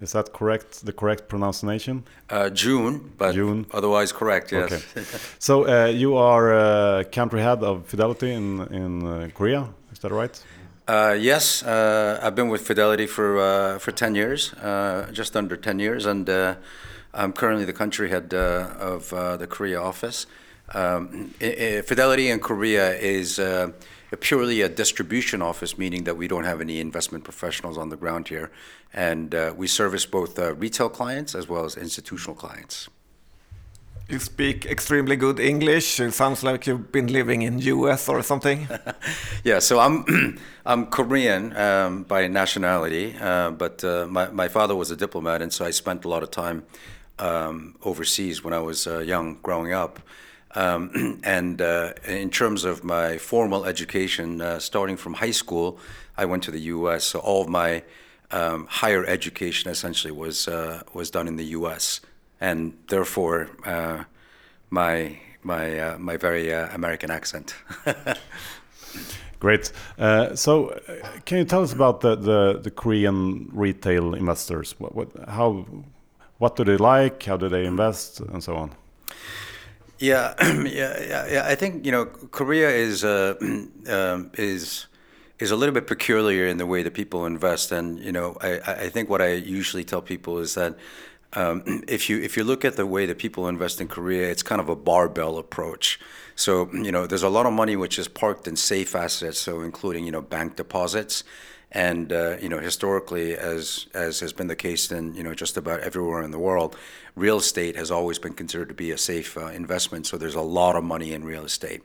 Is 0.00 0.12
that 0.12 0.32
correct? 0.32 0.86
The 0.86 0.92
correct 0.92 1.28
pronunciation? 1.28 2.04
Uh, 2.30 2.50
June, 2.50 3.12
but 3.18 3.34
June. 3.34 3.66
otherwise 3.72 4.12
correct. 4.12 4.52
Yes. 4.52 4.72
Okay. 4.72 5.04
so 5.40 5.66
uh, 5.66 5.86
you 5.86 6.16
are 6.16 6.54
uh, 6.54 7.04
country 7.10 7.40
head 7.42 7.64
of 7.64 7.86
Fidelity 7.86 8.32
in 8.32 8.60
in 8.70 9.06
uh, 9.06 9.28
Korea. 9.34 9.68
Is 9.92 9.98
that 9.98 10.12
right? 10.12 10.44
Uh, 10.86 11.16
yes, 11.18 11.64
uh, 11.64 12.20
I've 12.22 12.36
been 12.36 12.50
with 12.50 12.64
Fidelity 12.64 13.06
for 13.08 13.38
uh, 13.40 13.78
for 13.80 13.90
ten 13.90 14.14
years, 14.14 14.52
uh, 14.62 15.10
just 15.12 15.34
under 15.34 15.56
ten 15.56 15.80
years, 15.80 16.06
and 16.06 16.28
uh, 16.28 16.54
I'm 17.12 17.32
currently 17.32 17.64
the 17.64 17.72
country 17.72 18.10
head 18.10 18.32
uh, 18.32 18.68
of 18.78 19.12
uh, 19.12 19.36
the 19.36 19.48
Korea 19.48 19.80
office. 19.80 20.26
Um, 20.72 21.30
Fidelity 21.38 22.30
in 22.30 22.40
Korea 22.40 22.94
is 22.96 23.38
uh, 23.38 23.72
purely 24.20 24.62
a 24.62 24.68
distribution 24.68 25.42
office, 25.42 25.76
meaning 25.76 26.04
that 26.04 26.16
we 26.16 26.28
don't 26.28 26.44
have 26.44 26.60
any 26.60 26.80
investment 26.80 27.24
professionals 27.24 27.76
on 27.76 27.88
the 27.88 27.96
ground 27.96 28.28
here, 28.28 28.50
and 28.92 29.34
uh, 29.34 29.52
we 29.56 29.66
service 29.66 30.06
both 30.06 30.38
uh, 30.38 30.54
retail 30.54 30.88
clients 30.88 31.34
as 31.34 31.48
well 31.48 31.64
as 31.64 31.76
institutional 31.76 32.34
clients. 32.34 32.88
You 34.08 34.18
speak 34.18 34.66
extremely 34.66 35.16
good 35.16 35.40
English. 35.40 35.98
It 35.98 36.12
sounds 36.12 36.42
like 36.42 36.66
you've 36.66 36.92
been 36.92 37.06
living 37.06 37.40
in 37.40 37.58
US 37.58 38.08
or 38.08 38.22
something. 38.22 38.68
Yeah, 39.44 39.60
so 39.60 39.78
I'm 39.78 40.38
I'm 40.66 40.86
Korean 40.86 41.54
um, 41.56 42.04
by 42.04 42.28
nationality, 42.28 43.14
uh, 43.20 43.50
but 43.50 43.84
uh, 43.84 44.06
my 44.08 44.30
my 44.30 44.48
father 44.48 44.74
was 44.74 44.90
a 44.90 44.96
diplomat, 44.96 45.42
and 45.42 45.52
so 45.52 45.66
I 45.66 45.72
spent 45.72 46.04
a 46.04 46.08
lot 46.08 46.22
of 46.22 46.30
time 46.30 46.62
um, 47.18 47.74
overseas 47.82 48.42
when 48.44 48.54
I 48.54 48.60
was 48.60 48.86
uh, 48.86 48.98
young, 48.98 49.38
growing 49.42 49.72
up. 49.72 50.00
Um, 50.54 51.20
and 51.24 51.60
uh, 51.60 51.94
in 52.06 52.30
terms 52.30 52.64
of 52.64 52.84
my 52.84 53.18
formal 53.18 53.64
education, 53.64 54.40
uh, 54.40 54.58
starting 54.58 54.96
from 54.96 55.14
high 55.14 55.32
school, 55.32 55.78
I 56.16 56.24
went 56.24 56.42
to 56.44 56.50
the 56.50 56.60
U.S. 56.60 57.04
So 57.04 57.18
all 57.18 57.42
of 57.42 57.48
my 57.48 57.82
um, 58.30 58.66
higher 58.68 59.04
education 59.06 59.70
essentially 59.70 60.12
was 60.12 60.48
uh, 60.48 60.82
was 60.92 61.10
done 61.10 61.28
in 61.28 61.36
the 61.36 61.46
U.S. 61.58 62.00
and 62.40 62.72
therefore 62.88 63.50
uh, 63.64 64.04
my 64.70 65.18
my 65.42 65.78
uh, 65.78 65.98
my 65.98 66.16
very 66.16 66.52
uh, 66.52 66.68
American 66.74 67.10
accent. 67.10 67.54
Great. 69.40 69.72
So, 70.36 70.80
can 71.26 71.38
you 71.38 71.44
tell 71.44 71.62
us 71.62 71.74
about 71.74 72.00
the, 72.00 72.16
the, 72.16 72.60
the 72.62 72.70
Korean 72.70 73.50
retail 73.52 74.14
investors? 74.14 74.74
What, 74.78 74.94
what 74.94 75.28
how 75.28 75.66
what 76.38 76.56
do 76.56 76.64
they 76.64 76.78
like? 76.78 77.22
How 77.24 77.36
do 77.36 77.50
they 77.50 77.66
invest, 77.66 78.20
and 78.20 78.42
so 78.42 78.56
on? 78.56 78.70
Yeah, 79.98 80.34
yeah, 80.64 81.26
yeah. 81.30 81.42
I 81.46 81.54
think 81.54 81.86
you 81.86 81.92
know 81.92 82.06
Korea 82.06 82.70
is 82.70 83.04
uh, 83.04 83.34
um, 83.88 84.30
is 84.34 84.86
is 85.38 85.50
a 85.50 85.56
little 85.56 85.74
bit 85.74 85.86
peculiar 85.86 86.46
in 86.46 86.58
the 86.58 86.66
way 86.66 86.82
that 86.82 86.94
people 86.94 87.26
invest, 87.26 87.72
and 87.72 87.98
you 88.00 88.12
know 88.12 88.36
I, 88.40 88.58
I 88.58 88.74
I 88.86 88.88
think 88.88 89.08
what 89.08 89.20
I 89.22 89.32
usually 89.34 89.84
tell 89.84 90.02
people 90.02 90.38
is 90.38 90.54
that 90.54 90.76
um, 91.34 91.62
if 91.88 92.08
you 92.10 92.20
if 92.20 92.36
you 92.36 92.44
look 92.44 92.64
at 92.64 92.76
the 92.76 92.86
way 92.86 93.06
that 93.06 93.18
people 93.18 93.48
invest 93.48 93.80
in 93.80 93.88
Korea, 93.88 94.30
it's 94.30 94.42
kind 94.42 94.60
of 94.60 94.68
a 94.68 94.76
barbell 94.76 95.38
approach. 95.38 96.00
So 96.34 96.68
you 96.72 96.90
know 96.92 97.06
there's 97.06 97.22
a 97.22 97.28
lot 97.28 97.46
of 97.46 97.52
money 97.52 97.76
which 97.76 97.98
is 97.98 98.08
parked 98.08 98.48
in 98.48 98.56
safe 98.56 98.94
assets, 98.96 99.38
so 99.38 99.60
including 99.60 100.04
you 100.04 100.12
know 100.12 100.22
bank 100.22 100.56
deposits. 100.56 101.24
And 101.74 102.12
uh, 102.12 102.36
you 102.40 102.48
know, 102.48 102.60
historically, 102.60 103.36
as 103.36 103.86
as 103.94 104.20
has 104.20 104.32
been 104.32 104.46
the 104.46 104.56
case 104.56 104.92
in 104.92 105.14
you 105.14 105.24
know 105.24 105.34
just 105.34 105.56
about 105.56 105.80
everywhere 105.80 106.22
in 106.22 106.30
the 106.30 106.38
world, 106.38 106.76
real 107.16 107.38
estate 107.38 107.74
has 107.74 107.90
always 107.90 108.18
been 108.20 108.32
considered 108.32 108.68
to 108.68 108.74
be 108.74 108.92
a 108.92 108.98
safe 108.98 109.36
uh, 109.36 109.46
investment. 109.46 110.06
So 110.06 110.16
there's 110.16 110.36
a 110.36 110.40
lot 110.40 110.76
of 110.76 110.84
money 110.84 111.12
in 111.12 111.24
real 111.24 111.44
estate. 111.44 111.82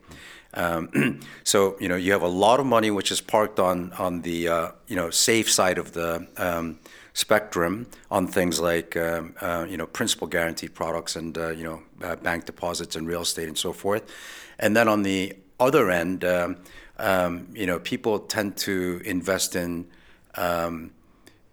Um, 0.53 1.21
so 1.43 1.75
you 1.79 1.89
know, 1.89 1.95
you 1.95 2.11
have 2.11 2.21
a 2.21 2.27
lot 2.27 2.59
of 2.59 2.67
money 2.67 2.91
which 2.91 3.11
is 3.11 3.19
parked 3.19 3.59
on 3.59 3.91
on 3.93 4.21
the 4.21 4.47
uh, 4.47 4.71
you 4.87 4.95
know 4.95 5.09
safe 5.09 5.49
side 5.49 5.79
of 5.79 5.93
the 5.93 6.27
um, 6.37 6.77
spectrum 7.13 7.87
on 8.11 8.27
things 8.27 8.59
like 8.59 8.95
um, 8.95 9.33
uh, 9.41 9.65
you 9.67 9.77
know 9.77 9.87
principal 9.87 10.27
guaranteed 10.27 10.75
products 10.75 11.15
and 11.15 11.35
uh, 11.37 11.49
you 11.49 11.63
know 11.63 11.81
uh, 12.03 12.15
bank 12.17 12.45
deposits 12.45 12.95
and 12.95 13.07
real 13.07 13.21
estate 13.21 13.47
and 13.47 13.57
so 13.57 13.73
forth. 13.73 14.03
And 14.59 14.75
then 14.75 14.87
on 14.87 15.03
the 15.03 15.33
other 15.59 15.89
end, 15.89 16.23
um, 16.23 16.57
you 16.99 17.65
know, 17.65 17.79
people 17.79 18.19
tend 18.19 18.57
to 18.57 19.01
invest 19.05 19.55
in 19.55 19.87
um, 20.35 20.91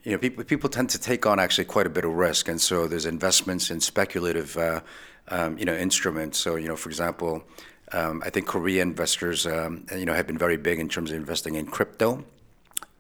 you 0.07 0.13
know, 0.13 0.19
people 0.19 0.45
people 0.45 0.71
tend 0.71 0.91
to 0.91 1.01
take 1.01 1.27
on 1.27 1.41
actually 1.41 1.65
quite 1.65 1.87
a 1.87 1.91
bit 1.91 2.05
of 2.05 2.13
risk, 2.13 2.49
and 2.49 2.61
so 2.61 2.87
there's 2.87 3.07
investments 3.07 3.73
in 3.73 3.81
speculative, 3.81 4.57
uh, 4.57 4.81
um, 5.29 5.59
you 5.59 5.65
know, 5.65 5.75
instruments. 5.75 6.39
So 6.39 6.55
you 6.55 6.69
know, 6.69 6.77
for 6.77 6.89
example, 6.89 7.43
um, 7.91 8.23
I 8.25 8.31
think 8.31 8.47
Korean 8.47 8.91
investors, 8.91 9.47
um, 9.47 9.85
you 9.93 10.05
know, 10.07 10.15
have 10.15 10.29
been 10.29 10.39
very 10.39 10.57
big 10.57 10.79
in 10.79 10.89
terms 10.89 11.11
of 11.11 11.17
investing 11.17 11.57
in 11.57 11.67
crypto. 11.67 12.25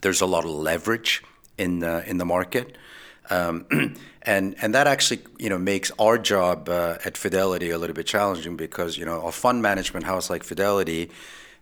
There's 0.00 0.20
a 0.20 0.26
lot 0.26 0.44
of 0.44 0.50
leverage 0.50 1.22
in 1.56 1.78
the 1.78 2.04
in 2.10 2.18
the 2.18 2.24
market, 2.24 2.76
um, 3.30 3.66
and 4.22 4.56
and 4.60 4.74
that 4.74 4.88
actually 4.88 5.20
you 5.38 5.48
know 5.48 5.58
makes 5.58 5.92
our 6.00 6.18
job 6.18 6.68
uh, 6.68 6.98
at 7.04 7.16
Fidelity 7.16 7.70
a 7.70 7.78
little 7.78 7.94
bit 7.94 8.08
challenging 8.08 8.56
because 8.56 8.98
you 8.98 9.06
know 9.06 9.20
a 9.20 9.30
fund 9.30 9.62
management 9.62 10.06
house 10.06 10.28
like 10.28 10.42
Fidelity. 10.42 11.10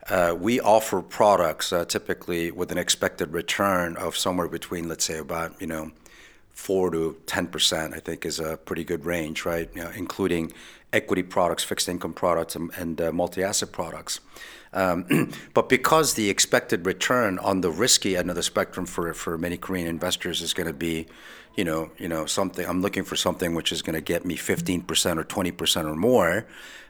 Uh, 0.09 0.37
we 0.39 0.61
offer 0.61 1.01
products 1.01 1.73
uh, 1.73 1.85
typically 1.85 2.51
with 2.51 2.71
an 2.71 2.79
expected 2.79 3.33
return 3.33 3.97
of 3.97 4.17
somewhere 4.17 4.49
between, 4.49 4.89
let's 4.89 5.05
say, 5.05 5.19
about 5.19 5.59
you 5.61 5.67
know, 5.67 5.91
four 6.53 6.91
to 6.91 7.17
ten 7.27 7.47
percent. 7.47 7.95
I 7.95 8.01
think 8.01 8.27
is 8.27 8.39
a 8.39 8.57
pretty 8.57 8.85
good 8.85 9.07
range, 9.07 9.45
right? 9.45 9.69
You 9.75 9.85
know, 9.85 9.91
including 9.95 10.53
equity 10.95 11.23
products, 11.23 11.65
fixed 11.65 11.89
income 11.89 12.13
products, 12.13 12.55
and, 12.57 13.01
uh, 13.01 13.13
multi-asset 13.13 13.73
products. 13.73 14.21
Um, 14.73 15.33
but 15.55 15.69
because 15.69 16.15
the 16.15 16.31
expected 16.31 16.87
return 16.87 17.39
on 17.41 17.61
the 17.61 17.71
risky 17.71 18.17
end 18.17 18.31
of 18.31 18.37
the 18.37 18.43
spectrum 18.43 18.87
for, 18.87 19.13
for 19.13 19.37
many 19.37 19.57
Korean 19.57 19.89
investors 19.89 20.41
is 20.41 20.55
going 20.55 20.69
to 20.69 20.73
be, 20.73 21.07
you 21.57 21.65
know, 21.65 21.91
you 21.99 22.09
know, 22.09 22.27
something. 22.27 22.67
I'm 22.67 22.81
looking 22.81 23.05
for 23.05 23.17
something 23.17 23.55
which 23.55 23.73
is 23.73 23.83
going 23.83 23.95
to 23.95 24.01
get 24.01 24.25
me 24.25 24.37
15% 24.37 25.19
or 25.19 25.25
20% 25.25 25.85
or 25.85 25.97
more. 25.97 26.47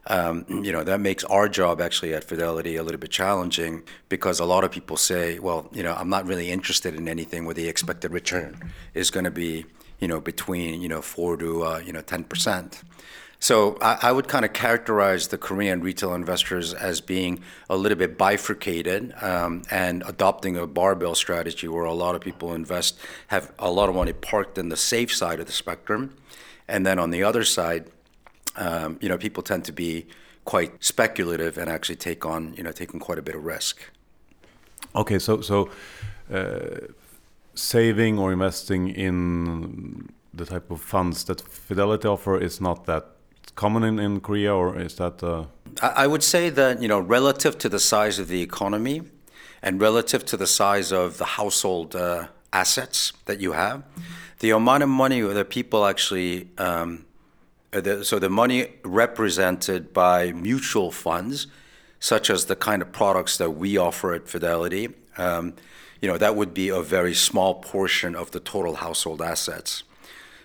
Um, 0.07 0.45
you 0.49 0.71
know, 0.71 0.85
that 0.85 1.01
makes 1.01 1.25
our 1.25 1.49
job 1.49 1.81
actually 1.81 2.13
at 2.15 2.25
Fidelity 2.25 2.77
a 2.77 2.83
little 2.83 3.01
bit 3.01 3.11
challenging 3.11 3.83
because 4.09 4.39
a 4.39 4.45
lot 4.45 4.63
of 4.63 4.71
people 4.71 4.97
say, 4.97 5.39
well, 5.39 5.69
you 5.73 5.83
know, 5.83 5.95
I'm 5.95 6.11
not 6.11 6.27
really 6.27 6.51
interested 6.51 6.95
in 6.95 7.09
anything 7.09 7.47
where 7.47 7.55
the 7.55 7.69
expected 7.69 8.13
return 8.13 8.73
is 8.93 9.11
going 9.11 9.25
to 9.25 9.31
be, 9.31 9.65
you 10.01 10.09
know, 10.09 10.21
between 10.21 10.83
you 10.83 10.89
know 10.89 11.01
four 11.01 11.37
to 11.39 11.65
uh, 11.65 11.79
you 11.79 11.93
know 11.93 12.03
10%. 12.03 12.83
So 13.45 13.77
I, 13.83 13.99
I 14.05 14.13
would 14.13 14.27
kind 14.27 14.47
of 14.47 14.55
characterize 14.55 15.29
the 15.29 15.37
Korean 15.37 15.83
retail 15.83 16.15
investors 16.15 16.73
as 16.73 17.03
being 17.03 17.41
a 17.69 17.77
little 17.77 17.99
bit 17.99 18.17
bifurcated 18.17 19.13
um, 19.23 19.65
and 19.71 20.03
adopting 20.07 20.57
a 20.57 20.67
barbell 20.67 21.15
strategy 21.15 21.69
where 21.69 21.85
a 21.85 21.93
lot 21.93 22.15
of 22.15 22.23
people 22.23 22.55
invest, 22.55 22.99
have 23.27 23.53
a 23.59 23.71
lot 23.71 23.91
of 23.91 23.97
money 23.97 24.15
parked 24.15 24.57
in 24.57 24.71
the 24.71 24.79
safe 24.79 25.15
side 25.15 25.41
of 25.41 25.47
the 25.47 25.53
spectrum. 25.53 26.17
And 26.67 26.87
then 26.87 26.99
on 26.99 27.11
the 27.11 27.23
other 27.23 27.45
side, 27.45 27.91
um, 28.57 28.99
you 29.01 29.09
know, 29.09 29.19
people 29.19 29.43
tend 29.43 29.65
to 29.65 29.73
be 29.73 30.07
quite 30.45 30.73
speculative 30.85 31.59
and 31.59 31.71
actually 31.71 31.97
take 31.97 32.25
on, 32.27 32.55
you 32.57 32.63
know, 32.63 32.73
taking 32.73 33.01
quite 33.01 33.19
a 33.19 33.23
bit 33.23 33.35
of 33.35 33.45
risk. 33.45 33.91
Okay, 34.95 35.19
so 35.19 35.41
so 35.41 35.71
uh, 36.33 36.89
saving 37.55 38.19
or 38.19 38.33
investing 38.33 38.89
in 38.89 40.09
the 40.33 40.45
type 40.45 40.71
of 40.71 40.81
funds 40.81 41.25
that 41.25 41.41
Fidelity 41.41 42.09
offer 42.09 42.39
is 42.39 42.61
not 42.61 42.87
that 42.87 43.07
common 43.55 43.85
in, 43.85 43.99
in 43.99 44.21
Korea, 44.21 44.55
or 44.55 44.79
is 44.79 44.97
that? 44.97 45.23
Uh... 45.23 45.47
I, 45.83 46.05
I 46.05 46.07
would 46.07 46.23
say 46.23 46.51
that 46.51 46.83
you 46.83 46.89
know, 46.89 47.01
relative 47.01 47.57
to 47.59 47.69
the 47.69 47.79
size 47.79 48.19
of 48.19 48.29
the 48.29 48.43
economy, 48.43 49.03
and 49.63 49.81
relative 49.81 50.25
to 50.27 50.37
the 50.37 50.47
size 50.47 50.93
of 50.93 51.19
the 51.19 51.25
household 51.25 51.97
uh, 51.97 52.27
assets 52.53 53.13
that 53.25 53.41
you 53.41 53.53
have, 53.53 53.83
the 54.41 54.51
amount 54.51 54.83
of 54.83 54.89
money 54.89 55.21
that 55.21 55.49
people 55.49 55.87
actually, 55.87 56.49
um, 56.59 57.07
the, 57.81 58.05
so 58.05 58.19
the 58.19 58.29
money 58.29 58.69
represented 58.85 59.93
by 59.93 60.33
mutual 60.33 60.91
funds, 60.91 61.47
such 62.01 62.31
as 62.31 62.47
the 62.47 62.57
kind 62.57 62.83
of 62.83 62.93
products 62.93 63.37
that 63.39 63.53
we 63.53 63.77
offer 63.77 64.15
at 64.15 64.29
Fidelity, 64.29 64.89
um, 65.17 65.55
you 66.01 66.09
know, 66.09 66.19
that 66.19 66.37
would 66.37 66.53
be 66.53 66.69
a 66.69 66.83
very 66.83 67.15
small 67.15 67.55
portion 67.55 68.15
of 68.15 68.31
the 68.33 68.41
total 68.41 68.77
household 68.77 69.23
assets. 69.23 69.85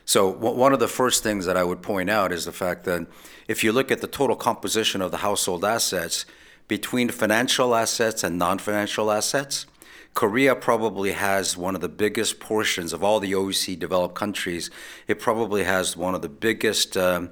So 0.05 0.27
one 0.27 0.73
of 0.73 0.79
the 0.79 0.87
first 0.87 1.21
things 1.21 1.45
that 1.45 1.55
I 1.55 1.63
would 1.63 1.81
point 1.83 2.09
out 2.09 2.31
is 2.31 2.45
the 2.45 2.51
fact 2.51 2.85
that 2.85 3.05
if 3.47 3.63
you 3.63 3.71
look 3.71 3.91
at 3.91 4.01
the 4.01 4.07
total 4.07 4.35
composition 4.35 5.01
of 5.01 5.11
the 5.11 5.17
household 5.17 5.63
assets 5.63 6.25
between 6.67 7.09
financial 7.09 7.75
assets 7.75 8.23
and 8.23 8.39
non-financial 8.39 9.11
assets, 9.11 9.65
Korea 10.13 10.55
probably 10.55 11.13
has 11.13 11.55
one 11.55 11.75
of 11.75 11.81
the 11.81 11.89
biggest 11.89 12.39
portions 12.39 12.93
of 12.93 13.03
all 13.03 13.19
the 13.19 13.31
OECD 13.31 13.77
developed 13.79 14.15
countries. 14.15 14.69
It 15.07 15.19
probably 15.19 15.63
has 15.63 15.95
one 15.95 16.15
of 16.15 16.21
the 16.21 16.29
biggest 16.29 16.97
um, 16.97 17.29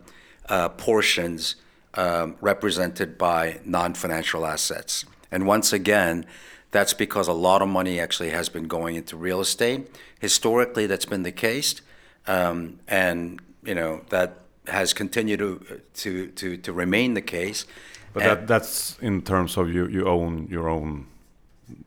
uh, 0.48 0.70
portions 0.70 1.56
um, 1.96 2.36
represented 2.42 3.18
by 3.18 3.60
non-financial 3.66 4.46
assets. 4.46 5.06
And 5.32 5.46
once 5.46 5.74
again, 5.74 6.26
that's 6.72 6.94
because 6.94 7.28
a 7.28 7.34
lot 7.34 7.62
of 7.62 7.68
money 7.68 8.00
actually 8.00 8.30
has 8.30 8.50
been 8.50 8.68
going 8.68 8.96
into 8.96 9.18
real 9.18 9.42
estate. 9.42 9.90
Historically, 10.20 10.86
that's 10.86 11.06
been 11.06 11.24
the 11.24 11.32
case. 11.32 11.82
Um, 12.28 12.80
and 12.88 13.42
you 13.64 13.74
know 13.74 14.02
that 14.10 14.40
has 14.68 14.94
continued 14.94 15.40
to 15.40 15.82
to 15.94 16.28
to, 16.28 16.58
to 16.58 16.74
remain 16.74 17.14
the 17.14 17.22
case. 17.22 17.66
But 18.14 18.24
that, 18.24 18.48
that's 18.48 18.98
in 19.00 19.22
terms 19.22 19.58
of 19.58 19.74
you 19.74 19.88
you 19.88 20.06
own 20.08 20.48
your 20.50 20.70
own 20.70 21.08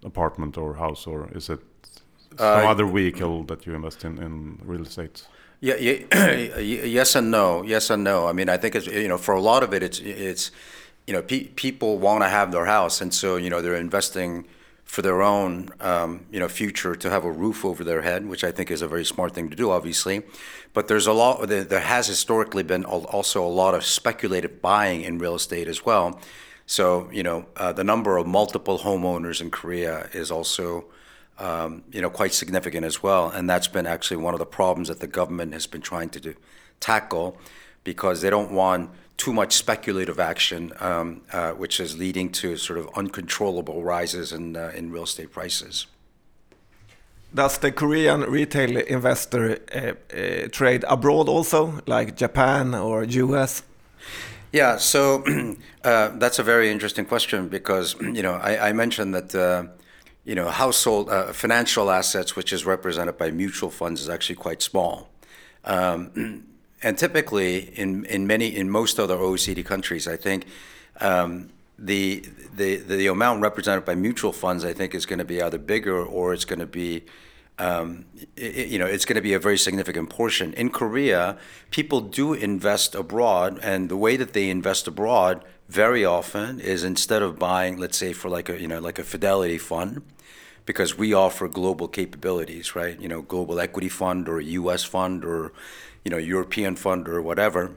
apartment 0.05 0.57
or 0.57 0.75
house, 0.75 1.07
or 1.07 1.29
is 1.35 1.49
it 1.49 1.61
some 2.39 2.67
uh, 2.67 2.71
other 2.71 2.87
vehicle 2.87 3.45
that 3.45 3.67
you 3.67 3.75
invest 3.75 4.05
in 4.05 4.19
in 4.23 4.59
real 4.65 4.83
estate? 4.83 5.27
Yeah, 5.61 5.77
yeah 5.77 6.59
yes 6.59 7.15
and 7.15 7.31
no. 7.31 7.63
Yes 7.63 7.91
and 7.91 8.03
no. 8.03 8.27
I 8.27 8.33
mean, 8.33 8.49
I 8.49 8.57
think 8.57 8.75
it's 8.75 8.87
you 8.87 9.09
know 9.09 9.19
for 9.19 9.35
a 9.35 9.41
lot 9.41 9.63
of 9.63 9.75
it, 9.75 9.83
it's 9.83 10.01
it's 10.01 10.51
you 11.07 11.13
know 11.13 11.23
pe 11.23 11.49
people 11.49 11.99
want 11.99 12.23
to 12.23 12.29
have 12.29 12.51
their 12.53 12.65
house, 12.65 13.01
and 13.01 13.13
so 13.13 13.37
you 13.37 13.51
know 13.51 13.61
they're 13.61 13.77
investing 13.77 14.47
for 14.85 15.03
their 15.03 15.23
own 15.23 15.69
um, 15.81 16.27
you 16.33 16.41
know 16.41 16.49
future 16.49 16.97
to 16.97 17.11
have 17.11 17.25
a 17.25 17.31
roof 17.31 17.65
over 17.65 17.85
their 17.85 18.03
head, 18.03 18.27
which 18.27 18.43
I 18.43 18.53
think 18.53 18.71
is 18.71 18.83
a 18.83 18.89
very 18.89 19.05
smart 19.05 19.35
thing 19.35 19.51
to 19.51 19.57
do, 19.57 19.71
obviously. 19.71 20.23
But 20.73 20.89
there's 20.89 21.07
a 21.07 21.13
lot. 21.13 21.47
There 21.49 21.81
has 21.81 22.07
historically 22.07 22.63
been 22.63 22.85
also 22.85 23.45
a 23.45 23.55
lot 23.63 23.75
of 23.75 23.85
speculative 23.85 24.63
buying 24.63 25.03
in 25.03 25.19
real 25.19 25.35
estate 25.35 25.69
as 25.69 25.85
well. 25.85 26.21
So 26.71 27.09
you 27.11 27.25
know 27.25 27.47
uh, 27.57 27.73
the 27.73 27.83
number 27.83 28.17
of 28.17 28.29
multiple 28.29 28.79
homeowners 28.79 29.41
in 29.41 29.51
Korea 29.51 30.09
is 30.13 30.31
also 30.31 30.85
um, 31.41 31.83
you 31.91 32.01
know 32.01 32.11
quite 32.11 32.33
significant 32.33 32.87
as 32.87 33.03
well, 33.03 33.29
and 33.29 33.51
that's 33.51 33.67
been 33.67 33.89
actually 33.89 34.19
one 34.19 34.35
of 34.35 34.39
the 34.39 34.47
problems 34.47 34.87
that 34.87 35.01
the 35.01 35.09
government 35.09 35.53
has 35.53 35.67
been 35.67 35.81
trying 35.81 36.11
to 36.11 36.21
do, 36.21 36.35
tackle 36.79 37.37
because 37.83 38.21
they 38.21 38.31
don't 38.31 38.53
want 38.53 38.91
too 39.17 39.33
much 39.33 39.53
speculative 39.57 40.21
action, 40.21 40.73
um, 40.79 41.23
uh, 41.33 41.51
which 41.51 41.81
is 41.81 41.99
leading 41.99 42.31
to 42.31 42.57
sort 42.57 42.79
of 42.79 42.89
uncontrollable 42.95 43.83
rises 43.83 44.33
in, 44.33 44.57
uh, 44.57 44.71
in 44.73 44.93
real 44.93 45.03
estate 45.03 45.33
prices. 45.33 45.89
Does 47.35 47.59
the 47.59 47.73
Korean 47.73 48.21
retail 48.21 48.77
investor 48.77 49.59
uh, 49.75 49.95
uh 50.17 50.49
trade 50.53 50.85
abroad 50.87 51.29
also, 51.29 51.81
like 51.87 52.15
Japan 52.15 52.75
or 52.77 53.03
US? 53.03 53.65
Yeah, 54.53 54.79
so 54.79 55.23
uh, 55.85 56.09
that's 56.19 56.39
a 56.39 56.43
very 56.43 56.71
interesting 56.71 57.05
question 57.05 57.49
because 57.49 57.95
you 58.01 58.23
know 58.23 58.35
I, 58.35 58.71
I 58.71 58.73
mentioned 58.73 59.15
that 59.15 59.35
uh, 59.35 59.65
you 60.25 60.35
know 60.35 60.49
household 60.49 61.11
financial 61.35 61.91
assets, 61.91 62.37
which 62.37 62.53
is 62.53 62.67
represented 62.67 63.17
by 63.17 63.31
mutual 63.31 63.71
funds, 63.71 64.01
is 64.01 64.09
actually 64.09 64.37
quite 64.37 64.63
small. 64.63 65.09
Um, 65.65 66.45
and 66.83 66.99
typically 66.99 67.79
in, 67.79 68.05
in 68.07 68.27
many 68.27 68.49
in 68.57 68.71
most 68.71 68.99
other 68.99 69.17
OECD 69.17 69.65
countries, 69.65 70.09
I 70.09 70.17
think 70.17 70.47
um, 71.01 71.51
the, 71.79 72.25
the 72.57 72.77
the 72.77 73.07
amount 73.07 73.43
represented 73.43 73.85
by 73.85 73.95
mutual 73.95 74.33
funds, 74.33 74.65
I 74.65 74.73
think, 74.73 74.95
is 74.95 75.07
going 75.07 75.21
to 75.21 75.25
be 75.25 75.41
either 75.41 75.59
bigger 75.59 76.05
or 76.05 76.35
it's 76.35 76.45
going 76.45 76.59
to 76.59 76.67
be 76.67 77.05
um, 77.61 78.07
it, 78.37 78.69
you 78.69 78.79
know, 78.79 78.87
it's 78.87 79.05
going 79.05 79.17
to 79.17 79.23
be 79.23 79.35
a 79.35 79.39
very 79.39 79.59
significant 79.59 80.09
portion. 80.09 80.53
In 80.55 80.71
Korea, 80.71 81.37
people 81.71 82.01
do 82.01 82.33
invest 82.33 82.95
abroad, 82.95 83.59
and 83.63 83.89
the 83.89 83.97
way 83.97 84.17
that 84.17 84.33
they 84.33 84.49
invest 84.49 84.89
abroad 84.89 85.45
very 85.69 86.05
often 86.05 86.59
is 86.59 86.83
instead 86.83 87.23
of 87.23 87.39
buying, 87.39 87.77
let's 87.77 87.99
say, 87.99 88.13
for 88.13 88.29
like 88.29 88.49
a 88.49 88.61
you 88.61 88.67
know 88.67 88.81
like 88.81 88.99
a 88.99 89.05
Fidelity 89.05 89.59
fund, 89.59 90.03
because 90.65 90.97
we 90.97 91.13
offer 91.13 91.49
global 91.49 91.87
capabilities, 91.87 92.75
right? 92.75 92.99
You 92.99 93.09
know, 93.09 93.23
global 93.23 93.61
equity 93.61 93.89
fund 93.91 94.29
or 94.29 94.41
U.S. 94.41 94.83
fund 94.83 95.25
or 95.25 95.53
you 96.05 96.11
know, 96.11 96.17
European 96.17 96.77
fund 96.77 97.09
or 97.09 97.21
whatever. 97.21 97.77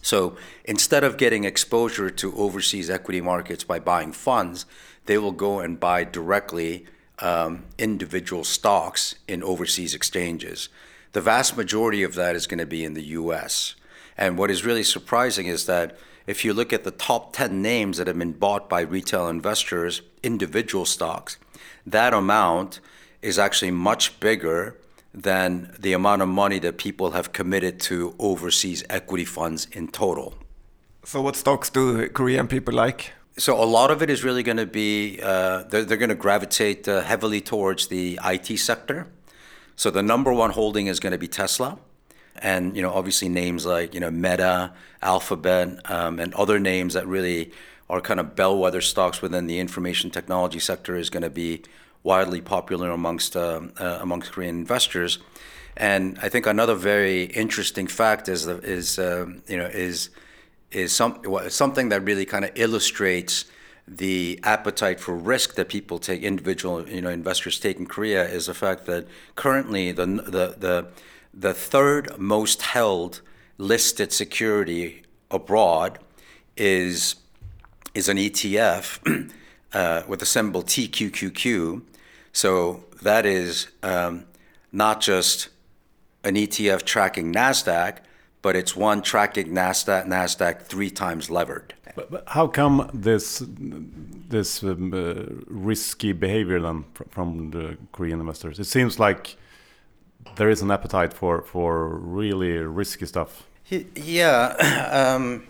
So 0.00 0.36
instead 0.64 1.04
of 1.04 1.16
getting 1.16 1.44
exposure 1.44 2.10
to 2.10 2.36
overseas 2.36 2.90
equity 2.90 3.20
markets 3.20 3.62
by 3.62 3.78
buying 3.78 4.12
funds, 4.12 4.66
they 5.06 5.18
will 5.18 5.32
go 5.32 5.60
and 5.60 5.78
buy 5.78 6.04
directly 6.04 6.86
Um, 7.22 7.66
individual 7.78 8.42
stocks 8.42 9.14
in 9.28 9.44
overseas 9.44 9.94
exchanges. 9.94 10.68
The 11.12 11.20
vast 11.20 11.56
majority 11.56 12.02
of 12.02 12.16
that 12.16 12.34
is 12.34 12.48
going 12.48 12.58
to 12.58 12.66
be 12.66 12.84
in 12.84 12.94
the 12.94 13.04
US. 13.20 13.76
And 14.18 14.36
what 14.36 14.50
is 14.50 14.64
really 14.64 14.82
surprising 14.82 15.46
is 15.46 15.66
that 15.66 15.96
if 16.26 16.44
you 16.44 16.52
look 16.52 16.72
at 16.72 16.82
the 16.82 16.90
top 16.90 17.32
10 17.32 17.62
names 17.62 17.98
that 17.98 18.08
have 18.08 18.18
been 18.18 18.32
bought 18.32 18.68
by 18.68 18.80
retail 18.80 19.28
investors, 19.28 20.02
individual 20.24 20.84
stocks, 20.84 21.38
that 21.86 22.12
amount 22.12 22.80
is 23.20 23.38
actually 23.38 23.70
much 23.70 24.18
bigger 24.18 24.76
than 25.14 25.74
the 25.78 25.92
amount 25.92 26.22
of 26.22 26.28
money 26.28 26.58
that 26.58 26.78
people 26.78 27.12
have 27.12 27.32
committed 27.32 27.78
to 27.78 28.14
overseas 28.18 28.82
equity 28.88 29.24
funds 29.24 29.66
in 29.72 29.88
total. 29.88 30.34
So, 31.04 31.20
what 31.20 31.36
stocks 31.36 31.68
do 31.68 32.08
Korean 32.08 32.48
people 32.48 32.74
like? 32.74 33.12
So, 33.38 33.62
a 33.62 33.64
lot 33.64 33.90
of 33.90 34.02
it 34.02 34.10
is 34.10 34.22
really 34.22 34.42
going 34.42 34.58
to 34.58 34.66
be, 34.66 35.18
uh, 35.22 35.62
they're, 35.64 35.84
they're 35.84 35.96
going 35.96 36.10
to 36.10 36.14
gravitate 36.14 36.86
uh, 36.86 37.00
heavily 37.00 37.40
towards 37.40 37.86
the 37.86 38.20
IT 38.22 38.58
sector. 38.58 39.06
So, 39.74 39.90
the 39.90 40.02
number 40.02 40.32
one 40.34 40.50
holding 40.50 40.86
is 40.86 41.00
going 41.00 41.12
to 41.12 41.18
be 41.18 41.28
Tesla. 41.28 41.78
And, 42.36 42.76
you 42.76 42.82
know, 42.82 42.92
obviously 42.92 43.28
names 43.30 43.64
like, 43.64 43.94
you 43.94 44.00
know, 44.00 44.10
Meta, 44.10 44.72
Alphabet, 45.00 45.90
um, 45.90 46.18
and 46.18 46.34
other 46.34 46.58
names 46.58 46.94
that 46.94 47.06
really 47.06 47.52
are 47.88 48.00
kind 48.00 48.20
of 48.20 48.36
bellwether 48.36 48.80
stocks 48.80 49.22
within 49.22 49.46
the 49.46 49.58
information 49.58 50.10
technology 50.10 50.58
sector 50.58 50.96
is 50.96 51.08
going 51.08 51.22
to 51.22 51.30
be 51.30 51.62
widely 52.02 52.40
popular 52.40 52.90
amongst 52.90 53.36
uh, 53.36 53.60
uh, 53.78 53.98
amongst 54.00 54.32
Korean 54.32 54.56
investors. 54.56 55.18
And 55.76 56.18
I 56.22 56.28
think 56.28 56.46
another 56.46 56.74
very 56.74 57.24
interesting 57.24 57.86
fact 57.86 58.28
is 58.28 58.46
is 58.46 58.98
um, 58.98 59.42
you 59.46 59.56
know 59.56 59.66
is 59.66 60.10
is 60.72 60.92
some 60.92 61.20
something 61.48 61.88
that 61.90 62.02
really 62.02 62.24
kind 62.24 62.44
of 62.44 62.50
illustrates 62.54 63.44
the 63.86 64.38
appetite 64.44 65.00
for 65.00 65.14
risk 65.16 65.54
that 65.56 65.68
people 65.68 65.98
take, 65.98 66.22
individual 66.22 66.88
you 66.88 67.00
know 67.00 67.10
investors 67.10 67.58
take 67.58 67.78
in 67.78 67.86
Korea, 67.86 68.24
is 68.24 68.46
the 68.46 68.54
fact 68.54 68.86
that 68.86 69.06
currently 69.34 69.92
the 69.92 70.06
the 70.06 70.54
the, 70.58 70.86
the 71.34 71.54
third 71.54 72.18
most 72.18 72.62
held 72.62 73.20
listed 73.58 74.12
security 74.12 75.02
abroad 75.30 75.98
is 76.56 77.16
is 77.94 78.08
an 78.08 78.16
ETF 78.16 79.32
uh, 79.72 80.02
with 80.08 80.20
the 80.20 80.26
symbol 80.26 80.62
TQQQ. 80.62 81.82
So 82.32 82.84
that 83.02 83.26
is 83.26 83.68
um, 83.82 84.24
not 84.70 85.00
just 85.00 85.48
an 86.24 86.34
ETF 86.34 86.84
tracking 86.84 87.32
Nasdaq, 87.32 87.98
but 88.42 88.56
it's 88.56 88.76
one 88.76 89.02
tracking 89.02 89.48
Nasdaq 89.48 90.06
Nasdaq 90.06 90.62
three 90.62 90.90
times 90.90 91.30
levered. 91.30 91.74
But, 91.94 92.10
but 92.10 92.24
how 92.26 92.46
come 92.46 92.90
this 92.92 93.42
this 93.46 94.62
um, 94.62 94.92
uh, 94.92 95.24
risky 95.46 96.12
behavior 96.12 96.60
then 96.60 96.84
fr 96.94 97.04
from 97.10 97.50
the 97.50 97.76
Korean 97.92 98.20
investors? 98.20 98.58
It 98.58 98.64
seems 98.64 98.98
like 98.98 99.36
there 100.36 100.50
is 100.50 100.62
an 100.62 100.70
appetite 100.70 101.12
for 101.12 101.42
for 101.42 101.88
really 101.88 102.52
risky 102.58 103.06
stuff. 103.06 103.44
Yeah, 103.94 104.56
um, 104.92 105.44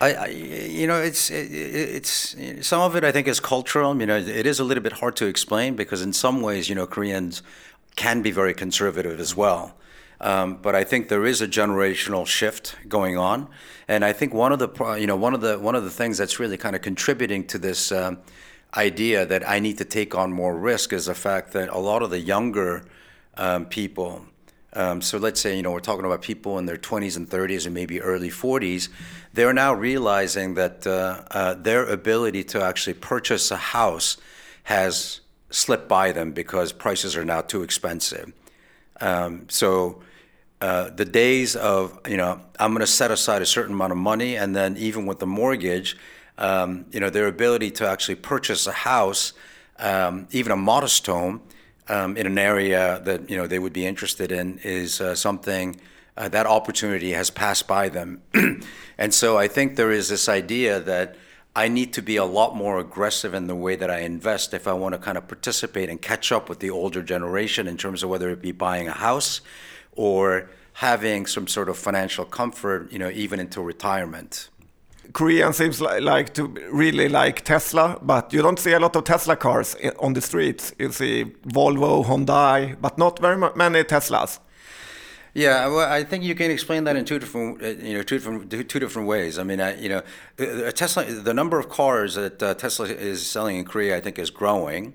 I, 0.00 0.14
I, 0.14 0.26
you 0.26 0.86
know, 0.86 1.00
it's 1.00 1.30
it, 1.30 1.52
it's 1.52 2.36
some 2.66 2.80
of 2.80 2.96
it. 2.96 3.04
I 3.04 3.12
think 3.12 3.28
is 3.28 3.40
cultural. 3.40 3.98
You 4.00 4.06
know, 4.06 4.16
it 4.16 4.46
is 4.46 4.60
a 4.60 4.64
little 4.64 4.82
bit 4.82 4.94
hard 4.94 5.16
to 5.16 5.26
explain 5.26 5.76
because 5.76 6.02
in 6.02 6.12
some 6.12 6.42
ways, 6.42 6.68
you 6.68 6.74
know, 6.74 6.86
Koreans 6.86 7.42
can 7.96 8.22
be 8.22 8.30
very 8.30 8.54
conservative 8.54 9.20
as 9.20 9.36
well. 9.36 9.74
Um, 10.22 10.58
but 10.62 10.76
I 10.76 10.84
think 10.84 11.08
there 11.08 11.26
is 11.26 11.40
a 11.40 11.48
generational 11.48 12.24
shift 12.24 12.76
going 12.88 13.18
on, 13.18 13.48
and 13.88 14.04
I 14.04 14.12
think 14.12 14.32
one 14.32 14.52
of 14.52 14.60
the 14.60 14.96
you 14.98 15.06
know 15.08 15.16
one 15.16 15.34
of 15.34 15.40
the 15.40 15.58
one 15.58 15.74
of 15.74 15.82
the 15.82 15.90
things 15.90 16.16
that's 16.16 16.38
really 16.38 16.56
kind 16.56 16.76
of 16.76 16.82
contributing 16.82 17.44
to 17.48 17.58
this 17.58 17.90
um, 17.90 18.18
idea 18.76 19.26
that 19.26 19.48
I 19.48 19.58
need 19.58 19.78
to 19.78 19.84
take 19.84 20.14
on 20.14 20.32
more 20.32 20.56
risk 20.56 20.92
is 20.92 21.06
the 21.06 21.14
fact 21.14 21.52
that 21.52 21.68
a 21.70 21.78
lot 21.78 22.02
of 22.02 22.10
the 22.10 22.20
younger 22.20 22.84
um, 23.36 23.66
people. 23.66 24.24
Um, 24.74 25.02
so 25.02 25.18
let's 25.18 25.40
say 25.40 25.56
you 25.56 25.62
know 25.62 25.72
we're 25.72 25.80
talking 25.80 26.04
about 26.04 26.22
people 26.22 26.56
in 26.56 26.66
their 26.66 26.76
20s 26.76 27.16
and 27.16 27.28
30s 27.28 27.66
and 27.66 27.74
maybe 27.74 28.00
early 28.00 28.30
40s. 28.30 28.90
They're 29.34 29.52
now 29.52 29.74
realizing 29.74 30.54
that 30.54 30.86
uh, 30.86 31.24
uh, 31.32 31.54
their 31.54 31.84
ability 31.84 32.44
to 32.44 32.62
actually 32.62 32.94
purchase 32.94 33.50
a 33.50 33.56
house 33.56 34.18
has 34.64 35.20
slipped 35.50 35.88
by 35.88 36.12
them 36.12 36.30
because 36.30 36.72
prices 36.72 37.16
are 37.16 37.24
now 37.24 37.40
too 37.40 37.64
expensive. 37.64 38.32
Um, 39.00 39.46
so 39.48 40.00
uh, 40.62 40.90
the 40.90 41.04
days 41.04 41.56
of 41.56 41.98
you 42.06 42.16
know 42.16 42.40
I'm 42.56 42.70
going 42.70 42.82
to 42.82 42.86
set 42.86 43.10
aside 43.10 43.42
a 43.42 43.46
certain 43.46 43.74
amount 43.74 43.90
of 43.90 43.98
money, 43.98 44.36
and 44.36 44.54
then 44.54 44.76
even 44.76 45.06
with 45.06 45.18
the 45.18 45.26
mortgage, 45.26 45.96
um, 46.38 46.86
you 46.92 47.00
know 47.00 47.10
their 47.10 47.26
ability 47.26 47.72
to 47.72 47.88
actually 47.88 48.14
purchase 48.14 48.68
a 48.68 48.72
house, 48.72 49.32
um, 49.80 50.28
even 50.30 50.52
a 50.52 50.56
modest 50.56 51.04
home, 51.04 51.42
um, 51.88 52.16
in 52.16 52.28
an 52.28 52.38
area 52.38 53.02
that 53.04 53.28
you 53.28 53.36
know 53.36 53.48
they 53.48 53.58
would 53.58 53.72
be 53.72 53.84
interested 53.84 54.30
in 54.30 54.60
is 54.62 55.00
uh, 55.00 55.16
something 55.16 55.80
uh, 56.16 56.28
that 56.28 56.46
opportunity 56.46 57.10
has 57.10 57.28
passed 57.28 57.66
by 57.66 57.88
them, 57.88 58.22
and 58.98 59.12
so 59.12 59.36
I 59.36 59.48
think 59.48 59.74
there 59.74 59.90
is 59.90 60.08
this 60.08 60.28
idea 60.28 60.78
that. 60.78 61.16
I 61.54 61.68
need 61.68 61.92
to 61.92 62.00
be 62.00 62.16
a 62.16 62.24
lot 62.24 62.56
more 62.56 62.78
aggressive 62.78 63.34
in 63.34 63.46
the 63.46 63.54
way 63.54 63.76
that 63.76 63.90
I 63.90 63.98
invest 63.98 64.54
if 64.54 64.66
I 64.66 64.72
want 64.72 64.94
to 64.94 64.98
kind 64.98 65.18
of 65.18 65.28
participate 65.28 65.90
and 65.90 66.00
catch 66.00 66.32
up 66.32 66.48
with 66.48 66.60
the 66.60 66.70
older 66.70 67.02
generation 67.02 67.68
in 67.68 67.76
terms 67.76 68.02
of 68.02 68.08
whether 68.08 68.30
it 68.30 68.40
be 68.40 68.52
buying 68.52 68.88
a 68.88 68.92
house, 68.92 69.42
or 69.92 70.48
having 70.74 71.26
some 71.26 71.46
sort 71.46 71.68
of 71.68 71.76
financial 71.76 72.24
comfort, 72.24 72.90
you 72.92 72.98
know, 72.98 73.10
even 73.10 73.40
into 73.40 73.60
retirement. 73.60 74.48
Korean 75.12 75.52
seems 75.52 75.80
li 75.80 76.00
like 76.00 76.32
to 76.34 76.46
really 76.70 77.08
like 77.08 77.42
Tesla, 77.44 77.98
but 78.02 78.32
you 78.32 78.40
don't 78.40 78.58
see 78.58 78.72
a 78.72 78.78
lot 78.78 78.96
of 78.96 79.04
Tesla 79.04 79.36
cars 79.36 79.76
on 79.98 80.14
the 80.14 80.20
streets. 80.20 80.72
You 80.78 80.92
see 80.92 81.24
Volvo, 81.46 82.04
Hyundai, 82.04 82.76
but 82.80 82.96
not 82.96 83.18
very 83.18 83.36
many 83.36 83.84
Teslas. 83.84 84.38
Yeah, 85.34 85.66
well, 85.68 85.90
I 85.90 86.04
think 86.04 86.24
you 86.24 86.34
can 86.34 86.50
explain 86.50 86.84
that 86.84 86.94
in 86.94 87.06
two 87.06 87.18
different, 87.18 87.62
uh, 87.62 87.68
you 87.68 87.94
know, 87.94 88.02
two 88.02 88.18
different, 88.18 88.50
two 88.50 88.78
different 88.78 89.08
ways. 89.08 89.38
I 89.38 89.44
mean, 89.44 89.60
I, 89.60 89.80
you 89.80 89.88
know, 89.88 90.02
Tesla, 90.72 91.04
the 91.04 91.32
number 91.32 91.58
of 91.58 91.70
cars 91.70 92.16
that 92.16 92.42
uh, 92.42 92.54
Tesla 92.54 92.86
is 92.86 93.26
selling 93.26 93.56
in 93.56 93.64
Korea, 93.64 93.96
I 93.96 94.00
think, 94.00 94.18
is 94.18 94.30
growing, 94.30 94.92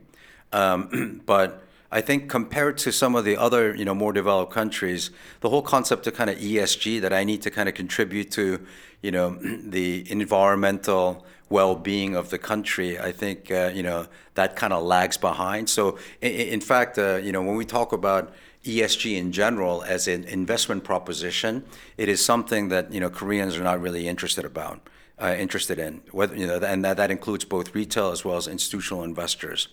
um, 0.53 1.21
but 1.25 1.66
I 1.91 2.01
think 2.01 2.29
compared 2.29 2.77
to 2.79 2.91
some 2.91 3.15
of 3.15 3.23
the 3.23 3.37
other, 3.37 3.73
you 3.73 3.85
know, 3.85 3.95
more 3.95 4.11
developed 4.11 4.51
countries, 4.51 5.09
the 5.39 5.49
whole 5.49 5.61
concept 5.61 6.05
of 6.07 6.13
kind 6.13 6.29
of 6.29 6.37
ESG 6.37 7.01
that 7.01 7.13
I 7.13 7.23
need 7.23 7.41
to 7.43 7.51
kind 7.51 7.69
of 7.69 7.75
contribute 7.75 8.31
to, 8.31 8.65
you 9.01 9.11
know, 9.11 9.29
the 9.63 10.09
environmental 10.11 11.25
well-being 11.49 12.15
of 12.15 12.29
the 12.29 12.37
country, 12.37 12.99
I 12.99 13.13
think, 13.13 13.49
uh, 13.49 13.71
you 13.73 13.83
know, 13.83 14.07
that 14.33 14.57
kind 14.57 14.73
of 14.73 14.83
lags 14.83 15.17
behind. 15.17 15.69
So, 15.69 15.97
in, 16.21 16.31
in 16.31 16.61
fact, 16.61 16.97
uh, 16.97 17.15
you 17.15 17.31
know, 17.31 17.41
when 17.41 17.55
we 17.55 17.63
talk 17.63 17.93
about 17.93 18.33
ESG 18.67 19.15
in 19.17 19.31
general 19.31 19.83
as 19.83 20.07
an 20.07 20.25
investment 20.25 20.83
proposition, 20.83 21.63
it 21.97 22.09
is 22.09 22.23
something 22.23 22.67
that 22.69 22.91
you 22.91 22.99
know 22.99 23.09
Koreans 23.09 23.57
are 23.57 23.63
not 23.63 23.81
really 23.81 24.07
interested 24.07 24.43
about, 24.43 24.81
uh, 25.21 25.35
interested 25.37 25.79
in. 25.79 26.01
Whether 26.11 26.35
you 26.35 26.47
know, 26.47 26.57
and 26.57 26.83
that, 26.83 26.97
that 26.97 27.09
includes 27.09 27.45
both 27.45 27.73
retail 27.73 28.11
as 28.11 28.25
well 28.25 28.35
as 28.35 28.47
institutional 28.47 29.03
investors. 29.03 29.69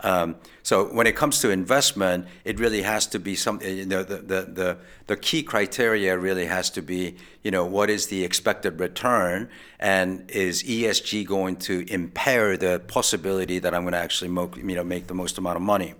Um, 0.00 0.36
so 0.62 0.84
when 0.86 1.06
it 1.06 1.16
comes 1.16 1.40
to 1.40 1.50
investment, 1.50 2.26
it 2.44 2.60
really 2.60 2.82
has 2.82 3.06
to 3.08 3.18
be 3.18 3.34
some. 3.34 3.60
You 3.62 3.86
know, 3.86 4.02
the, 4.02 4.16
the, 4.16 4.42
the, 4.42 4.78
the 5.06 5.16
key 5.16 5.42
criteria 5.42 6.18
really 6.18 6.46
has 6.46 6.70
to 6.70 6.82
be, 6.82 7.16
you 7.42 7.50
know, 7.50 7.64
what 7.64 7.88
is 7.88 8.08
the 8.08 8.24
expected 8.24 8.78
return, 8.78 9.48
and 9.78 10.30
is 10.30 10.62
ESG 10.62 11.26
going 11.26 11.56
to 11.56 11.90
impair 11.90 12.56
the 12.56 12.80
possibility 12.86 13.58
that 13.58 13.74
I'm 13.74 13.82
going 13.82 13.92
to 13.92 13.98
actually, 13.98 14.30
you 14.30 14.76
know, 14.76 14.84
make 14.84 15.06
the 15.06 15.14
most 15.14 15.38
amount 15.38 15.56
of 15.56 15.62
money? 15.62 15.94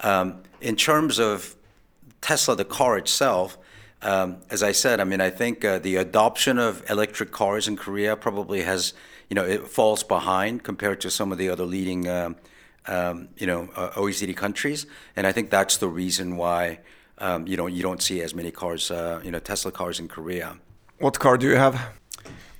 Um, 0.00 0.42
in 0.60 0.74
terms 0.74 1.18
of 1.18 1.54
Tesla, 2.20 2.56
the 2.56 2.64
car 2.64 2.98
itself, 2.98 3.56
um, 4.02 4.38
as 4.50 4.62
I 4.62 4.72
said, 4.72 5.00
I 5.00 5.04
mean, 5.04 5.20
I 5.20 5.30
think 5.30 5.64
uh, 5.64 5.78
the 5.78 5.96
adoption 5.96 6.58
of 6.58 6.88
electric 6.90 7.30
cars 7.30 7.66
in 7.68 7.76
Korea 7.76 8.16
probably 8.16 8.62
has, 8.62 8.94
you 9.28 9.34
know, 9.34 9.44
it 9.44 9.68
falls 9.68 10.02
behind 10.02 10.62
compared 10.62 11.00
to 11.02 11.10
some 11.10 11.30
of 11.32 11.38
the 11.38 11.48
other 11.48 11.64
leading. 11.64 12.08
Uh, 12.88 13.08
um, 13.08 13.28
you 13.36 13.46
know, 13.46 13.68
uh, 13.76 13.90
OECD 13.90 14.34
countries, 14.34 14.86
and 15.16 15.26
I 15.26 15.32
think 15.32 15.50
that's 15.50 15.76
the 15.76 15.88
reason 15.88 16.36
why 16.36 16.80
um, 17.18 17.46
you 17.46 17.56
know 17.56 17.66
you 17.66 17.82
don't 17.82 18.02
see 18.02 18.22
as 18.22 18.34
many 18.34 18.50
cars, 18.50 18.90
uh, 18.90 19.20
you 19.24 19.30
know, 19.30 19.38
Tesla 19.38 19.72
cars 19.72 20.00
in 20.00 20.08
Korea. 20.08 20.56
What 20.98 21.18
car 21.18 21.36
do 21.38 21.46
you 21.46 21.56
have? 21.56 21.74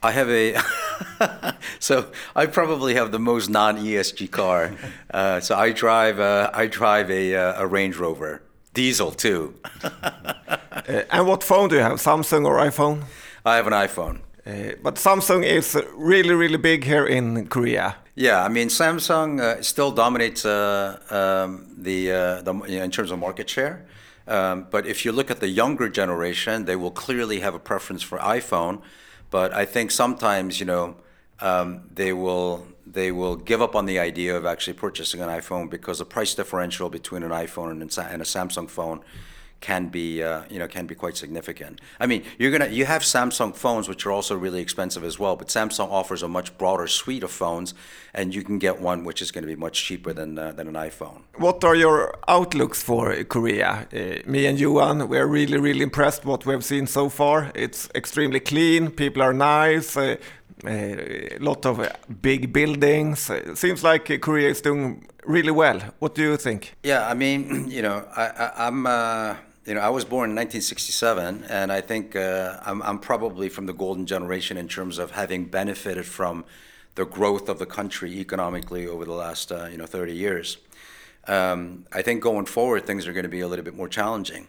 I 0.01 0.12
have 0.12 0.29
a, 0.31 0.57
so 1.81 2.12
I 2.37 2.47
probably 2.47 2.95
have 2.95 3.11
the 3.11 3.18
most 3.18 3.49
non-ESG 3.51 4.31
car. 4.31 4.72
Uh, 5.11 5.41
so 5.41 5.57
I 5.57 5.72
drive, 5.72 6.20
uh, 6.20 6.51
I 6.53 6.66
drive 6.66 7.11
a, 7.11 7.35
uh, 7.35 7.62
a 7.62 7.66
Range 7.66 7.97
Rover, 7.97 8.43
diesel 8.74 9.11
too. 9.11 9.55
Uh, 10.89 11.03
and 11.11 11.26
what 11.26 11.43
phone 11.43 11.68
do 11.68 11.76
you 11.76 11.83
have, 11.83 11.99
Samsung 11.99 12.47
or 12.47 12.57
iPhone? 12.59 13.03
I 13.45 13.57
have 13.57 13.66
an 13.66 13.72
iPhone. 13.72 14.20
but 14.83 14.95
Samsung 14.95 15.45
is 15.45 15.76
really, 15.95 16.35
really 16.35 16.57
big 16.57 16.85
here 16.85 17.05
in 17.05 17.49
Korea. 17.49 17.97
Yeah, 18.19 18.43
I 18.43 18.49
mean 18.49 18.66
Samsung 18.66 19.41
uh, 19.41 19.62
still 19.62 19.93
dominates 19.93 20.45
uh, 20.45 20.99
um, 21.09 21.69
the, 21.79 22.11
uh, 22.11 22.53
in 22.64 22.91
terms 22.91 23.12
of 23.12 23.21
market 23.21 23.49
share. 23.49 23.87
Um, 24.27 24.66
but 24.73 24.87
if 24.87 25.05
you 25.05 25.12
look 25.12 25.31
at 25.31 25.39
the 25.39 25.47
younger 25.47 25.89
generation, 25.89 26.64
they 26.64 26.75
will 26.75 26.91
clearly 26.91 27.39
have 27.39 27.55
a 27.55 27.61
preference 27.61 28.03
for 28.03 28.19
iPhone. 28.19 28.83
But 29.31 29.55
I 29.55 29.64
think 29.64 29.93
sometimes 29.93 30.59
you 30.59 30.66
know 30.66 30.97
um, 31.39 31.83
they 31.95 32.12
will 32.12 32.66
they 32.85 33.12
will 33.12 33.37
give 33.37 33.62
up 33.62 33.77
on 33.77 33.87
the 33.87 34.01
idea 34.01 34.37
of 34.37 34.45
actually 34.45 34.75
purchasing 34.75 35.21
an 35.21 35.29
iPhone 35.29 35.71
because 35.71 36.01
the 36.01 36.05
price 36.05 36.35
differential 36.35 36.91
between 36.91 37.23
an 37.23 37.31
iPhone 37.31 37.71
and 37.71 37.83
a 38.23 38.25
Samsung 38.25 38.69
phone 38.69 39.01
can 39.61 39.88
be 39.88 40.22
uh, 40.22 40.42
you 40.50 40.59
know 40.59 40.68
can 40.68 40.86
be 40.86 40.94
quite 40.94 41.16
significant. 41.16 41.80
I 41.98 42.06
mean, 42.06 42.24
you're 42.38 42.50
gonna 42.50 42.68
you 42.68 42.84
have 42.84 43.02
Samsung 43.02 43.54
phones 43.54 43.88
which 43.88 44.06
are 44.06 44.12
also 44.12 44.36
really 44.36 44.61
expensive 44.61 45.04
as 45.04 45.18
well, 45.18 45.36
but 45.36 45.48
Samsung 45.48 45.90
offers 45.90 46.22
a 46.22 46.28
much 46.28 46.56
broader 46.59 46.86
suite 46.86 47.22
of 47.22 47.30
phones, 47.30 47.74
and 48.14 48.34
you 48.34 48.42
can 48.42 48.59
get 48.59 48.80
one 48.80 49.04
which 49.04 49.20
is 49.22 49.30
going 49.30 49.42
to 49.42 49.48
be 49.48 49.56
much 49.56 49.84
cheaper 49.84 50.12
than 50.12 50.38
uh, 50.38 50.52
than 50.52 50.68
an 50.68 50.74
iPhone. 50.74 51.22
What 51.36 51.64
are 51.64 51.74
your 51.74 52.14
outlooks 52.28 52.82
for 52.82 53.24
Korea? 53.24 53.86
Uh, 53.92 54.30
me 54.30 54.46
and 54.46 54.59
Johan, 54.59 55.09
we're 55.09 55.26
really 55.26 55.59
really 55.59 55.82
impressed 55.82 56.24
what 56.24 56.46
we've 56.46 56.64
seen 56.64 56.86
so 56.86 57.09
far. 57.09 57.50
It's 57.54 57.88
extremely 57.94 58.40
clean, 58.40 58.90
people 58.90 59.22
are 59.22 59.34
nice. 59.34 59.96
a 59.96 60.18
uh, 60.64 61.38
lot 61.38 61.64
of 61.66 61.88
big 62.20 62.52
buildings. 62.52 63.30
It 63.30 63.56
seems 63.59 63.84
like 63.84 64.20
Korea 64.20 64.48
is 64.48 64.61
doing 64.61 65.06
really 65.24 65.52
well. 65.52 65.80
What 66.00 66.14
do 66.14 66.22
you 66.22 66.36
think? 66.36 66.74
Yeah, 66.82 67.06
I 67.09 67.14
mean, 67.14 67.70
you 67.70 67.82
know, 67.82 68.04
I, 68.16 68.66
am 68.66 68.86
you 69.69 69.75
know, 69.75 69.81
I 69.81 69.91
was 69.91 70.07
born 70.07 70.31
in 70.31 70.37
1967, 70.37 71.45
and 71.45 71.71
I 71.71 71.83
think 71.83 72.16
uh, 72.16 72.59
I'm, 72.64 72.83
I'm, 72.83 72.99
probably 72.99 73.51
from 73.51 73.66
the 73.66 73.75
golden 73.75 74.07
generation 74.07 74.57
in 74.57 74.66
terms 74.66 74.97
of 74.97 75.11
having 75.11 75.45
benefited 75.45 76.07
from 76.07 76.47
the 76.95 77.05
growth 77.05 77.51
of 77.51 77.59
the 77.59 77.66
country 77.66 78.19
economically 78.19 78.87
over 78.87 79.05
the 79.05 79.12
last, 79.12 79.53
uh, 79.53 79.66
you 79.71 79.77
know, 79.77 79.85
30 79.85 80.14
years. 80.14 80.57
Um, 81.27 81.85
I 81.93 82.01
think 82.01 82.23
going 82.23 82.47
forward, 82.47 82.87
things 82.87 83.07
are 83.07 83.12
going 83.12 83.25
to 83.25 83.29
be 83.29 83.41
a 83.41 83.47
little 83.47 83.64
bit 83.64 83.75
more 83.75 83.89
challenging 83.89 84.49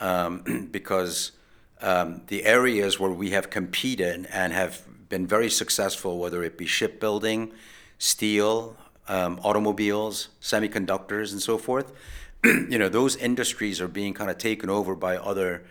um, 0.00 0.68
because 0.70 1.32
um, 1.82 2.22
the 2.28 2.46
areas 2.46 2.98
where 2.98 3.10
we 3.10 3.30
have 3.30 3.50
competed 3.50 4.26
and 4.32 4.54
have 4.54 4.80
been 5.10 5.26
very 5.26 5.50
successful, 5.50 6.18
whether 6.18 6.42
it 6.42 6.56
be 6.56 6.64
shipbuilding, 6.64 7.52
steel, 7.98 8.78
um, 9.08 9.38
automobiles, 9.44 10.30
semiconductors, 10.40 11.32
and 11.32 11.42
so 11.42 11.58
forth, 11.58 11.92
you 12.68 12.78
know, 12.78 12.88
those 12.88 13.16
industries 13.16 13.80
are 13.80 13.88
being 13.88 14.12
kind 14.12 14.30
of 14.30 14.36
taken 14.36 14.68
over 14.68 14.94
by 14.94 15.16
other 15.16 15.64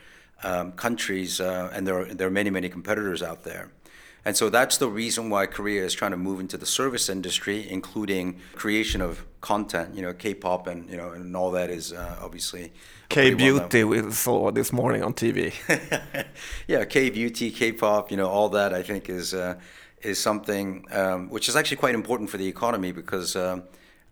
um, 0.44 0.72
countries, 0.72 1.40
uh, 1.40 1.70
and 1.74 1.86
there 1.86 2.00
are, 2.00 2.06
there 2.06 2.28
are 2.28 2.32
many, 2.32 2.50
many 2.50 2.68
competitors 2.68 3.22
out 3.22 3.44
there. 3.44 3.72
And 4.26 4.38
so 4.38 4.50
that's 4.50 4.78
the 4.78 4.88
reason 4.88 5.30
why 5.30 5.46
Korea 5.46 5.84
is 5.84 5.94
trying 5.94 6.12
to 6.12 6.18
move 6.18 6.40
into 6.40 6.58
the 6.58 6.66
service 6.66 7.10
industry, 7.10 7.70
including 7.70 8.40
creation 8.56 9.02
of 9.02 9.26
content. 9.42 9.96
You 9.96 10.02
know, 10.02 10.14
K-pop 10.14 10.68
and 10.68 10.90
you 10.90 10.96
know, 10.96 11.12
and 11.12 11.36
all 11.36 11.52
that 11.52 11.70
is 11.70 11.92
uh, 11.92 12.18
obviously 12.22 12.72
K 13.10 13.34
beauty 13.34 13.84
we 13.84 14.12
saw 14.12 14.50
this 14.52 14.72
morning 14.72 15.04
on 15.04 15.14
TV. 15.14 15.54
yeah, 16.68 16.86
K 16.86 17.10
beauty, 17.10 17.52
K-pop. 17.52 18.12
You 18.12 18.18
know, 18.18 18.30
all 18.30 18.48
that 18.50 18.74
I 18.74 18.82
think 18.82 19.10
is 19.10 19.34
uh, 19.34 19.60
is 20.02 20.20
something 20.20 20.86
um, 20.92 21.30
which 21.30 21.50
is 21.50 21.58
actually 21.58 21.78
quite 21.78 21.94
important 21.94 22.30
for 22.30 22.38
the 22.38 22.48
economy 22.48 22.92
because. 22.92 23.36
Um, 23.36 23.64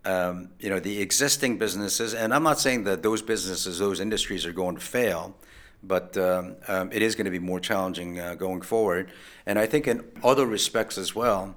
um, 0.05 0.49
you 0.59 0.69
know 0.69 0.79
the 0.79 1.01
existing 1.01 1.57
businesses, 1.57 2.13
and 2.13 2.33
I'm 2.33 2.43
not 2.43 2.59
saying 2.59 2.85
that 2.85 3.03
those 3.03 3.21
businesses, 3.21 3.79
those 3.79 3.99
industries 3.99 4.45
are 4.45 4.53
going 4.53 4.75
to 4.75 4.81
fail, 4.81 5.35
but 5.83 6.17
um, 6.17 6.55
um, 6.67 6.91
it 6.91 7.01
is 7.01 7.15
going 7.15 7.25
to 7.25 7.31
be 7.31 7.39
more 7.39 7.59
challenging 7.59 8.19
uh, 8.19 8.35
going 8.35 8.61
forward. 8.61 9.11
And 9.45 9.59
I 9.59 9.65
think 9.65 9.87
in 9.87 10.03
other 10.23 10.45
respects 10.45 10.97
as 10.97 11.15
well, 11.15 11.55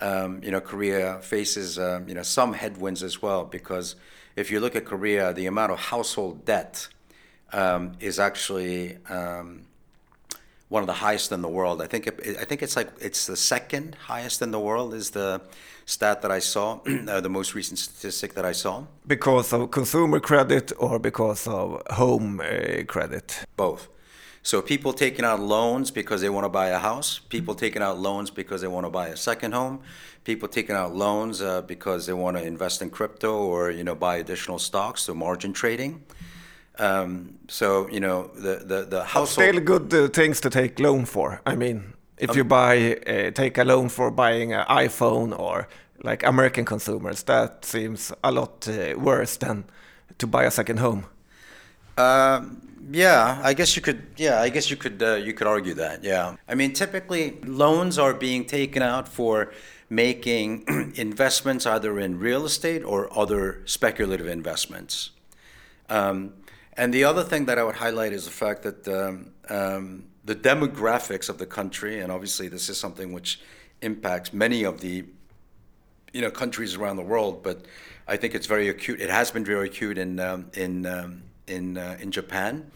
um, 0.00 0.42
you 0.42 0.50
know, 0.50 0.60
Korea 0.60 1.18
faces 1.22 1.78
um, 1.78 2.08
you 2.08 2.14
know 2.14 2.22
some 2.22 2.52
headwinds 2.52 3.02
as 3.02 3.22
well 3.22 3.44
because 3.44 3.96
if 4.36 4.50
you 4.50 4.60
look 4.60 4.76
at 4.76 4.84
Korea, 4.84 5.32
the 5.32 5.46
amount 5.46 5.72
of 5.72 5.78
household 5.78 6.44
debt 6.44 6.88
um, 7.52 7.92
is 8.00 8.18
actually 8.18 8.98
one 10.68 10.82
of 10.82 10.86
the 10.86 10.94
highest 10.94 11.32
in 11.32 11.42
the 11.42 11.48
world. 11.48 11.80
I 11.80 11.86
think 11.86 12.06
it, 12.06 12.36
I 12.40 12.44
think 12.44 12.62
it's 12.62 12.76
like 12.76 12.90
it's 13.00 13.26
the 13.26 13.36
second 13.36 13.96
highest 14.06 14.42
in 14.42 14.50
the 14.50 14.60
world 14.60 14.94
is 14.94 15.10
the 15.10 15.40
stat 15.86 16.20
that 16.22 16.30
I 16.30 16.40
saw, 16.40 16.80
uh, 17.08 17.20
the 17.20 17.30
most 17.30 17.54
recent 17.54 17.78
statistic 17.78 18.34
that 18.34 18.44
I 18.44 18.52
saw. 18.52 18.84
Because 19.06 19.52
of 19.52 19.70
consumer 19.70 20.20
credit 20.20 20.72
or 20.78 20.98
because 20.98 21.46
of 21.46 21.82
home 21.90 22.40
uh, 22.40 22.84
credit? 22.86 23.44
Both. 23.56 23.88
So 24.42 24.62
people 24.62 24.92
taking 24.92 25.24
out 25.24 25.40
loans 25.40 25.90
because 25.90 26.20
they 26.20 26.28
want 26.28 26.44
to 26.44 26.48
buy 26.48 26.68
a 26.68 26.78
house, 26.78 27.18
people 27.18 27.54
taking 27.54 27.82
out 27.82 27.98
loans 27.98 28.30
because 28.30 28.60
they 28.60 28.68
want 28.68 28.86
to 28.86 28.90
buy 28.90 29.08
a 29.08 29.16
second 29.16 29.54
home, 29.54 29.80
people 30.22 30.48
taking 30.48 30.76
out 30.76 30.94
loans 30.94 31.42
uh, 31.42 31.62
because 31.62 32.06
they 32.06 32.12
want 32.12 32.36
to 32.36 32.44
invest 32.44 32.80
in 32.80 32.90
crypto 32.90 33.36
or 33.36 33.72
you 33.72 33.82
know 33.82 33.96
buy 33.96 34.18
additional 34.18 34.60
stocks, 34.60 35.02
so 35.02 35.14
margin 35.14 35.52
trading. 35.52 36.04
Um, 36.78 37.38
so 37.48 37.88
you 37.90 37.98
know 37.98 38.30
the 38.36 38.62
the 38.64 38.84
the 38.84 39.02
household. 39.02 39.48
Still 39.48 39.60
good 39.60 39.92
uh, 39.92 40.08
things 40.08 40.40
to 40.42 40.50
take 40.50 40.78
loan 40.78 41.06
for. 41.06 41.40
I 41.44 41.56
mean, 41.56 41.95
if 42.18 42.30
um, 42.30 42.36
you 42.36 42.44
buy 42.44 42.96
uh, 43.06 43.30
take 43.30 43.58
a 43.58 43.64
loan 43.64 43.88
for 43.88 44.10
buying 44.10 44.52
an 44.52 44.64
iPhone 44.66 45.38
or 45.38 45.68
like 46.02 46.22
American 46.24 46.64
consumers, 46.64 47.22
that 47.24 47.64
seems 47.64 48.12
a 48.22 48.30
lot 48.30 48.68
uh, 48.68 48.98
worse 48.98 49.36
than 49.36 49.64
to 50.18 50.26
buy 50.26 50.44
a 50.44 50.50
second 50.50 50.78
home. 50.78 51.06
Um, 51.96 52.60
yeah, 52.90 53.40
I 53.42 53.54
guess 53.54 53.76
you 53.76 53.82
could. 53.82 54.06
Yeah, 54.16 54.40
I 54.40 54.48
guess 54.48 54.70
you 54.70 54.76
could. 54.76 55.02
Uh, 55.02 55.14
you 55.14 55.32
could 55.32 55.46
argue 55.46 55.74
that. 55.74 56.04
Yeah, 56.04 56.36
I 56.48 56.54
mean, 56.54 56.72
typically 56.72 57.38
loans 57.44 57.98
are 57.98 58.14
being 58.14 58.44
taken 58.44 58.82
out 58.82 59.08
for 59.08 59.52
making 59.88 60.64
investments 60.96 61.66
either 61.66 61.98
in 61.98 62.18
real 62.18 62.44
estate 62.44 62.82
or 62.84 63.08
other 63.16 63.62
speculative 63.64 64.26
investments. 64.26 65.10
Um, 65.88 66.34
and 66.76 66.92
the 66.92 67.04
other 67.04 67.22
thing 67.22 67.46
that 67.46 67.58
I 67.58 67.64
would 67.64 67.76
highlight 67.76 68.12
is 68.12 68.24
the 68.24 68.30
fact 68.30 68.62
that 68.64 68.86
um, 68.88 69.30
um, 69.48 70.04
the 70.26 70.34
demographics 70.34 71.28
of 71.28 71.38
the 71.38 71.46
country, 71.46 72.00
and 72.00 72.10
obviously 72.12 72.48
this 72.48 72.68
is 72.68 72.76
something 72.76 73.12
which 73.12 73.40
impacts 73.80 74.32
many 74.32 74.64
of 74.64 74.80
the 74.80 75.04
you 76.12 76.20
know 76.20 76.30
countries 76.30 76.74
around 76.74 76.96
the 76.96 77.02
world, 77.02 77.42
but 77.42 77.64
I 78.08 78.16
think 78.16 78.34
it's 78.34 78.46
very 78.46 78.68
acute. 78.68 79.00
It 79.00 79.10
has 79.10 79.30
been 79.30 79.44
very 79.44 79.68
acute 79.68 79.98
in 79.98 80.18
um, 80.18 80.50
in 80.54 80.84
um, 80.86 81.22
in 81.46 81.78
uh, 81.78 81.96
in 82.00 82.10
Japan. 82.10 82.70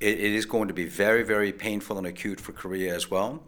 It, 0.00 0.18
it 0.18 0.32
is 0.32 0.46
going 0.46 0.68
to 0.68 0.74
be 0.74 0.84
very 0.84 1.22
very 1.22 1.52
painful 1.52 1.98
and 1.98 2.06
acute 2.06 2.40
for 2.40 2.52
Korea 2.52 2.94
as 2.94 3.10
well. 3.10 3.42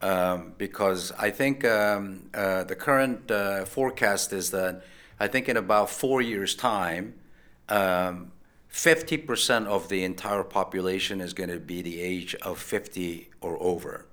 Um, 0.00 0.52
because 0.58 1.12
I 1.12 1.30
think 1.30 1.64
um, 1.64 2.28
uh, 2.34 2.64
the 2.64 2.76
current 2.76 3.30
uh, 3.30 3.64
forecast 3.64 4.32
is 4.32 4.50
that 4.50 4.84
I 5.18 5.28
think 5.28 5.48
in 5.48 5.56
about 5.56 5.88
four 5.88 6.20
years' 6.20 6.54
time, 6.54 7.14
um, 7.70 8.32
50% 8.74 9.66
of 9.66 9.88
the 9.88 10.02
entire 10.02 10.42
population 10.42 11.20
is 11.20 11.32
going 11.32 11.48
to 11.48 11.60
be 11.60 11.80
the 11.80 12.00
age 12.00 12.34
of 12.42 12.58
50 12.58 13.30
or 13.40 13.56
over. 13.62 14.04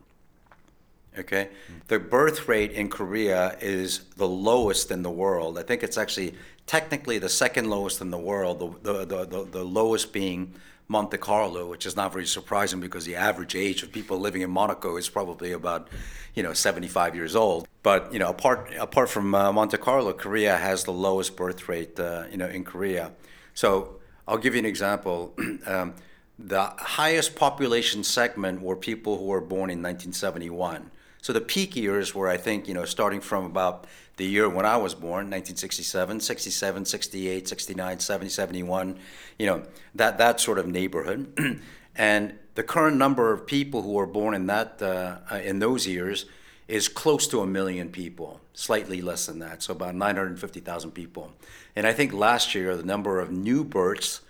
Okay? 1.18 1.50
Mm. 1.68 1.88
The 1.88 1.98
birth 1.98 2.48
rate 2.48 2.72
in 2.72 2.88
Korea 2.88 3.58
is 3.60 4.02
the 4.18 4.28
lowest 4.28 4.92
in 4.92 5.02
the 5.02 5.10
world. 5.10 5.58
I 5.58 5.64
think 5.64 5.82
it's 5.82 5.98
actually 5.98 6.36
technically 6.68 7.18
the 7.18 7.28
second 7.28 7.72
lowest 7.72 8.02
in 8.02 8.12
the 8.12 8.20
world, 8.20 8.84
the, 8.84 9.04
the, 9.04 9.26
the, 9.26 9.44
the, 9.46 9.64
lowest 9.64 10.14
being 10.14 10.54
Monte 10.88 11.18
Carlo, 11.18 11.68
which 11.68 11.88
is 11.88 11.96
not 11.96 12.14
very 12.14 12.28
surprising 12.28 12.80
because 12.80 13.04
the 13.04 13.16
average 13.16 13.56
age 13.56 13.82
of 13.82 13.92
people 13.92 14.20
living 14.20 14.44
in 14.44 14.52
Monaco 14.52 14.96
is 14.96 15.10
probably 15.10 15.54
about, 15.54 15.88
you 16.36 16.44
know, 16.44 16.54
75 16.54 17.16
years 17.16 17.36
old. 17.36 17.68
But, 17.82 18.14
you 18.14 18.20
know, 18.20 18.30
apart, 18.30 18.72
apart 18.80 19.10
from 19.10 19.34
uh, 19.34 19.52
Monte 19.52 19.78
Carlo, 19.78 20.14
Korea 20.14 20.56
has 20.56 20.84
the 20.84 20.94
lowest 20.94 21.36
birth 21.36 21.68
rate, 21.68 22.00
uh, 22.00 22.26
you 22.30 22.38
know, 22.38 22.48
in 22.48 22.64
Korea. 22.64 23.12
So 23.56 24.01
I'll 24.28 24.38
give 24.38 24.54
you 24.54 24.60
an 24.60 24.66
example. 24.66 25.34
um, 25.66 25.94
the 26.38 26.64
highest 26.78 27.36
population 27.36 28.04
segment 28.04 28.62
were 28.62 28.76
people 28.76 29.18
who 29.18 29.26
were 29.26 29.42
born 29.42 29.70
in 29.70 29.82
1971. 29.82 30.90
So 31.22 31.34
the 31.34 31.42
peak 31.42 31.76
years 31.76 32.16
were, 32.16 32.28
I 32.28 32.38
think, 32.38 32.68
you 32.68 32.74
know, 32.74 32.86
starting 32.86 33.22
from 33.22 33.46
about 33.46 33.86
the 34.18 34.26
year 34.26 34.50
when 34.50 34.66
I 34.66 34.78
was 34.78 34.94
born, 34.96 35.30
1967, 35.30 36.20
67, 36.20 36.86
68, 36.86 37.48
69, 37.48 38.00
70, 38.00 38.30
71, 38.30 39.00
you 39.38 39.46
know, 39.46 39.64
that, 39.96 40.18
that 40.18 40.40
sort 40.40 40.58
of 40.58 40.68
neighborhood. 40.68 41.60
and 41.96 42.34
the 42.56 42.64
current 42.64 42.98
number 42.98 43.32
of 43.32 43.46
people 43.46 43.84
who 43.84 43.92
were 43.92 44.08
born 44.08 44.34
in 44.34 44.48
that 44.48 44.82
uh, 44.82 45.18
in 45.36 45.60
those 45.60 45.88
years 45.88 46.26
is 46.68 46.88
close 46.88 47.28
to 47.28 47.42
a 47.42 47.48
million 47.48 47.90
people, 47.90 48.40
slightly 48.54 49.02
less 49.02 49.26
than 49.26 49.40
that, 49.40 49.62
so 49.62 49.74
about 49.74 49.94
950,000 49.94 50.92
people. 50.92 51.32
And 51.76 51.88
I 51.88 51.94
think 51.94 52.14
last 52.14 52.54
year 52.56 52.76
the 52.76 52.84
number 52.84 53.20
of 53.20 53.32
new 53.32 53.64
births 53.64 54.22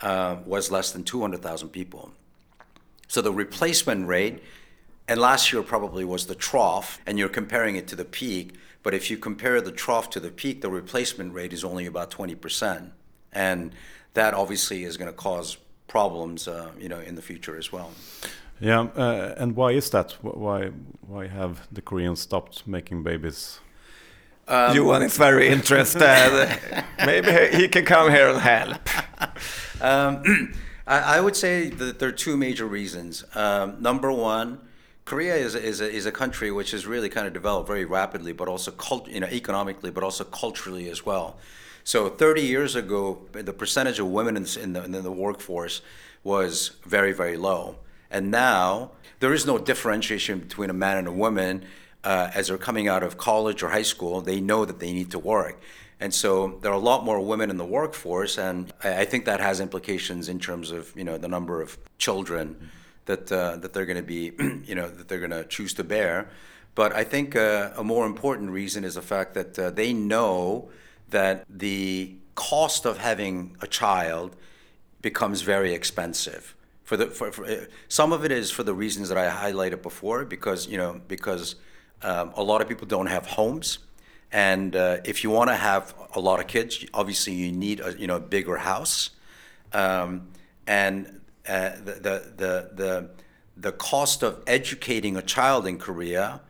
uh, 0.00 0.36
was 0.44 0.70
less 0.70 0.92
than 0.92 1.04
200,000 1.04 1.68
people. 1.68 2.12
So 3.08 3.20
the 3.20 3.32
replacement 3.32 4.06
rate, 4.06 4.42
and 5.08 5.20
last 5.20 5.52
year 5.52 5.62
probably 5.62 6.04
was 6.04 6.26
the 6.26 6.34
trough, 6.34 7.00
and 7.06 7.18
you're 7.18 7.28
comparing 7.28 7.76
it 7.76 7.88
to 7.88 7.96
the 7.96 8.04
peak. 8.04 8.54
But 8.82 8.94
if 8.94 9.10
you 9.10 9.18
compare 9.18 9.60
the 9.60 9.72
trough 9.72 10.10
to 10.10 10.20
the 10.20 10.30
peak, 10.30 10.62
the 10.62 10.70
replacement 10.70 11.34
rate 11.34 11.52
is 11.52 11.64
only 11.64 11.86
about 11.86 12.10
20%. 12.10 12.90
And 13.32 13.72
that 14.14 14.34
obviously 14.34 14.84
is 14.84 14.96
going 14.96 15.10
to 15.10 15.16
cause 15.16 15.56
problems, 15.86 16.48
uh, 16.48 16.70
you 16.78 16.88
know, 16.88 17.00
in 17.00 17.14
the 17.16 17.22
future 17.22 17.56
as 17.58 17.72
well. 17.72 17.90
Yeah, 18.60 18.88
uh, 18.94 19.34
and 19.38 19.56
why 19.56 19.72
is 19.72 19.90
that? 19.90 20.12
Why 20.20 20.70
why 21.06 21.28
have 21.28 21.66
the 21.72 21.80
Koreans 21.80 22.20
stopped 22.20 22.66
making 22.66 23.02
babies? 23.02 23.58
Um, 24.50 24.74
Johan 24.74 25.02
is 25.02 25.16
very 25.16 25.46
interested. 25.46 26.58
Maybe 27.06 27.56
he 27.56 27.68
can 27.68 27.84
come 27.84 28.10
here 28.10 28.28
and 28.28 28.40
help. 28.40 28.88
Um, 29.82 30.52
I, 30.86 31.16
I, 31.16 31.20
would 31.22 31.34
say 31.34 31.70
that 31.70 31.98
there 31.98 32.10
are 32.10 32.12
two 32.12 32.36
major 32.36 32.66
reasons. 32.66 33.24
Um, 33.34 33.80
number 33.80 34.12
one, 34.12 34.60
Korea 35.06 35.36
is, 35.36 35.54
is, 35.54 35.80
a, 35.80 35.90
is 35.90 36.04
a 36.04 36.12
country 36.12 36.52
which 36.52 36.72
has 36.72 36.86
really 36.86 37.08
kind 37.08 37.26
of 37.26 37.32
developed 37.32 37.66
very 37.66 37.86
rapidly, 37.86 38.34
but 38.34 38.46
also 38.46 38.72
cult, 38.72 39.08
you 39.08 39.20
know, 39.20 39.26
economically, 39.28 39.90
but 39.90 40.04
also 40.04 40.24
culturally 40.24 40.90
as 40.90 41.06
well. 41.06 41.38
So 41.82 42.10
30 42.10 42.42
years 42.42 42.76
ago, 42.76 43.22
the 43.32 43.54
percentage 43.54 43.98
of 43.98 44.08
women 44.08 44.36
in, 44.36 44.46
in, 44.62 44.74
the, 44.74 44.84
in 44.84 44.92
the 44.92 45.10
workforce 45.10 45.80
was 46.22 46.72
very, 46.84 47.12
very 47.12 47.38
low. 47.38 47.76
And 48.10 48.30
now 48.30 48.90
there 49.20 49.32
is 49.32 49.46
no 49.46 49.56
differentiation 49.56 50.40
between 50.40 50.68
a 50.68 50.74
man 50.74 50.98
and 50.98 51.08
a 51.08 51.12
woman 51.12 51.64
uh, 52.04 52.30
as 52.34 52.48
they're 52.48 52.58
coming 52.58 52.88
out 52.88 53.02
of 53.02 53.18
college 53.18 53.62
or 53.62 53.70
high 53.70 53.82
school. 53.82 54.20
They 54.20 54.40
know 54.40 54.64
that 54.64 54.78
they 54.78 54.92
need 54.92 55.10
to 55.10 55.18
work. 55.18 55.60
And 56.00 56.14
so 56.14 56.58
there 56.62 56.70
are 56.70 56.74
a 56.74 56.78
lot 56.78 57.04
more 57.04 57.20
women 57.20 57.50
in 57.50 57.58
the 57.58 57.64
workforce, 57.64 58.38
and 58.38 58.72
I, 58.82 59.04
think 59.04 59.26
that 59.26 59.40
has 59.40 59.60
implications 59.60 60.30
in 60.30 60.38
terms 60.38 60.70
of 60.70 60.96
you 60.96 61.04
know 61.04 61.18
the 61.18 61.28
number 61.28 61.60
of 61.60 61.78
children 61.98 62.70
that 63.04 63.30
uh, 63.30 63.56
that 63.56 63.74
they're 63.74 63.84
going 63.84 63.98
to 63.98 64.02
be 64.02 64.32
you 64.64 64.74
know 64.74 64.88
that 64.88 65.08
they're 65.08 65.18
going 65.18 65.30
to 65.30 65.44
choose 65.44 65.74
to 65.74 65.84
bear. 65.84 66.30
But 66.74 66.94
I 66.94 67.04
think 67.04 67.36
uh, 67.36 67.72
a 67.76 67.84
more 67.84 68.06
important 68.06 68.50
reason 68.50 68.82
is 68.82 68.94
the 68.94 69.02
fact 69.02 69.34
that 69.34 69.58
uh, 69.58 69.70
they 69.70 69.92
know 69.92 70.70
that 71.10 71.44
the 71.50 72.14
cost 72.34 72.86
of 72.86 72.96
having 72.96 73.56
a 73.60 73.66
child 73.66 74.36
becomes 75.02 75.42
very 75.42 75.74
expensive 75.74 76.54
for 76.90 76.96
the 76.96 77.06
for, 77.06 77.30
for, 77.30 77.44
uh, 77.44 77.56
some 77.88 78.12
of 78.12 78.24
it 78.24 78.32
is 78.32 78.50
for 78.50 78.64
the 78.64 78.74
reasons 78.74 79.10
that 79.10 79.16
I 79.16 79.28
highlighted 79.30 79.80
before 79.80 80.24
because 80.24 80.66
you 80.66 80.76
know 80.76 81.00
because 81.06 81.54
um, 82.02 82.32
a 82.36 82.42
lot 82.42 82.60
of 82.60 82.68
people 82.68 82.86
don't 82.86 83.06
have 83.06 83.26
homes. 83.26 83.78
And 84.32 84.76
uh, 84.76 84.98
if 85.04 85.24
you 85.24 85.30
want 85.30 85.50
to 85.50 85.56
have 85.56 85.94
a 86.14 86.20
lot 86.20 86.40
of 86.40 86.46
kids 86.46 86.84
obviously 86.94 87.32
you 87.32 87.52
need 87.52 87.80
a 87.80 87.98
you 87.98 88.06
know 88.06 88.16
a 88.16 88.20
bigger 88.20 88.56
house. 88.56 89.10
Um, 89.72 90.28
and 90.66 91.20
uh, 91.48 91.70
the, 91.84 91.92
the 91.92 92.32
the 92.36 92.70
the 92.74 93.10
the 93.56 93.72
cost 93.72 94.22
of 94.22 94.42
educating 94.46 95.16
a 95.16 95.22
child 95.22 95.66
in 95.66 95.78
Korea 95.78 96.40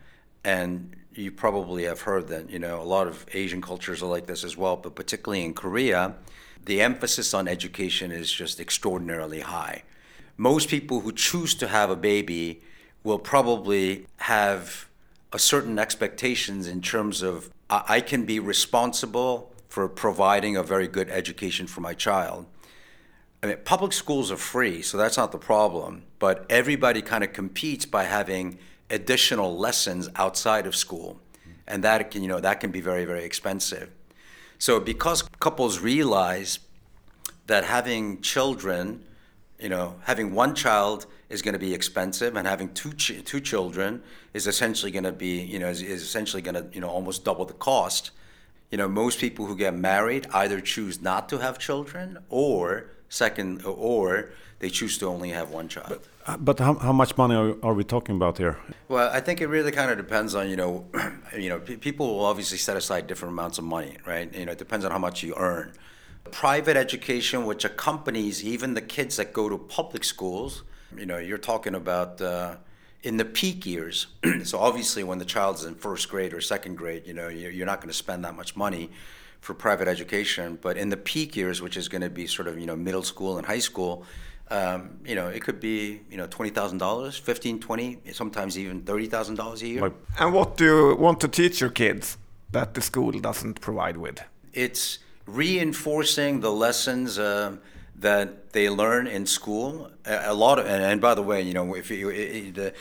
and 0.43 0.95
you 1.13 1.31
probably 1.31 1.83
have 1.83 2.01
heard 2.01 2.27
that 2.29 2.49
you 2.49 2.59
know 2.59 2.81
a 2.81 2.83
lot 2.83 3.07
of 3.07 3.25
Asian 3.33 3.61
cultures 3.61 4.01
are 4.01 4.07
like 4.07 4.27
this 4.27 4.43
as 4.43 4.55
well 4.55 4.77
but 4.77 4.95
particularly 4.95 5.43
in 5.43 5.53
Korea 5.53 6.15
the 6.65 6.81
emphasis 6.81 7.33
on 7.33 7.47
education 7.47 8.11
is 8.11 8.31
just 8.31 8.59
extraordinarily 8.59 9.39
high. 9.39 9.83
Most 10.37 10.69
people 10.69 11.01
who 11.01 11.11
choose 11.11 11.55
to 11.55 11.67
have 11.67 11.89
a 11.89 11.95
baby 11.95 12.61
will 13.03 13.19
probably 13.19 14.05
have 14.17 14.87
a 15.33 15.39
certain 15.39 15.79
expectations 15.79 16.67
in 16.67 16.81
terms 16.81 17.21
of 17.21 17.49
I 17.69 17.83
I 17.87 18.01
can 18.01 18.25
be 18.25 18.39
responsible 18.39 19.53
for 19.69 19.87
providing 19.87 20.57
a 20.57 20.63
very 20.63 20.87
good 20.87 21.09
education 21.09 21.67
for 21.67 21.81
my 21.81 21.93
child. 21.93 22.45
I 23.41 23.47
mean, 23.47 23.57
public 23.63 23.93
schools 23.93 24.31
are 24.31 24.37
free, 24.37 24.81
so 24.81 24.97
that's 24.97 25.17
not 25.17 25.31
the 25.31 25.37
problem. 25.37 26.03
But 26.19 26.45
everybody 26.49 27.01
kind 27.01 27.23
of 27.23 27.33
competes 27.33 27.85
by 27.85 28.03
having 28.03 28.59
additional 28.89 29.57
lessons 29.57 30.09
outside 30.15 30.67
of 30.67 30.75
school, 30.75 31.19
and 31.67 31.83
that 31.83 32.11
can, 32.11 32.21
you 32.21 32.27
know, 32.27 32.39
that 32.39 32.59
can 32.59 32.71
be 32.71 32.81
very, 32.81 33.05
very 33.05 33.23
expensive. 33.23 33.89
So 34.59 34.79
because 34.79 35.23
couples 35.39 35.79
realize 35.79 36.59
that 37.47 37.63
having 37.63 38.21
children, 38.21 39.03
you 39.61 39.69
know, 39.69 39.95
having 40.03 40.33
one 40.33 40.55
child 40.55 41.05
is 41.29 41.41
going 41.41 41.53
to 41.53 41.59
be 41.59 41.73
expensive, 41.73 42.35
and 42.35 42.47
having 42.47 42.73
two 42.73 42.93
ch- 42.93 43.23
two 43.23 43.39
children 43.39 44.01
is 44.33 44.47
essentially 44.47 44.91
going 44.91 45.03
to 45.03 45.11
be, 45.11 45.41
you 45.41 45.59
know, 45.59 45.69
is, 45.69 45.81
is 45.81 46.01
essentially 46.01 46.41
going 46.41 46.55
to, 46.55 46.65
you 46.73 46.81
know, 46.81 46.89
almost 46.89 47.23
double 47.23 47.45
the 47.45 47.53
cost. 47.53 48.11
You 48.71 48.77
know, 48.77 48.87
most 48.87 49.19
people 49.19 49.45
who 49.45 49.55
get 49.55 49.73
married 49.75 50.27
either 50.33 50.59
choose 50.61 51.01
not 51.01 51.29
to 51.29 51.37
have 51.37 51.59
children, 51.59 52.17
or 52.29 52.89
second, 53.09 53.61
or 53.65 54.29
they 54.59 54.69
choose 54.69 54.97
to 54.99 55.05
only 55.07 55.29
have 55.29 55.51
one 55.51 55.67
child. 55.67 55.99
Uh, 56.25 56.37
But 56.37 56.59
how, 56.59 56.75
how 56.75 56.93
much 56.93 57.17
money 57.17 57.35
are, 57.35 57.55
are 57.63 57.73
we 57.73 57.83
talking 57.83 58.15
about 58.15 58.37
here? 58.37 58.57
Well, 58.89 59.09
I 59.11 59.19
think 59.19 59.41
it 59.41 59.47
really 59.47 59.71
kind 59.71 59.91
of 59.91 59.97
depends 59.97 60.33
on 60.35 60.49
you 60.49 60.55
know, 60.55 60.85
you 61.37 61.49
know, 61.49 61.59
pe- 61.59 61.77
people 61.77 62.05
will 62.07 62.25
obviously 62.25 62.57
set 62.57 62.77
aside 62.77 63.07
different 63.07 63.33
amounts 63.33 63.57
of 63.57 63.63
money, 63.63 63.97
right? 64.05 64.33
You 64.33 64.45
know, 64.45 64.51
it 64.53 64.57
depends 64.57 64.85
on 64.85 64.91
how 64.91 64.99
much 64.99 65.23
you 65.23 65.33
earn. 65.37 65.73
Private 66.29 66.77
education, 66.77 67.45
which 67.45 67.65
accompanies 67.65 68.43
even 68.43 68.73
the 68.73 68.81
kids 68.81 69.17
that 69.17 69.33
go 69.33 69.49
to 69.49 69.57
public 69.57 70.03
schools, 70.03 70.63
you 70.95 71.05
know, 71.05 71.17
you're 71.17 71.37
talking 71.37 71.75
about 71.75 72.21
uh, 72.21 72.55
in 73.03 73.17
the 73.17 73.25
peak 73.25 73.65
years. 73.65 74.07
so 74.43 74.59
obviously, 74.59 75.03
when 75.03 75.17
the 75.17 75.25
child's 75.25 75.65
in 75.65 75.75
first 75.75 76.09
grade 76.09 76.33
or 76.33 76.41
second 76.41 76.75
grade, 76.75 77.07
you 77.07 77.13
know, 77.13 77.27
you're, 77.27 77.51
you're 77.51 77.65
not 77.65 77.79
going 77.79 77.89
to 77.89 77.95
spend 77.95 78.23
that 78.23 78.35
much 78.35 78.55
money 78.55 78.91
for 79.39 79.53
private 79.53 79.87
education. 79.87 80.59
But 80.61 80.77
in 80.77 80.89
the 80.89 80.97
peak 80.97 81.35
years, 81.35 81.61
which 81.61 81.75
is 81.75 81.89
going 81.89 82.01
to 82.01 82.09
be 82.09 82.27
sort 82.27 82.47
of 82.47 82.59
you 82.59 82.65
know 82.65 82.75
middle 82.75 83.03
school 83.03 83.37
and 83.37 83.45
high 83.45 83.59
school, 83.59 84.05
um, 84.49 84.99
you 85.05 85.15
know, 85.15 85.27
it 85.27 85.41
could 85.43 85.59
be, 85.59 86.01
you 86.11 86.17
know, 86.17 86.27
$20,000, 86.27 87.19
15, 87.19 87.59
20, 87.59 87.99
sometimes 88.11 88.59
even 88.59 88.81
$30,000 88.81 89.61
a 89.61 89.67
year. 89.67 89.93
And 90.19 90.33
what 90.33 90.57
do 90.57 90.65
you 90.65 90.95
want 90.97 91.21
to 91.21 91.29
teach 91.29 91.61
your 91.61 91.69
kids 91.69 92.17
that 92.51 92.73
the 92.73 92.81
school 92.81 93.11
doesn't 93.13 93.61
provide 93.61 93.95
with? 93.95 94.21
it's 94.53 94.99
reinforcing 95.35 96.39
the 96.41 96.51
lessons 96.51 97.17
um, 97.19 97.59
that 97.99 98.51
they 98.53 98.69
learn 98.69 99.07
in 99.07 99.25
school. 99.25 99.89
A, 100.05 100.31
a 100.31 100.33
lot 100.33 100.59
of, 100.59 100.65
and, 100.65 100.83
and 100.83 101.01
by 101.01 101.13
the 101.15 101.21
way, 101.21 101.41
you 101.41 101.53
know, 101.53 101.75
if 101.75 101.89
you, 101.91 102.09
i- 102.09 102.13
i- 102.47 102.51
the, 102.51 102.73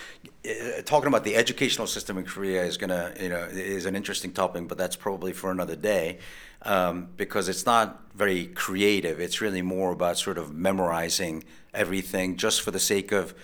uh, 0.49 0.83
talking 0.85 1.09
about 1.09 1.25
the 1.25 1.37
educational 1.37 1.87
system 1.87 2.17
in 2.19 2.25
Korea 2.25 2.65
is 2.65 2.77
gonna, 2.77 3.13
you 3.21 3.29
know, 3.29 3.45
is 3.51 3.87
an 3.87 3.95
interesting 3.95 4.33
topic, 4.33 4.67
but 4.69 4.79
that's 4.79 4.97
probably 4.97 5.33
for 5.33 5.51
another 5.51 5.77
day, 5.77 6.19
um, 6.63 7.09
because 7.17 7.49
it's 7.49 7.67
not 7.67 8.03
very 8.15 8.47
creative. 8.47 9.21
It's 9.21 9.41
really 9.41 9.63
more 9.63 9.93
about 9.93 10.19
sort 10.19 10.39
of 10.39 10.53
memorizing 10.55 11.45
everything 11.75 12.37
just 12.37 12.63
for 12.63 12.71
the 12.71 12.81
sake 12.81 13.13
of, 13.13 13.35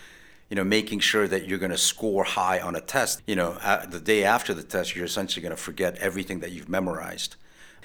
you 0.50 0.56
know, 0.56 0.64
making 0.64 1.00
sure 1.00 1.28
that 1.28 1.46
you're 1.46 1.58
going 1.58 1.70
to 1.72 1.78
score 1.78 2.24
high 2.24 2.60
on 2.60 2.74
a 2.76 2.80
test. 2.80 3.20
You 3.26 3.36
know, 3.36 3.58
uh, 3.62 3.84
the 3.86 4.00
day 4.00 4.24
after 4.24 4.54
the 4.54 4.62
test, 4.62 4.94
you're 4.96 5.04
essentially 5.04 5.42
going 5.42 5.54
to 5.54 5.62
forget 5.62 5.96
everything 5.98 6.40
that 6.40 6.52
you've 6.52 6.68
memorized. 6.68 7.36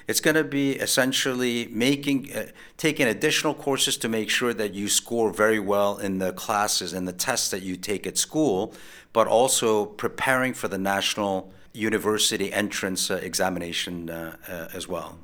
It's 0.08 0.20
going 0.20 0.36
to 0.36 0.44
be 0.44 0.72
essentially 0.72 1.68
making, 1.72 2.34
uh, 2.34 2.48
taking 2.78 3.08
additional 3.08 3.54
courses 3.54 3.98
to 3.98 4.10
make 4.10 4.30
sure 4.30 4.54
that 4.54 4.74
you 4.74 4.88
score 4.90 5.32
very 5.32 5.60
well 5.60 5.98
in 5.98 6.20
the 6.20 6.34
classes 6.34 6.94
and 6.94 7.08
the 7.08 7.14
tests 7.14 7.50
that 7.50 7.62
you 7.62 7.76
take 7.76 8.08
at 8.08 8.18
school, 8.18 8.74
but 9.14 9.28
also 9.28 9.86
preparing 9.86 10.54
for 10.54 10.68
the 10.68 10.78
national 10.78 11.52
university 11.74 12.52
entrance 12.52 13.10
uh, 13.10 13.16
examination 13.22 14.10
uh, 14.10 14.36
uh, 14.48 14.68
as 14.74 14.88
well. 14.88 15.18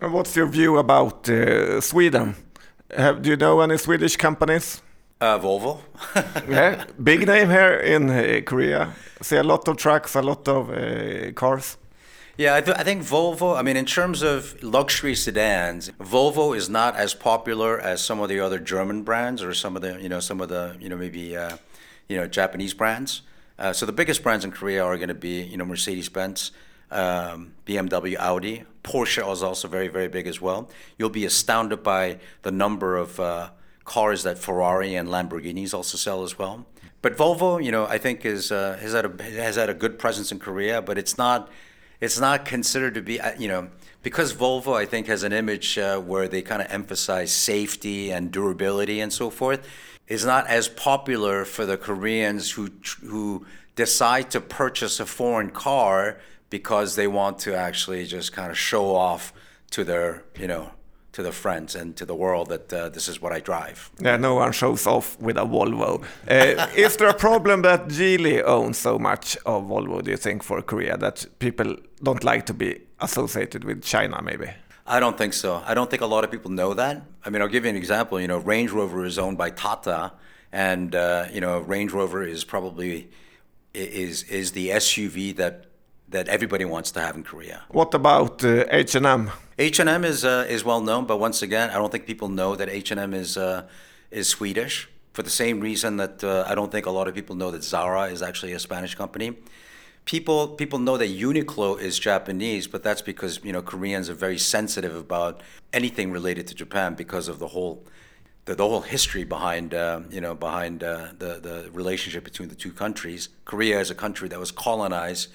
And 0.00 0.12
what's 0.12 0.34
your 0.36 0.46
view 0.46 0.78
about 0.78 1.28
uh, 1.28 1.80
Sweden? 1.80 2.34
Have, 2.96 3.22
do 3.22 3.30
you 3.30 3.36
know 3.36 3.60
any 3.60 3.78
Swedish 3.78 4.16
companies? 4.16 4.82
Uh, 5.20 5.38
Volvo. 5.38 5.80
yeah, 6.48 6.84
big 7.02 7.26
name 7.26 7.48
here 7.48 7.74
in 7.74 8.10
uh, 8.10 8.40
Korea. 8.44 8.92
See 9.22 9.36
a 9.36 9.42
lot 9.42 9.66
of 9.68 9.76
trucks, 9.76 10.14
a 10.16 10.22
lot 10.22 10.46
of 10.48 10.70
uh, 10.70 11.32
cars. 11.32 11.78
Yeah, 12.36 12.56
I, 12.56 12.60
th- 12.60 12.76
I 12.76 12.82
think 12.82 13.02
Volvo, 13.02 13.56
I 13.56 13.62
mean, 13.62 13.76
in 13.76 13.86
terms 13.86 14.20
of 14.20 14.60
luxury 14.60 15.14
sedans, 15.14 15.90
Volvo 16.00 16.56
is 16.56 16.68
not 16.68 16.96
as 16.96 17.14
popular 17.14 17.78
as 17.78 18.04
some 18.04 18.18
of 18.18 18.28
the 18.28 18.40
other 18.40 18.58
German 18.58 19.04
brands 19.04 19.40
or 19.40 19.54
some 19.54 19.76
of 19.76 19.82
the, 19.82 20.00
you 20.02 20.08
know, 20.08 20.18
some 20.18 20.40
of 20.40 20.48
the, 20.48 20.76
you 20.80 20.88
know, 20.88 20.96
maybe, 20.96 21.36
uh, 21.36 21.58
you 22.08 22.16
know, 22.16 22.26
Japanese 22.26 22.74
brands. 22.74 23.22
Uh, 23.56 23.72
so 23.72 23.86
the 23.86 23.92
biggest 23.92 24.24
brands 24.24 24.44
in 24.44 24.50
Korea 24.50 24.84
are 24.84 24.96
going 24.96 25.08
to 25.10 25.14
be, 25.14 25.42
you 25.42 25.56
know, 25.56 25.64
Mercedes-Benz, 25.64 26.50
um, 26.90 27.52
BMW, 27.66 28.16
Audi. 28.16 28.64
Porsche 28.82 29.32
is 29.32 29.40
also 29.40 29.68
very, 29.68 29.86
very 29.86 30.08
big 30.08 30.26
as 30.26 30.40
well. 30.40 30.68
You'll 30.98 31.10
be 31.10 31.24
astounded 31.24 31.84
by 31.84 32.18
the 32.42 32.50
number 32.50 32.96
of 32.96 33.20
uh, 33.20 33.50
cars 33.84 34.24
that 34.24 34.38
Ferrari 34.38 34.96
and 34.96 35.08
Lamborghinis 35.08 35.72
also 35.72 35.96
sell 35.96 36.24
as 36.24 36.36
well. 36.36 36.66
But 37.00 37.16
Volvo, 37.16 37.62
you 37.62 37.70
know, 37.70 37.86
I 37.86 37.98
think 37.98 38.24
is 38.24 38.50
uh, 38.50 38.76
has 38.80 38.92
had 38.92 39.04
a 39.04 39.22
has 39.22 39.56
had 39.56 39.68
a 39.68 39.74
good 39.74 39.98
presence 39.98 40.32
in 40.32 40.38
Korea, 40.38 40.80
but 40.80 40.96
it's 40.96 41.18
not 41.18 41.50
it's 42.00 42.18
not 42.18 42.44
considered 42.44 42.94
to 42.94 43.02
be 43.02 43.20
uh, 43.20 43.32
you 43.38 43.48
know 43.48 43.68
because 44.02 44.34
Volvo 44.34 44.74
I 44.74 44.84
think 44.84 45.06
has 45.06 45.22
an 45.22 45.32
image 45.32 45.78
uh, 45.78 45.98
where 45.98 46.28
they 46.28 46.42
kind 46.42 46.60
of 46.60 46.70
emphasize 46.70 47.32
safety 47.32 48.10
and 48.10 48.30
durability 48.30 49.00
and 49.00 49.12
so 49.12 49.30
forth 49.30 49.66
is 50.06 50.24
not 50.24 50.46
as 50.46 50.68
popular 50.68 51.44
for 51.44 51.64
the 51.66 51.76
Koreans 51.76 52.52
who 52.52 52.70
who 53.02 53.46
decide 53.74 54.30
to 54.30 54.40
purchase 54.40 55.00
a 55.00 55.06
foreign 55.06 55.50
car 55.50 56.18
because 56.50 56.94
they 56.96 57.06
want 57.06 57.38
to 57.40 57.54
actually 57.54 58.04
just 58.06 58.32
kind 58.32 58.50
of 58.50 58.58
show 58.58 58.94
off 58.94 59.32
to 59.70 59.84
their 59.84 60.24
you 60.38 60.46
know 60.46 60.70
to 61.14 61.22
the 61.22 61.32
friends 61.32 61.76
and 61.76 61.96
to 61.96 62.04
the 62.04 62.14
world 62.14 62.48
that 62.48 62.72
uh, 62.72 62.88
this 62.88 63.08
is 63.08 63.22
what 63.22 63.32
I 63.32 63.40
drive. 63.40 63.90
Yeah, 64.00 64.16
no 64.16 64.34
one 64.34 64.52
shows 64.52 64.86
off 64.86 65.18
with 65.20 65.36
a 65.36 65.44
Volvo. 65.44 66.02
Uh, 66.28 66.66
is 66.76 66.96
there 66.96 67.08
a 67.08 67.14
problem 67.14 67.62
that 67.62 67.88
Geely 67.88 68.42
owns 68.42 68.78
so 68.78 68.98
much 68.98 69.36
of 69.46 69.64
Volvo, 69.64 70.02
do 70.02 70.10
you 70.10 70.16
think, 70.16 70.42
for 70.42 70.60
Korea, 70.60 70.96
that 70.98 71.26
people 71.38 71.76
don't 72.02 72.24
like 72.24 72.46
to 72.46 72.54
be 72.54 72.80
associated 73.00 73.62
with 73.64 73.82
China, 73.82 74.20
maybe? 74.22 74.50
I 74.86 75.00
don't 75.00 75.16
think 75.16 75.32
so. 75.32 75.62
I 75.64 75.72
don't 75.74 75.88
think 75.88 76.02
a 76.02 76.06
lot 76.06 76.24
of 76.24 76.30
people 76.30 76.50
know 76.50 76.74
that. 76.74 77.02
I 77.24 77.30
mean, 77.30 77.40
I'll 77.42 77.48
give 77.48 77.64
you 77.64 77.70
an 77.70 77.76
example. 77.76 78.20
You 78.20 78.28
know, 78.28 78.38
Range 78.38 78.70
Rover 78.70 79.04
is 79.04 79.18
owned 79.18 79.38
by 79.38 79.50
Tata, 79.50 80.12
and 80.52 80.94
uh, 80.94 81.26
you 81.32 81.40
know, 81.40 81.60
Range 81.60 81.92
Rover 81.92 82.22
is 82.22 82.44
probably 82.44 83.08
is 83.72 84.24
is 84.24 84.52
the 84.52 84.68
SUV 84.70 85.34
that 85.36 85.66
that 86.08 86.28
everybody 86.28 86.64
wants 86.64 86.90
to 86.92 87.00
have 87.00 87.16
in 87.16 87.22
Korea. 87.24 87.62
What 87.70 87.94
about 87.94 88.44
uh, 88.44 88.64
H&M? 88.70 89.30
H&M 89.58 90.04
is 90.04 90.24
uh, 90.24 90.46
is 90.48 90.64
well 90.64 90.80
known, 90.80 91.06
but 91.06 91.18
once 91.18 91.40
again, 91.42 91.70
I 91.70 91.74
don't 91.74 91.92
think 91.92 92.06
people 92.06 92.28
know 92.28 92.56
that 92.56 92.68
H&M 92.68 93.14
is 93.14 93.36
uh, 93.36 93.62
is 94.10 94.28
Swedish 94.28 94.88
for 95.12 95.22
the 95.22 95.30
same 95.30 95.60
reason 95.60 95.96
that 95.96 96.24
uh, 96.24 96.44
I 96.46 96.56
don't 96.56 96.72
think 96.72 96.86
a 96.86 96.90
lot 96.90 97.06
of 97.06 97.14
people 97.14 97.36
know 97.36 97.52
that 97.52 97.62
Zara 97.62 98.06
is 98.06 98.20
actually 98.20 98.52
a 98.52 98.58
Spanish 98.58 98.96
company. 98.96 99.36
People 100.04 100.48
people 100.48 100.80
know 100.80 100.96
that 100.96 101.08
Uniqlo 101.08 101.80
is 101.80 101.98
Japanese, 102.00 102.66
but 102.66 102.82
that's 102.82 103.00
because 103.00 103.40
you 103.44 103.52
know 103.52 103.62
Koreans 103.62 104.10
are 104.10 104.14
very 104.14 104.38
sensitive 104.38 104.94
about 104.96 105.40
anything 105.72 106.10
related 106.10 106.48
to 106.48 106.54
Japan 106.54 106.94
because 106.94 107.28
of 107.28 107.38
the 107.38 107.48
whole 107.48 107.84
the, 108.46 108.56
the 108.56 108.68
whole 108.68 108.80
history 108.80 109.22
behind 109.22 109.72
uh, 109.72 110.00
you 110.10 110.20
know 110.20 110.34
behind 110.34 110.82
uh, 110.82 111.12
the 111.16 111.38
the 111.40 111.70
relationship 111.72 112.24
between 112.24 112.48
the 112.48 112.56
two 112.56 112.72
countries. 112.72 113.28
Korea 113.44 113.78
is 113.78 113.88
a 113.88 113.94
country 113.94 114.28
that 114.28 114.40
was 114.40 114.50
colonized 114.50 115.28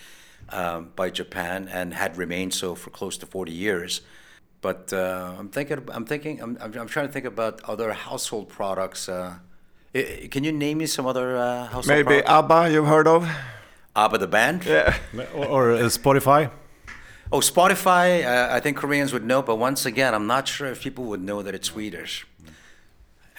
um, 0.52 0.92
by 0.96 1.10
Japan 1.10 1.68
and 1.72 1.94
had 1.94 2.18
remained 2.18 2.54
so 2.54 2.76
for 2.76 2.90
close 2.90 3.18
to 3.18 3.26
40 3.26 3.52
years. 3.52 4.02
But 4.62 4.92
uh, 4.92 5.36
I'm 5.40 5.50
thinking, 5.50 5.88
I'm 5.92 6.06
thinking, 6.06 6.42
I'm, 6.42 6.58
I'm, 6.60 6.74
I'm 6.78 6.88
trying 6.88 7.08
to 7.08 7.14
think 7.14 7.26
about 7.26 7.62
other 7.64 7.94
household 7.94 8.50
products. 8.50 9.08
Uh, 9.08 9.36
i- 9.96 10.20
i- 10.24 10.28
can 10.28 10.44
you 10.44 10.52
name 10.52 10.80
me 10.80 10.86
some 10.86 11.06
other 11.06 11.38
uh, 11.38 11.66
household 11.68 11.88
Maybe 11.88 12.22
products? 12.22 12.30
ABBA, 12.30 12.72
you've 12.72 12.88
heard 12.88 13.08
of? 13.08 13.30
ABBA 13.96 14.18
the 14.18 14.28
band? 14.28 14.66
Yeah. 14.66 14.98
Or, 15.34 15.46
or 15.46 15.72
uh, 15.74 15.78
Spotify? 15.90 16.52
Oh, 17.32 17.40
Spotify, 17.40 18.26
uh, 18.26 18.54
I 18.54 18.60
think 18.60 18.76
Koreans 18.78 19.14
would 19.14 19.24
know, 19.24 19.42
but 19.44 19.58
once 19.58 19.86
again, 19.86 20.14
I'm 20.16 20.26
not 20.28 20.48
sure 20.48 20.68
if 20.68 20.82
people 20.82 21.04
would 21.06 21.22
know 21.22 21.42
that 21.44 21.54
it's 21.56 21.68
Swedish. 21.68 22.26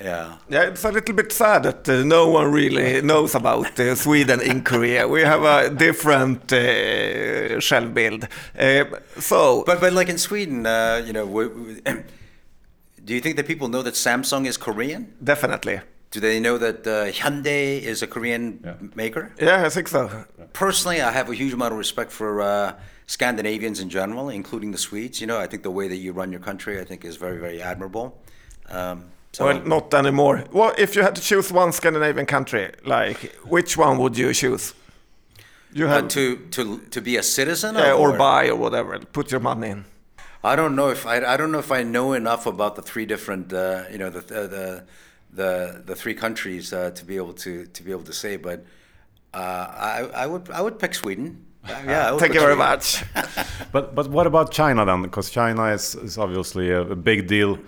Yeah. 0.03 0.37
Yeah, 0.49 0.63
it's 0.71 0.85
a 0.85 0.91
little 0.91 1.15
bit 1.15 1.31
sad 1.33 1.63
that 1.65 1.89
uh, 1.89 2.03
no 2.05 2.29
one 2.29 2.51
really 2.51 3.03
knows 3.03 3.35
about 3.35 3.79
uh, 3.79 3.95
Sweden 3.95 4.41
in 4.41 4.63
Korea. 4.63 5.07
We 5.07 5.21
have 5.23 5.43
a 5.43 5.69
different 5.71 6.51
uh, 6.53 7.61
självbild. 7.61 8.25
Uh, 8.59 8.85
so, 9.21 9.63
But, 9.67 9.81
but 9.81 9.93
like 9.93 10.09
in 10.09 10.19
Sweden, 10.19 10.65
uh, 10.67 11.03
you 11.07 11.13
know, 11.13 11.27
w- 11.27 11.51
w- 11.51 11.81
do 13.05 13.15
you 13.15 13.21
think 13.21 13.37
that 13.37 13.47
people 13.47 13.69
know 13.69 13.83
that 13.83 13.95
Samsung 13.95 14.47
is 14.47 14.57
Korean? 14.57 15.13
definitely. 15.23 15.81
Do 16.13 16.19
they 16.19 16.41
know 16.41 16.59
that 16.59 16.85
uh, 16.87 17.07
Hyundai 17.13 17.81
is 17.83 18.03
a 18.03 18.07
Korean 18.07 18.59
Yeah. 18.65 18.75
maker? 18.97 19.31
Yeah, 19.39 19.67
I 19.67 19.69
think 19.69 19.87
so. 19.89 20.09
Personally, 20.53 21.01
I 21.01 21.13
have 21.13 21.29
a 21.31 21.35
huge 21.35 21.53
amount 21.53 21.73
of 21.73 21.79
respect 21.79 22.11
for 22.11 22.41
uh, 22.43 22.73
Scandinavians 23.07 23.79
in 23.81 23.89
general, 23.91 24.29
including 24.29 24.73
the 24.73 24.79
Swedes. 24.79 25.21
You 25.21 25.27
know, 25.29 25.39
I 25.39 25.47
think 25.47 25.63
the 25.63 25.71
way 25.71 25.87
that 25.89 25.97
you 25.99 26.13
run 26.13 26.33
your 26.33 26.41
country, 26.41 26.81
I 26.81 26.85
think, 26.85 27.05
is 27.05 27.17
very, 27.17 27.39
very 27.39 27.63
admirable. 27.63 28.19
Um, 28.71 29.05
So, 29.33 29.45
well, 29.45 29.63
not 29.65 29.95
anymore. 29.95 30.45
Well, 30.53 30.75
if 30.77 30.97
you 30.97 31.03
had 31.03 31.15
to 31.15 31.23
choose 31.23 31.53
one 31.53 31.73
Scandinavian 31.73 32.27
country, 32.27 32.73
like 32.85 33.37
which 33.45 33.77
one 33.77 33.99
would 33.99 34.19
you 34.19 34.33
choose? 34.35 34.75
You 35.73 35.87
had 35.87 36.05
uh, 36.05 36.09
to 36.09 36.37
to 36.51 36.79
to 36.91 37.01
be 37.01 37.17
a 37.17 37.23
citizen, 37.23 37.77
yeah, 37.77 37.93
or, 37.93 38.13
or 38.13 38.19
buy 38.19 38.49
or 38.49 38.57
whatever. 38.57 38.99
Put 38.99 39.31
your 39.31 39.41
money 39.41 39.69
in. 39.69 39.85
I 40.43 40.57
don't 40.57 40.75
know 40.75 40.89
if 40.89 41.07
I, 41.07 41.19
I 41.25 41.37
don't 41.37 41.53
know 41.53 41.59
if 41.59 41.71
I 41.71 41.83
know 41.85 42.13
enough 42.15 42.47
about 42.47 42.75
the 42.75 42.83
three 42.83 43.07
different 43.07 43.53
uh, 43.53 43.85
you 43.91 43.99
know 43.99 44.11
the 44.11 44.19
uh, 44.19 44.47
the 44.49 44.85
the 45.33 45.83
the 45.87 45.95
three 45.95 46.15
countries 46.15 46.73
uh, 46.73 46.91
to 46.91 47.05
be 47.05 47.17
able 47.17 47.35
to 47.35 47.67
to 47.67 47.83
be 47.85 47.93
able 47.93 48.05
to 48.05 48.13
say, 48.13 48.37
but 48.37 48.65
uh, 49.33 49.39
I 49.39 50.11
I 50.15 50.27
would 50.27 50.51
I 50.51 50.61
would 50.61 50.79
pick 50.79 50.95
Sweden. 50.95 51.47
Yeah, 51.87 52.17
thank 52.17 52.33
you 52.35 52.41
very 52.41 52.57
much. 52.57 53.05
but 53.73 53.95
but 53.95 54.09
what 54.09 54.27
about 54.27 54.51
China 54.51 54.85
then? 54.87 55.03
Because 55.03 55.31
China 55.31 55.67
is 55.67 55.95
is 55.95 56.19
obviously 56.19 56.71
a, 56.71 56.81
a 56.81 56.97
big 56.97 57.27
deal 57.29 57.59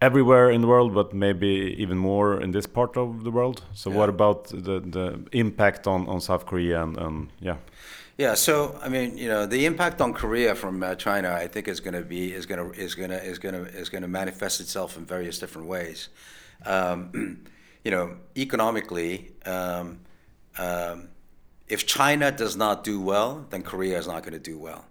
everywhere 0.00 0.50
in 0.50 0.60
the 0.60 0.66
world, 0.66 0.94
but 0.94 1.12
maybe 1.12 1.74
even 1.78 1.98
more 1.98 2.40
in 2.40 2.52
this 2.52 2.66
part 2.66 2.96
of 2.96 3.24
the 3.24 3.30
world. 3.30 3.62
So, 3.74 3.90
yeah. 3.90 3.96
what 3.96 4.08
about 4.08 4.44
the 4.48 4.80
the 4.80 5.20
impact 5.32 5.86
on 5.86 6.08
on 6.08 6.20
South 6.20 6.46
Korea 6.46 6.82
and, 6.82 6.96
and 6.98 7.28
yeah? 7.40 7.56
Yeah, 8.20 8.34
so 8.34 8.78
I 8.82 8.90
mean, 8.90 9.16
you 9.16 9.28
know, 9.28 9.46
the 9.46 9.64
impact 9.64 10.02
on 10.02 10.12
Korea 10.12 10.54
from 10.54 10.82
uh, 10.82 10.94
China, 10.94 11.32
I 11.32 11.48
think, 11.48 11.68
is 11.68 11.80
going 11.80 11.94
to 11.94 12.02
be 12.02 12.34
is 12.34 12.44
going 12.44 12.60
to 12.60 12.78
is 12.78 12.94
going 12.94 13.10
to 13.10 13.22
is 13.22 13.38
going 13.38 13.54
to 13.54 13.62
is 13.62 13.88
going 13.88 14.02
to 14.02 14.08
manifest 14.08 14.60
itself 14.60 14.98
in 14.98 15.06
various 15.06 15.38
different 15.38 15.68
ways. 15.68 16.10
Um, 16.66 17.46
you 17.84 17.90
know, 17.90 18.16
economically, 18.36 19.32
um, 19.46 20.00
um, 20.58 21.08
if 21.66 21.86
China 21.86 22.30
does 22.30 22.56
not 22.56 22.84
do 22.84 23.00
well, 23.00 23.46
then 23.48 23.62
Korea 23.62 23.98
is 23.98 24.06
not 24.06 24.22
going 24.22 24.34
to 24.34 24.50
do 24.50 24.58
well. 24.58 24.84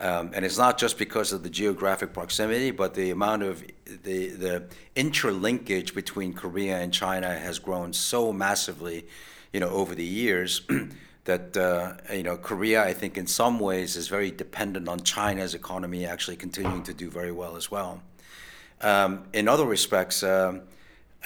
Um, 0.00 0.30
and 0.32 0.46
it's 0.46 0.56
not 0.56 0.78
just 0.78 0.96
because 0.96 1.30
of 1.34 1.42
the 1.42 1.50
geographic 1.50 2.14
proximity, 2.14 2.70
but 2.70 2.94
the 2.94 3.10
amount 3.10 3.42
of 3.42 3.62
the, 3.84 4.28
the 4.28 4.64
interlinkage 4.96 5.94
between 5.94 6.32
Korea 6.32 6.78
and 6.78 6.90
China 6.90 7.38
has 7.38 7.58
grown 7.58 7.92
so 7.92 8.32
massively, 8.32 9.06
you 9.52 9.60
know, 9.60 9.68
over 9.68 9.94
the 9.94 10.04
years 10.04 10.62
that, 11.24 11.54
uh, 11.54 12.14
you 12.14 12.22
know, 12.22 12.38
Korea, 12.38 12.82
I 12.82 12.94
think 12.94 13.18
in 13.18 13.26
some 13.26 13.60
ways 13.60 13.94
is 13.96 14.08
very 14.08 14.30
dependent 14.30 14.88
on 14.88 15.00
China's 15.00 15.54
economy 15.54 16.06
actually 16.06 16.36
continuing 16.36 16.82
to 16.84 16.94
do 16.94 17.10
very 17.10 17.32
well 17.32 17.54
as 17.56 17.70
well. 17.70 18.00
Um, 18.80 19.24
in 19.34 19.48
other 19.48 19.66
respects, 19.66 20.22
um, 20.22 20.62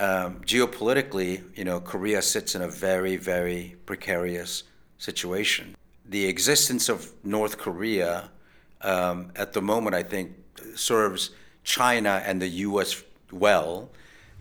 um 0.00 0.40
geopolitically, 0.40 1.44
you 1.56 1.62
know, 1.62 1.78
Korea 1.78 2.20
sits 2.22 2.56
in 2.56 2.62
a 2.62 2.68
very, 2.68 3.16
very 3.16 3.76
precarious 3.86 4.64
situation. 4.98 5.76
The 6.04 6.26
existence 6.26 6.88
of 6.88 7.12
North 7.22 7.56
Korea 7.56 8.30
um, 8.84 9.32
at 9.34 9.52
the 9.52 9.62
moment, 9.62 9.96
I 9.96 10.02
think, 10.02 10.32
serves 10.76 11.30
China 11.64 12.22
and 12.24 12.40
the 12.40 12.48
U.S. 12.48 13.02
well 13.32 13.90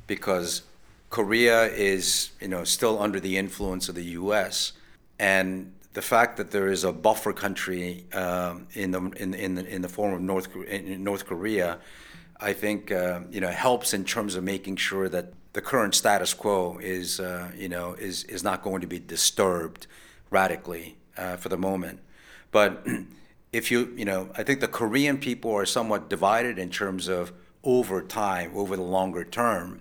because 0.05 0.63
Korea 1.09 1.65
is, 1.65 2.31
you 2.41 2.49
know, 2.49 2.63
still 2.63 3.01
under 3.01 3.19
the 3.19 3.37
influence 3.37 3.87
of 3.89 3.95
the 3.95 4.03
U.S. 4.03 4.73
and 5.17 5.73
the 5.93 6.01
fact 6.01 6.37
that 6.37 6.51
there 6.51 6.67
is 6.67 6.83
a 6.83 6.91
buffer 6.91 7.33
country 7.33 8.05
um, 8.13 8.67
in 8.73 8.91
the 8.91 9.01
in 9.17 9.33
in 9.33 9.55
the, 9.55 9.65
in 9.65 9.81
the 9.81 9.89
form 9.89 10.13
of 10.13 10.21
North 10.21 10.49
North 10.55 11.25
Korea, 11.25 11.79
I 12.39 12.53
think 12.53 12.91
uh, 12.91 13.21
you 13.31 13.39
know 13.39 13.49
helps 13.49 13.93
in 13.93 14.03
terms 14.03 14.35
of 14.35 14.43
making 14.43 14.77
sure 14.77 15.07
that 15.07 15.33
the 15.53 15.61
current 15.61 15.93
status 15.95 16.33
quo 16.33 16.79
is 16.81 17.19
uh, 17.19 17.51
you 17.55 17.69
know 17.69 17.93
is 17.93 18.23
is 18.25 18.43
not 18.43 18.63
going 18.63 18.81
to 18.81 18.87
be 18.87 18.99
disturbed 18.99 19.87
radically 20.29 20.97
uh, 21.17 21.37
for 21.37 21.49
the 21.49 21.57
moment, 21.57 21.99
but. 22.51 22.85
If 23.53 23.69
you, 23.69 23.93
you 23.95 24.03
know, 24.03 24.29
I 24.35 24.41
think 24.43 24.59
the 24.59 24.67
Korean 24.67 25.19
people 25.19 25.53
are 25.53 25.65
somewhat 25.65 26.09
divided 26.09 26.57
in 26.57 26.71
terms 26.71 27.07
of 27.07 27.31
over 27.63 28.01
time, 28.01 28.51
over 28.55 28.75
the 28.75 28.81
longer 28.81 29.23
term. 29.23 29.79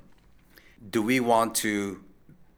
Do 0.91 1.03
we 1.03 1.19
want 1.21 1.55
to 1.57 2.05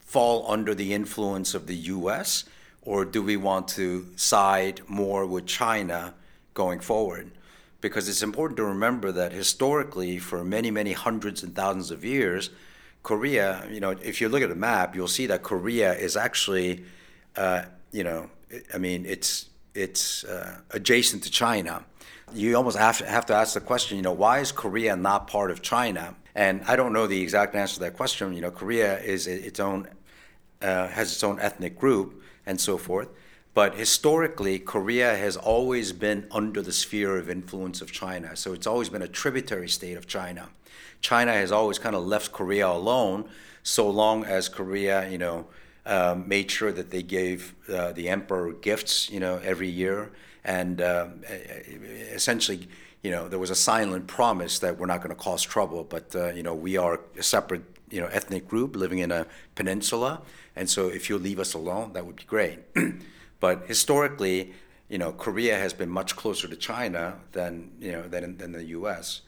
fall 0.01 0.45
under 0.51 0.75
the 0.75 0.93
influence 0.93 1.55
of 1.55 1.67
the 1.67 1.75
US 1.75 2.43
or 2.81 3.05
do 3.05 3.23
we 3.23 3.37
want 3.37 3.69
to 3.69 4.07
side 4.17 4.81
more 4.87 5.25
with 5.25 5.47
China 5.47 6.13
going 6.53 6.81
forward? 6.81 7.31
Because 7.79 8.09
it's 8.09 8.21
important 8.21 8.57
to 8.57 8.65
remember 8.65 9.11
that 9.13 9.31
historically, 9.31 10.19
for 10.19 10.43
many, 10.43 10.69
many 10.69 10.91
hundreds 10.91 11.43
and 11.43 11.55
thousands 11.55 11.91
of 11.91 12.03
years, 12.03 12.49
Korea, 13.03 13.65
you 13.71 13.79
know, 13.79 13.91
if 13.91 14.19
you 14.19 14.27
look 14.27 14.41
at 14.41 14.49
the 14.49 14.55
map, 14.55 14.95
you'll 14.95 15.07
see 15.07 15.27
that 15.27 15.43
Korea 15.43 15.93
is 15.93 16.17
actually, 16.17 16.83
uh, 17.35 17.63
you 17.91 18.03
know, 18.03 18.29
I 18.73 18.77
mean, 18.79 19.05
it's 19.05 19.49
it's 19.75 20.23
uh, 20.23 20.59
adjacent 20.71 21.23
to 21.23 21.31
China. 21.31 21.85
You 22.33 22.55
almost 22.55 22.77
have 22.77 22.97
to, 22.99 23.05
have 23.05 23.25
to 23.27 23.33
ask 23.33 23.53
the 23.53 23.61
question, 23.61 23.97
you 23.97 24.03
know, 24.03 24.13
why 24.13 24.39
is 24.39 24.51
Korea 24.51 24.95
not 24.95 25.27
part 25.27 25.51
of 25.51 25.61
China? 25.61 26.15
And 26.33 26.63
I 26.67 26.75
don't 26.75 26.91
know 26.91 27.07
the 27.07 27.21
exact 27.21 27.55
answer 27.55 27.75
to 27.75 27.79
that 27.81 27.95
question. 27.95 28.33
You 28.33 28.41
know, 28.41 28.51
Korea 28.51 28.99
is 28.99 29.27
its 29.27 29.59
own 29.59 29.87
uh, 30.61 30.87
has 30.87 31.11
its 31.11 31.23
own 31.23 31.39
ethnic 31.39 31.77
group 31.77 32.23
and 32.45 32.59
so 32.59 32.77
forth. 32.77 33.09
But 33.53 33.75
historically, 33.75 34.59
Korea 34.59 35.15
has 35.15 35.37
always 35.37 35.93
been 35.93 36.27
under 36.31 36.61
the 36.61 36.73
sphere 36.73 37.17
of 37.17 37.29
influence 37.29 37.81
of 37.81 37.91
China. 37.91 38.35
So 38.35 38.51
it's 38.53 38.67
always 38.67 38.89
been 38.89 39.01
a 39.01 39.07
tributary 39.07 39.69
state 39.69 39.95
of 39.95 40.07
China. 40.07 40.49
China 40.99 41.31
has 41.31 41.51
always 41.51 41.79
kind 41.79 41.95
of 41.95 42.05
left 42.05 42.31
Korea 42.31 42.67
alone 42.67 43.29
so 43.63 43.89
long 43.89 44.25
as 44.25 44.49
Korea, 44.49 45.09
you 45.09 45.17
know, 45.17 45.47
um, 45.85 46.27
made 46.27 46.49
sure 46.49 46.71
that 46.71 46.91
they 46.91 47.03
gave 47.03 47.53
uh, 47.71 47.91
the 47.91 48.09
emperor 48.09 48.53
gifts, 48.53 49.09
you 49.09 49.19
know, 49.19 49.39
every 49.43 49.69
year, 49.69 50.11
and 50.43 50.81
uh, 50.81 51.07
essentially, 52.11 52.67
you 53.03 53.11
know, 53.11 53.27
there 53.27 53.39
was 53.39 53.49
a 53.49 53.55
silent 53.55 54.07
promise 54.07 54.59
that 54.59 54.77
we're 54.77 54.87
not 54.87 54.97
going 54.97 55.09
to 55.09 55.15
cause 55.15 55.43
trouble, 55.43 55.83
but 55.83 56.15
uh, 56.15 56.33
you 56.33 56.43
know, 56.43 56.55
we 56.55 56.77
are 56.77 56.99
a 57.17 57.23
separate, 57.23 57.63
you 57.89 58.01
know, 58.01 58.07
ethnic 58.07 58.47
group 58.47 58.75
living 58.75 58.99
in 58.99 59.11
a 59.11 59.27
peninsula, 59.53 60.21
and 60.55 60.69
so 60.69 60.87
if 60.87 61.09
you 61.09 61.17
leave 61.17 61.39
us 61.39 61.53
alone, 61.53 61.93
that 61.93 62.05
would 62.05 62.15
be 62.15 62.23
great. 62.23 62.59
but 63.39 63.67
historically, 63.67 64.53
you 64.89 64.97
know, 64.97 65.11
Korea 65.11 65.57
has 65.57 65.73
been 65.73 65.89
much 65.89 66.15
closer 66.15 66.47
to 66.47 66.55
China 66.55 67.15
than 67.31 67.71
you 67.79 67.91
know 67.91 68.07
than 68.07 68.37
than 68.37 68.51
the 68.51 68.65
U.S. 68.65 69.21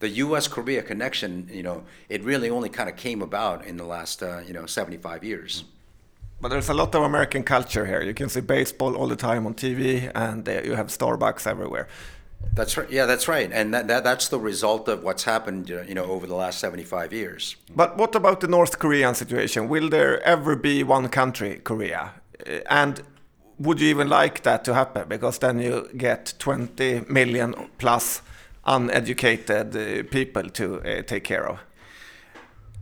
The 0.00 0.08
U.S.-Korea 0.08 0.84
connection, 0.84 1.48
you 1.48 1.62
know, 1.62 1.84
it 2.08 2.24
really 2.24 2.50
only 2.50 2.68
kind 2.68 2.88
of 2.88 2.96
came 2.96 3.22
about 3.22 3.64
in 3.64 3.76
the 3.76 3.84
last, 3.84 4.20
uh, 4.20 4.40
you 4.44 4.52
know, 4.52 4.66
75 4.66 5.22
years. 5.22 5.62
But 6.42 6.48
there's 6.48 6.68
a 6.68 6.74
lot 6.74 6.92
of 6.96 7.04
American 7.04 7.44
culture 7.44 7.86
here. 7.86 8.02
You 8.02 8.14
can 8.14 8.28
see 8.28 8.40
baseball 8.40 8.96
all 8.96 9.06
the 9.06 9.14
time 9.14 9.46
on 9.46 9.54
TV, 9.54 10.10
and 10.12 10.46
uh, 10.48 10.60
you 10.64 10.74
have 10.74 10.88
Starbucks 10.88 11.46
everywhere. 11.46 11.86
That's 12.52 12.76
right. 12.76 12.90
Yeah, 12.90 13.06
that's 13.06 13.28
right, 13.28 13.48
and 13.52 13.72
that, 13.72 13.86
that, 13.86 14.02
that's 14.02 14.26
the 14.26 14.40
result 14.40 14.88
of 14.88 15.04
what's 15.04 15.22
happened, 15.22 15.68
you 15.68 15.94
know, 15.94 16.04
over 16.04 16.26
the 16.26 16.34
last 16.34 16.58
75 16.58 17.12
years. 17.12 17.54
But 17.76 17.96
what 17.96 18.16
about 18.16 18.40
the 18.40 18.48
North 18.48 18.80
Korean 18.80 19.14
situation? 19.14 19.68
Will 19.68 19.88
there 19.88 20.20
ever 20.24 20.56
be 20.56 20.82
one 20.82 21.08
country, 21.08 21.60
Korea? 21.62 22.14
Uh, 22.44 22.58
and 22.68 23.02
would 23.60 23.80
you 23.80 23.88
even 23.90 24.08
like 24.08 24.42
that 24.42 24.64
to 24.64 24.74
happen? 24.74 25.08
Because 25.08 25.38
then 25.38 25.60
you 25.60 25.88
get 25.96 26.34
20 26.40 27.04
million 27.08 27.54
plus 27.78 28.20
uneducated 28.66 29.76
uh, 29.76 30.02
people 30.10 30.50
to 30.50 30.80
uh, 30.80 31.02
take 31.02 31.22
care 31.22 31.48
of. 31.48 31.60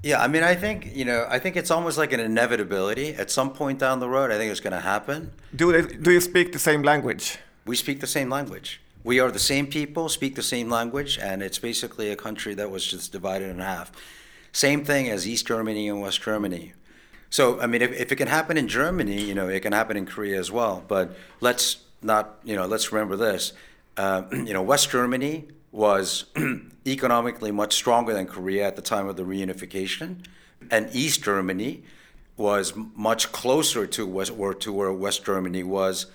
Yeah, 0.03 0.23
I 0.23 0.29
mean, 0.29 0.43
I 0.43 0.55
think 0.55 0.95
you 0.95 1.05
know, 1.05 1.27
I 1.29 1.39
think 1.39 1.57
it's 1.57 1.71
almost 1.71 1.99
like 1.99 2.13
an 2.13 2.21
inevitability. 2.21 3.15
At 3.15 3.31
some 3.31 3.53
point 3.53 3.79
down 3.79 4.01
the 4.01 4.09
road, 4.09 4.31
I 4.31 4.39
think 4.39 4.51
it's 4.51 4.61
going 4.61 4.73
to 4.73 4.81
happen. 4.81 5.33
Do 5.55 5.73
they, 5.73 5.95
do 5.95 6.11
you 6.11 6.21
speak 6.21 6.53
the 6.53 6.59
same 6.59 6.83
language? 6.83 7.39
We 7.67 7.77
speak 7.77 8.01
the 8.01 8.07
same 8.07 8.31
language. 8.31 8.81
We 9.05 9.21
are 9.21 9.31
the 9.31 9.39
same 9.39 9.67
people, 9.67 10.09
speak 10.09 10.35
the 10.35 10.43
same 10.43 10.69
language, 10.69 11.19
and 11.19 11.43
it's 11.43 11.59
basically 11.59 12.11
a 12.11 12.17
country 12.17 12.55
that 12.55 12.71
was 12.71 12.87
just 12.87 13.13
divided 13.13 13.49
in 13.51 13.59
half. 13.59 13.93
Same 14.53 14.85
thing 14.85 15.09
as 15.09 15.27
East 15.27 15.47
Germany 15.47 15.89
and 15.89 16.01
West 16.01 16.21
Germany. 16.23 16.73
So, 17.31 17.61
I 17.61 17.67
mean, 17.67 17.81
if, 17.81 17.93
if 17.93 18.13
it 18.13 18.17
can 18.17 18.29
happen 18.29 18.57
in 18.57 18.69
Germany, 18.69 19.23
you 19.23 19.35
know, 19.35 19.49
it 19.49 19.61
can 19.61 19.73
happen 19.73 19.97
in 19.97 20.05
Korea 20.05 20.39
as 20.39 20.51
well. 20.51 20.85
But 20.87 21.17
let's 21.41 21.79
not, 22.03 22.41
you 22.45 22.57
know, 22.57 22.67
let's 22.67 22.93
remember 22.93 23.17
this. 23.17 23.53
Uh, 23.97 24.23
you 24.33 24.53
know, 24.53 24.63
West 24.63 24.91
Germany 24.91 25.49
was 25.73 26.25
economically 26.87 27.51
much 27.51 27.75
stronger 27.75 28.13
than 28.13 28.27
Korea 28.27 28.67
at 28.67 28.77
the 28.77 28.83
time 28.83 29.07
of 29.07 29.17
the 29.17 29.23
reunification, 29.23 30.25
and 30.71 30.89
East 30.93 31.23
Germany 31.23 31.83
was 32.37 32.73
much 32.95 33.33
closer 33.33 33.87
to 33.87 34.07
West, 34.07 34.33
or 34.37 34.55
to 34.55 34.73
where 34.73 34.93
West 34.93 35.25
Germany 35.25 35.63
was 35.63 36.07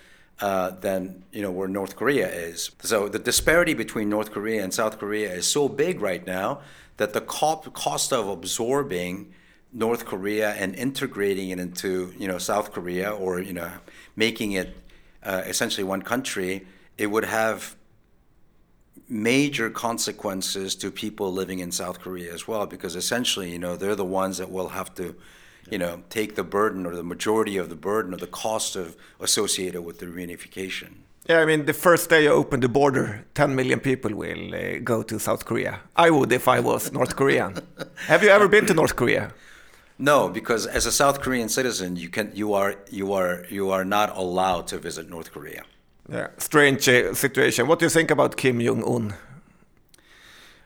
uh, 0.42 0.72
than 0.72 1.24
you 1.32 1.42
know 1.42 1.52
where 1.52 1.68
North 1.68 1.96
Korea 1.96 2.28
is. 2.28 2.72
So 2.82 3.08
the 3.08 3.20
disparity 3.20 3.74
between 3.74 4.10
North 4.10 4.32
Korea 4.32 4.64
and 4.64 4.74
South 4.74 5.00
Korea 5.00 5.32
is 5.32 5.48
so 5.48 5.70
big 5.70 6.02
right 6.02 6.26
now 6.26 6.62
that 6.98 7.14
the 7.14 7.22
cost 7.22 8.12
of 8.12 8.28
absorbing 8.28 9.34
North 9.72 10.06
Korea 10.06 10.52
and 10.54 10.76
integrating 10.76 11.50
it 11.50 11.60
into 11.60 12.14
you 12.18 12.28
know 12.28 12.38
South 12.38 12.72
Korea 12.72 13.12
or 13.12 13.40
you 13.40 13.54
know 13.54 13.72
making 14.16 14.54
it 14.54 14.76
uh, 15.24 15.44
essentially 15.46 15.84
one 15.84 16.02
country, 16.02 16.66
it 16.98 17.08
would 17.08 17.26
have 17.26 17.76
major 19.08 19.70
consequences 19.70 20.76
to 20.76 20.92
people 20.92 21.32
living 21.32 21.60
in 21.60 21.72
South 21.72 22.00
Korea 22.00 22.34
as 22.34 22.48
well, 22.48 22.66
because 22.66 22.96
essentially, 22.96 23.52
you 23.52 23.60
know, 23.60 23.76
they're 23.76 23.96
the 23.96 24.06
ones 24.06 24.38
that 24.38 24.52
will 24.52 24.70
have 24.70 24.94
to, 24.96 25.16
you 25.70 25.78
know, 25.78 26.04
take 26.10 26.36
the 26.36 26.44
burden 26.44 26.86
or 26.86 26.96
the 26.96 27.04
majority 27.04 27.58
of 27.58 27.70
the 27.70 27.76
burden 27.76 28.14
or 28.14 28.18
the 28.18 28.28
cost 28.28 28.76
of 28.76 28.96
associated 29.20 29.82
with 29.82 30.00
the 30.00 30.08
reunification. 30.08 30.90
Yeah, 31.28 31.40
I 31.40 31.46
mean, 31.46 31.66
the 31.66 31.74
first 31.74 32.10
day 32.10 32.24
you 32.24 32.30
open 32.30 32.60
the 32.60 32.70
border, 32.70 33.26
10 33.34 33.56
million 33.56 33.80
people 33.80 34.14
will 34.14 34.54
uh, 34.54 34.78
go 34.84 35.02
to 35.02 35.20
South 35.20 35.46
Korea. 35.46 35.80
I 35.96 36.12
would 36.12 36.32
if 36.32 36.48
I 36.48 36.60
was 36.60 36.92
North 36.92 37.16
Korean. 37.16 37.58
Have 38.08 38.22
you 38.22 38.30
ever 38.30 38.48
been 38.48 38.68
to 38.68 38.76
North 38.76 38.96
Korea? 38.96 39.34
No, 39.98 40.30
because 40.30 40.68
as 40.68 40.86
a 40.86 40.92
South 40.92 41.22
Korean 41.22 41.50
citizen, 41.50 41.96
you 41.96 42.10
can 42.10 42.32
you 42.36 42.54
are 42.54 42.76
you 42.92 43.14
are 43.14 43.46
you 43.50 43.72
are 43.72 43.86
not 43.86 44.16
allowed 44.16 44.68
to 44.68 44.78
visit 44.78 45.10
North 45.10 45.32
Korea. 45.32 45.64
Yeah, 46.10 46.28
strange 46.38 46.88
uh, 46.88 47.14
situation. 47.14 47.68
What 47.68 47.80
do 47.80 47.86
you 47.86 47.90
think 47.90 48.12
about 48.12 48.38
Kim 48.38 48.60
Jong 48.60 48.84
Un? 48.84 49.14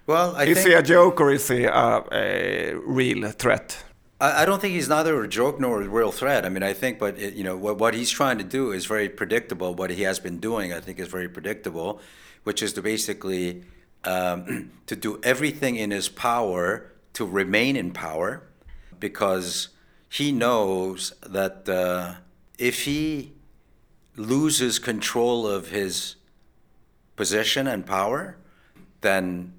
Well, 0.05 0.35
I 0.35 0.45
is 0.45 0.65
he 0.65 0.73
a 0.73 0.81
joke 0.81 1.21
or 1.21 1.31
is 1.31 1.47
he 1.47 1.65
a, 1.65 2.03
a 2.11 2.73
real 2.85 3.29
threat? 3.31 3.83
I, 4.19 4.41
I 4.41 4.45
don't 4.45 4.59
think 4.59 4.73
he's 4.73 4.89
neither 4.89 5.23
a 5.23 5.27
joke 5.27 5.59
nor 5.59 5.81
a 5.81 5.87
real 5.87 6.11
threat. 6.11 6.45
I 6.45 6.49
mean, 6.49 6.63
I 6.63 6.73
think, 6.73 6.99
but 6.99 7.17
it, 7.17 7.35
you 7.35 7.43
know, 7.43 7.55
what, 7.55 7.77
what 7.77 7.93
he's 7.93 8.09
trying 8.09 8.37
to 8.39 8.43
do 8.43 8.71
is 8.71 8.85
very 8.85 9.07
predictable. 9.07 9.73
What 9.75 9.91
he 9.91 10.03
has 10.03 10.19
been 10.19 10.39
doing, 10.39 10.73
I 10.73 10.79
think, 10.79 10.99
is 10.99 11.07
very 11.07 11.29
predictable, 11.29 12.01
which 12.43 12.61
is 12.61 12.73
to 12.73 12.81
basically 12.81 13.63
um, 14.03 14.71
to 14.87 14.95
do 14.95 15.19
everything 15.23 15.75
in 15.75 15.91
his 15.91 16.09
power 16.09 16.91
to 17.13 17.25
remain 17.25 17.75
in 17.75 17.91
power, 17.91 18.43
because 18.99 19.69
he 20.09 20.31
knows 20.31 21.13
that 21.21 21.69
uh, 21.69 22.15
if 22.57 22.83
he 22.83 23.33
loses 24.19 24.79
control 24.79 25.47
of 25.47 25.69
his 25.69 26.15
position 27.15 27.67
and 27.67 27.85
power, 27.85 28.35
then 29.01 29.53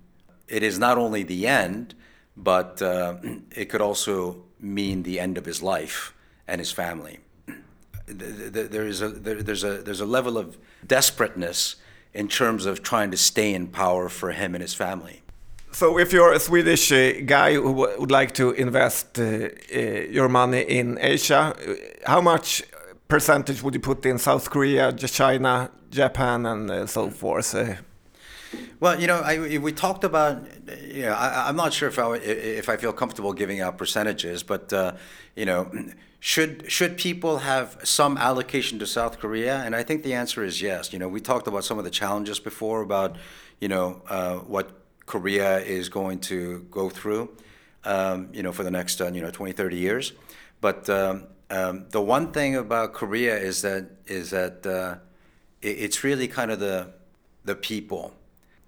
it 0.48 0.62
is 0.62 0.78
not 0.78 0.98
only 0.98 1.22
the 1.22 1.46
end, 1.46 1.94
but 2.36 2.82
uh, 2.82 3.16
it 3.56 3.66
could 3.70 3.80
also 3.80 4.44
mean 4.60 5.02
the 5.02 5.18
end 5.18 5.38
of 5.38 5.46
his 5.46 5.62
life 5.62 6.14
and 6.46 6.58
his 6.58 6.70
family. 6.72 7.20
There 8.06 8.86
is 8.86 9.02
a 9.02 9.08
there's 9.08 9.64
a 9.64 9.82
there's 9.82 10.00
a 10.00 10.06
level 10.06 10.36
of 10.36 10.58
desperateness 10.84 11.76
in 12.12 12.26
terms 12.28 12.66
of 12.66 12.82
trying 12.82 13.10
to 13.12 13.16
stay 13.16 13.54
in 13.54 13.68
power 13.68 14.08
for 14.08 14.32
him 14.32 14.54
and 14.54 14.62
his 14.62 14.74
family. 14.74 15.22
So, 15.72 15.96
if 15.98 16.12
you're 16.12 16.32
a 16.32 16.40
Swedish 16.40 16.90
uh, 16.90 17.20
guy 17.24 17.54
who 17.54 17.70
would 17.72 18.10
like 18.10 18.32
to 18.34 18.50
invest 18.50 19.20
uh, 19.20 19.22
uh, 19.22 19.78
your 20.10 20.28
money 20.28 20.62
in 20.62 20.98
Asia, 21.00 21.54
how 22.04 22.20
much 22.20 22.64
percentage 23.10 23.62
would 23.62 23.74
you 23.74 23.80
put 23.80 24.06
in 24.06 24.18
South 24.18 24.48
Korea, 24.48 24.92
China, 24.92 25.70
Japan, 25.90 26.46
and 26.46 26.70
uh, 26.70 26.86
so 26.86 27.10
forth? 27.10 27.54
Uh, 27.54 27.74
well, 28.78 28.98
you 28.98 29.06
know, 29.06 29.20
I, 29.20 29.58
we 29.58 29.72
talked 29.72 30.04
about. 30.04 30.42
You 30.82 31.02
know, 31.02 31.12
I, 31.12 31.48
am 31.48 31.56
not 31.56 31.72
sure 31.72 31.88
if 31.88 31.98
I 31.98 32.16
if 32.16 32.68
I 32.68 32.76
feel 32.76 32.92
comfortable 32.92 33.32
giving 33.32 33.60
out 33.60 33.76
percentages, 33.76 34.42
but 34.42 34.72
uh, 34.72 34.92
you 35.36 35.44
know, 35.44 35.70
should 36.20 36.70
should 36.70 36.96
people 36.96 37.38
have 37.38 37.78
some 37.84 38.16
allocation 38.16 38.78
to 38.78 38.86
South 38.86 39.18
Korea? 39.18 39.56
And 39.64 39.76
I 39.76 39.82
think 39.82 40.02
the 40.02 40.14
answer 40.14 40.42
is 40.42 40.62
yes. 40.62 40.92
You 40.92 40.98
know, 40.98 41.08
we 41.08 41.20
talked 41.20 41.46
about 41.46 41.64
some 41.64 41.78
of 41.78 41.84
the 41.84 41.90
challenges 41.90 42.38
before 42.40 42.80
about 42.82 43.16
you 43.60 43.68
know 43.68 44.02
uh, 44.08 44.36
what 44.36 44.70
Korea 45.06 45.58
is 45.58 45.88
going 45.88 46.20
to 46.20 46.66
go 46.70 46.88
through. 46.88 47.30
Um, 47.84 48.28
you 48.32 48.42
know, 48.42 48.52
for 48.52 48.62
the 48.62 48.70
next 48.70 49.00
uh, 49.00 49.10
you 49.12 49.22
know 49.22 49.30
20, 49.30 49.52
30 49.52 49.76
years. 49.76 50.12
But 50.60 50.90
um, 50.90 51.26
um, 51.50 51.86
the 51.90 52.00
one 52.00 52.32
thing 52.32 52.56
about 52.56 52.94
Korea 52.94 53.36
is 53.36 53.62
that 53.62 53.90
is 54.06 54.30
that 54.30 54.66
uh, 54.66 54.96
it, 55.60 55.78
it's 55.78 56.04
really 56.04 56.28
kind 56.28 56.50
of 56.50 56.60
the 56.60 56.92
the 57.44 57.54
people 57.54 58.14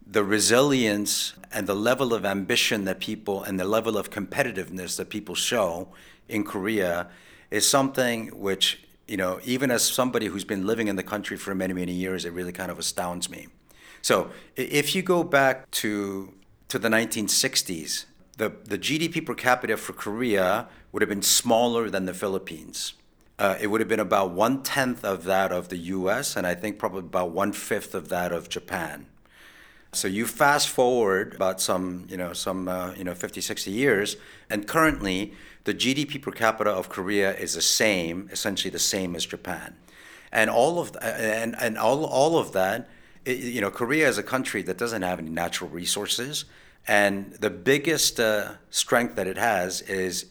the 0.06 0.24
resilience 0.24 1.34
and 1.52 1.66
the 1.66 1.74
level 1.74 2.12
of 2.12 2.24
ambition 2.24 2.84
that 2.84 3.00
people 3.00 3.42
and 3.42 3.58
the 3.58 3.64
level 3.64 3.96
of 3.96 4.10
competitiveness 4.10 4.96
that 4.96 5.08
people 5.08 5.34
show 5.34 5.88
in 6.28 6.44
Korea 6.44 7.08
is 7.50 7.68
something 7.68 8.28
which, 8.28 8.82
you 9.06 9.16
know, 9.16 9.40
even 9.44 9.70
as 9.70 9.82
somebody 9.82 10.26
who's 10.26 10.44
been 10.44 10.66
living 10.66 10.88
in 10.88 10.96
the 10.96 11.02
country 11.02 11.36
for 11.36 11.54
many, 11.54 11.72
many 11.72 11.92
years, 11.92 12.24
it 12.24 12.32
really 12.32 12.52
kind 12.52 12.70
of 12.70 12.78
astounds 12.78 13.30
me. 13.30 13.48
So 14.00 14.30
if 14.56 14.94
you 14.94 15.02
go 15.02 15.22
back 15.22 15.70
to 15.82 16.34
to 16.68 16.78
the 16.78 16.88
1960s, 16.88 18.06
the, 18.42 18.52
the 18.64 18.78
GDP 18.78 19.24
per 19.24 19.34
capita 19.34 19.76
for 19.76 19.92
Korea 19.92 20.66
would 20.90 21.00
have 21.00 21.08
been 21.08 21.22
smaller 21.22 21.88
than 21.88 22.06
the 22.06 22.14
Philippines. 22.14 22.94
Uh, 23.38 23.56
it 23.60 23.68
would 23.68 23.80
have 23.80 23.88
been 23.88 24.00
about 24.00 24.32
one 24.32 24.64
tenth 24.64 25.04
of 25.04 25.22
that 25.24 25.52
of 25.52 25.68
the 25.68 25.76
US, 25.76 26.36
and 26.36 26.44
I 26.44 26.56
think 26.56 26.76
probably 26.76 27.00
about 27.00 27.30
one 27.30 27.52
fifth 27.52 27.94
of 27.94 28.08
that 28.08 28.32
of 28.32 28.48
Japan. 28.48 29.06
So 29.92 30.08
you 30.08 30.26
fast 30.26 30.68
forward 30.68 31.34
about 31.34 31.60
some, 31.60 32.06
you 32.08 32.16
know, 32.16 32.32
some, 32.32 32.66
uh, 32.66 32.94
you 32.94 33.04
know, 33.04 33.14
50, 33.14 33.40
60 33.40 33.70
years, 33.70 34.16
and 34.50 34.66
currently 34.66 35.34
the 35.62 35.74
GDP 35.74 36.20
per 36.20 36.32
capita 36.32 36.70
of 36.70 36.88
Korea 36.88 37.36
is 37.36 37.54
the 37.54 37.62
same, 37.62 38.28
essentially 38.32 38.70
the 38.70 38.80
same 38.80 39.14
as 39.14 39.24
Japan. 39.24 39.76
And 40.32 40.50
all 40.50 40.80
of, 40.80 40.96
and, 41.00 41.54
and 41.60 41.78
all, 41.78 42.04
all 42.04 42.38
of 42.38 42.52
that, 42.52 42.88
it, 43.24 43.38
you 43.38 43.60
know, 43.60 43.70
Korea 43.70 44.08
is 44.08 44.18
a 44.18 44.22
country 44.24 44.62
that 44.62 44.78
doesn't 44.78 45.02
have 45.02 45.20
any 45.20 45.30
natural 45.30 45.70
resources. 45.70 46.44
And 46.86 47.32
the 47.34 47.50
biggest 47.50 48.18
uh, 48.18 48.54
strength 48.70 49.16
that 49.16 49.26
it 49.26 49.38
has 49.38 49.82
is 49.82 50.26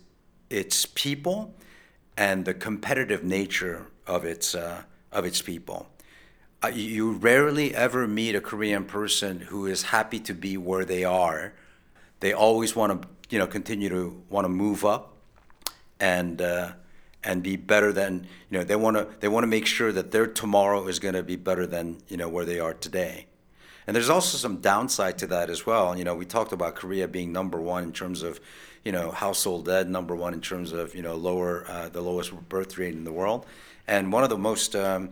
its 0.49 0.85
people 0.85 1.53
and 2.17 2.45
the 2.45 2.53
competitive 2.53 3.23
nature 3.23 3.87
of 4.05 4.25
its, 4.25 4.53
uh, 4.53 4.83
of 5.11 5.25
its 5.25 5.41
people 5.41 5.87
you 6.69 7.13
rarely 7.13 7.73
ever 7.75 8.07
meet 8.07 8.35
a 8.35 8.41
Korean 8.41 8.85
person 8.85 9.39
who 9.39 9.65
is 9.65 9.83
happy 9.83 10.19
to 10.19 10.33
be 10.33 10.57
where 10.57 10.85
they 10.85 11.03
are. 11.03 11.53
They 12.19 12.33
always 12.33 12.75
want 12.75 13.01
to, 13.01 13.07
you 13.29 13.39
know, 13.39 13.47
continue 13.47 13.89
to 13.89 14.21
want 14.29 14.45
to 14.45 14.49
move 14.49 14.85
up, 14.85 15.15
and 15.99 16.39
uh, 16.41 16.73
and 17.23 17.41
be 17.41 17.55
better 17.55 17.91
than 17.91 18.27
you 18.49 18.59
know. 18.59 18.63
They 18.63 18.75
want 18.75 18.97
to 18.97 19.07
they 19.19 19.27
want 19.27 19.43
to 19.43 19.47
make 19.47 19.65
sure 19.65 19.91
that 19.91 20.11
their 20.11 20.27
tomorrow 20.27 20.87
is 20.87 20.99
going 20.99 21.15
to 21.15 21.23
be 21.23 21.35
better 21.35 21.65
than 21.65 22.01
you 22.07 22.17
know 22.17 22.29
where 22.29 22.45
they 22.45 22.59
are 22.59 22.75
today. 22.75 23.25
And 23.87 23.95
there's 23.95 24.09
also 24.09 24.37
some 24.37 24.57
downside 24.57 25.17
to 25.19 25.27
that 25.27 25.49
as 25.49 25.65
well. 25.65 25.97
You 25.97 26.03
know, 26.03 26.15
we 26.15 26.25
talked 26.25 26.53
about 26.53 26.75
Korea 26.75 27.07
being 27.07 27.31
number 27.31 27.59
one 27.59 27.83
in 27.83 27.91
terms 27.91 28.21
of, 28.23 28.39
you 28.85 28.91
know, 28.91 29.11
household 29.11 29.65
debt, 29.65 29.89
number 29.89 30.15
one 30.15 30.33
in 30.33 30.41
terms 30.41 30.71
of, 30.71 30.93
you 30.95 31.01
know, 31.01 31.15
lower 31.15 31.65
uh, 31.67 31.89
the 31.89 32.01
lowest 32.01 32.31
birth 32.49 32.77
rate 32.77 32.93
in 32.93 33.03
the 33.03 33.11
world, 33.11 33.45
and 33.87 34.13
one 34.13 34.23
of 34.23 34.29
the 34.29 34.37
most 34.37 34.75
um, 34.75 35.09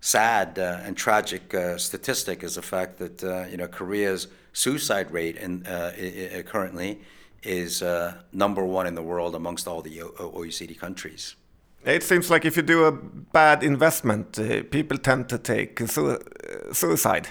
sad 0.00 0.58
uh, 0.58 0.78
and 0.84 0.96
tragic 0.96 1.52
uh, 1.54 1.76
statistic 1.76 2.42
is 2.42 2.54
the 2.54 2.62
fact 2.62 2.98
that 2.98 3.22
uh, 3.24 3.44
you 3.50 3.56
know 3.56 3.66
Korea's 3.68 4.28
suicide 4.52 5.10
rate 5.10 5.36
in, 5.36 5.66
uh, 5.66 5.92
I- 5.96 6.38
I 6.38 6.42
currently 6.42 7.00
is 7.42 7.82
uh, 7.82 8.14
number 8.32 8.64
one 8.64 8.86
in 8.86 8.94
the 8.94 9.02
world 9.02 9.34
amongst 9.34 9.66
all 9.68 9.82
the 9.82 10.02
o- 10.02 10.32
OECD 10.40 10.78
countries. 10.78 11.36
It 11.84 12.02
seems 12.02 12.30
like 12.30 12.44
if 12.44 12.56
you 12.56 12.62
do 12.62 12.84
a 12.84 12.92
bad 12.92 13.62
investment, 13.62 14.38
uh, 14.38 14.62
people 14.70 14.98
tend 14.98 15.28
to 15.30 15.38
take 15.38 15.78
su- 15.88 16.18
suicide. 16.72 17.28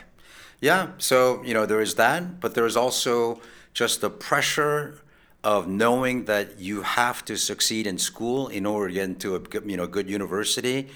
Yeah, 0.62 0.90
so 0.98 1.42
you 1.44 1.54
know 1.54 1.66
there 1.66 1.82
is 1.82 1.96
that, 1.96 2.40
but 2.42 2.54
there 2.54 2.66
is 2.66 2.76
also 2.76 3.42
just 3.74 4.02
the 4.02 4.10
pressure 4.10 5.00
of 5.44 5.68
knowing 5.68 6.26
that 6.26 6.60
you 6.60 6.82
have 6.82 7.24
to 7.26 7.38
succeed 7.38 7.88
in 7.88 7.98
school 7.98 8.50
in 8.50 8.66
order 8.66 8.90
to 8.90 8.94
get 8.94 9.04
into 9.06 9.36
a 9.36 9.42
you 9.66 9.78
know 9.78 9.88
good 9.88 10.10
university 10.10 10.90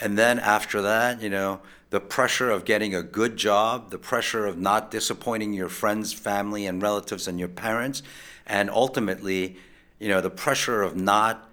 and 0.00 0.16
then 0.16 0.38
after 0.38 0.80
that, 0.82 1.20
you 1.20 1.28
know, 1.28 1.60
the 1.90 2.00
pressure 2.00 2.50
of 2.50 2.64
getting 2.64 2.94
a 2.94 3.02
good 3.02 3.36
job, 3.36 3.90
the 3.90 3.98
pressure 3.98 4.46
of 4.46 4.56
not 4.58 4.90
disappointing 4.90 5.52
your 5.52 5.68
friends, 5.68 6.12
family, 6.12 6.66
and 6.66 6.82
relatives 6.82 7.28
and 7.28 7.38
your 7.38 7.48
parents, 7.48 8.02
and 8.46 8.70
ultimately, 8.70 9.56
you 9.98 10.08
know, 10.08 10.20
the 10.20 10.30
pressure 10.30 10.82
of 10.82 10.96
not 10.96 11.48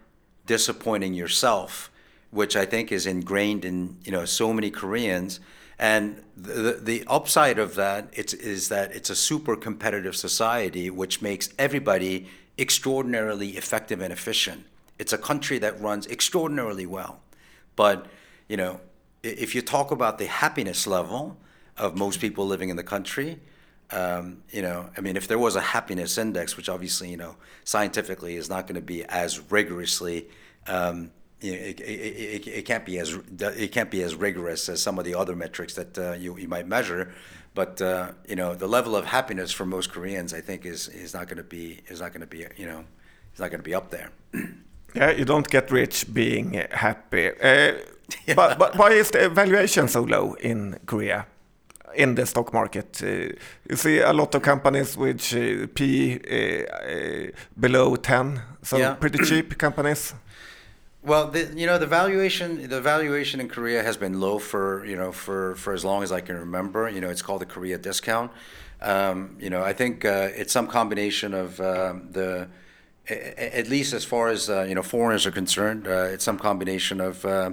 disappointing 0.46 1.14
yourself, 1.14 1.92
which 2.32 2.56
I 2.56 2.66
think 2.66 2.92
is 2.92 3.06
ingrained 3.06 3.66
in, 3.66 3.98
you 4.06 4.12
know, 4.12 4.24
so 4.24 4.54
many 4.54 4.72
Koreans. 4.72 5.40
And 5.80 6.24
the, 6.36 6.80
the 6.82 7.04
upside 7.08 7.60
of 7.60 7.76
that 7.76 8.10
it's, 8.14 8.34
is 8.34 8.70
that 8.70 8.92
it's 8.94 9.10
a 9.10 9.16
super 9.16 9.56
competitive 9.56 10.16
society, 10.16 10.90
which 10.90 11.22
makes 11.22 11.50
everybody 11.60 12.28
extraordinarily 12.58 13.50
effective 13.50 14.02
and 14.02 14.12
efficient. 14.12 14.66
It's 14.98 15.14
a 15.14 15.18
country 15.18 15.60
that 15.60 15.80
runs 15.80 16.08
extraordinarily 16.08 16.88
well. 16.88 17.22
But 17.76 18.08
you 18.48 18.58
know, 18.58 18.80
if 19.24 19.54
you 19.54 19.62
talk 19.62 19.92
about 19.92 20.18
the 20.18 20.26
happiness 20.26 20.88
level 20.88 21.38
of 21.78 21.96
most 21.96 22.20
people 22.20 22.48
living 22.48 22.70
in 22.70 22.78
the 22.78 22.84
country, 22.84 23.40
um, 23.92 24.42
you 24.52 24.62
know, 24.62 24.90
I 24.98 25.02
mean, 25.02 25.16
if 25.16 25.28
there 25.28 25.40
was 25.40 25.56
a 25.56 25.62
happiness 25.62 26.18
index, 26.18 26.58
which 26.58 26.70
obviously, 26.70 27.10
you 27.10 27.18
know, 27.18 27.36
scientifically 27.64 28.36
is 28.36 28.50
not 28.50 28.68
going 28.68 28.76
to 28.76 28.82
be 28.82 29.06
as 29.06 29.40
rigorously, 29.52 30.28
um, 30.68 31.12
it, 31.42 31.80
it, 31.80 31.84
it, 31.84 32.48
it, 32.48 32.66
can't 32.66 32.86
be 32.86 32.98
as 32.98 33.18
it 33.40 33.72
can't 33.72 33.92
be 33.92 34.02
as 34.02 34.16
rigorous 34.16 34.70
as 34.70 34.82
some 34.82 34.98
of 34.98 35.06
the 35.06 35.14
other 35.14 35.36
metrics 35.36 35.76
that 35.76 35.98
uh, 35.98 36.14
you, 36.14 36.38
you 36.38 36.48
might 36.48 36.68
measure. 36.68 37.14
But 37.54 37.82
uh, 37.82 38.12
you 38.28 38.36
know, 38.36 38.56
the 38.56 38.68
level 38.68 38.96
of 38.96 39.06
happiness 39.06 39.52
for 39.52 39.66
most 39.66 39.92
Koreans, 39.92 40.34
I 40.34 40.42
think, 40.42 40.66
is 40.66 40.88
is 40.88 41.14
not 41.14 41.28
going 41.28 41.38
to 41.38 41.44
be 41.44 41.82
is 41.88 42.02
not 42.02 42.12
going 42.12 42.22
to 42.22 42.28
be 42.28 42.46
you 42.56 42.66
know, 42.66 42.84
is 43.34 43.40
not 43.40 43.52
going 43.52 43.60
to 43.60 43.70
be 43.70 43.76
up 43.76 43.90
there. 43.92 44.12
yeah, 44.96 45.12
you 45.12 45.26
don't 45.26 45.48
get 45.48 45.72
rich 45.72 46.06
being 46.14 46.66
happy. 46.72 47.30
Uh, 47.30 47.74
yeah. 48.26 48.36
but, 48.36 48.58
but 48.58 48.76
why 48.78 48.92
is 48.92 49.12
the 49.12 49.30
valuation 49.30 49.88
so 49.88 50.02
low 50.02 50.34
in 50.34 50.80
Korea? 50.86 51.26
in 51.96 52.16
the 52.16 52.26
stock 52.26 52.54
market. 52.54 53.02
Uh, 53.04 53.34
you 53.70 53.76
see 53.76 54.00
a 54.00 54.14
lot 54.14 54.36
of 54.36 54.42
companies 54.42 54.96
which 54.96 55.34
uh, 55.34 55.68
P 55.74 56.20
uh, 56.20 56.76
uh 56.76 57.32
below 57.60 57.96
10, 57.96 58.42
so 58.62 58.78
yeah. 58.78 58.94
pretty 58.94 59.18
cheap 59.26 59.58
companies. 59.58 60.14
Well, 61.08 61.30
the, 61.30 61.46
you 61.56 61.66
know 61.66 61.78
the 61.78 61.88
valuation 61.88 62.68
the 62.68 62.82
valuation 62.82 63.40
in 63.40 63.48
Korea 63.48 63.82
has 63.82 63.96
been 63.96 64.20
low 64.20 64.40
for 64.40 64.86
you 64.86 64.98
know 64.98 65.14
for 65.14 65.56
for 65.56 65.72
as 65.72 65.86
long 65.86 66.04
as 66.04 66.12
I 66.12 66.20
can 66.20 66.36
remember. 66.36 66.90
You 66.90 67.00
know, 67.00 67.10
it's 67.10 67.22
called 67.22 67.40
the 67.40 67.46
Korea 67.46 67.78
discount. 67.78 68.30
Um, 68.82 69.38
you 69.40 69.50
know, 69.50 69.64
I 69.64 69.72
think 69.72 70.04
uh, 70.04 70.32
it's 70.36 70.52
some 70.52 70.68
combination 70.68 71.34
of 71.34 71.62
um, 71.62 72.10
the 72.12 72.50
at 73.08 73.70
least 73.70 73.94
as 73.94 74.04
far 74.04 74.28
as 74.28 74.50
uh, 74.50 74.64
you 74.64 74.76
know 74.76 74.84
foreigners 74.84 75.26
are 75.26 75.32
concerned, 75.32 75.88
uh, 75.88 76.12
it's 76.14 76.26
some 76.26 76.38
combination 76.38 77.00
of 77.00 77.24
uh, 77.24 77.52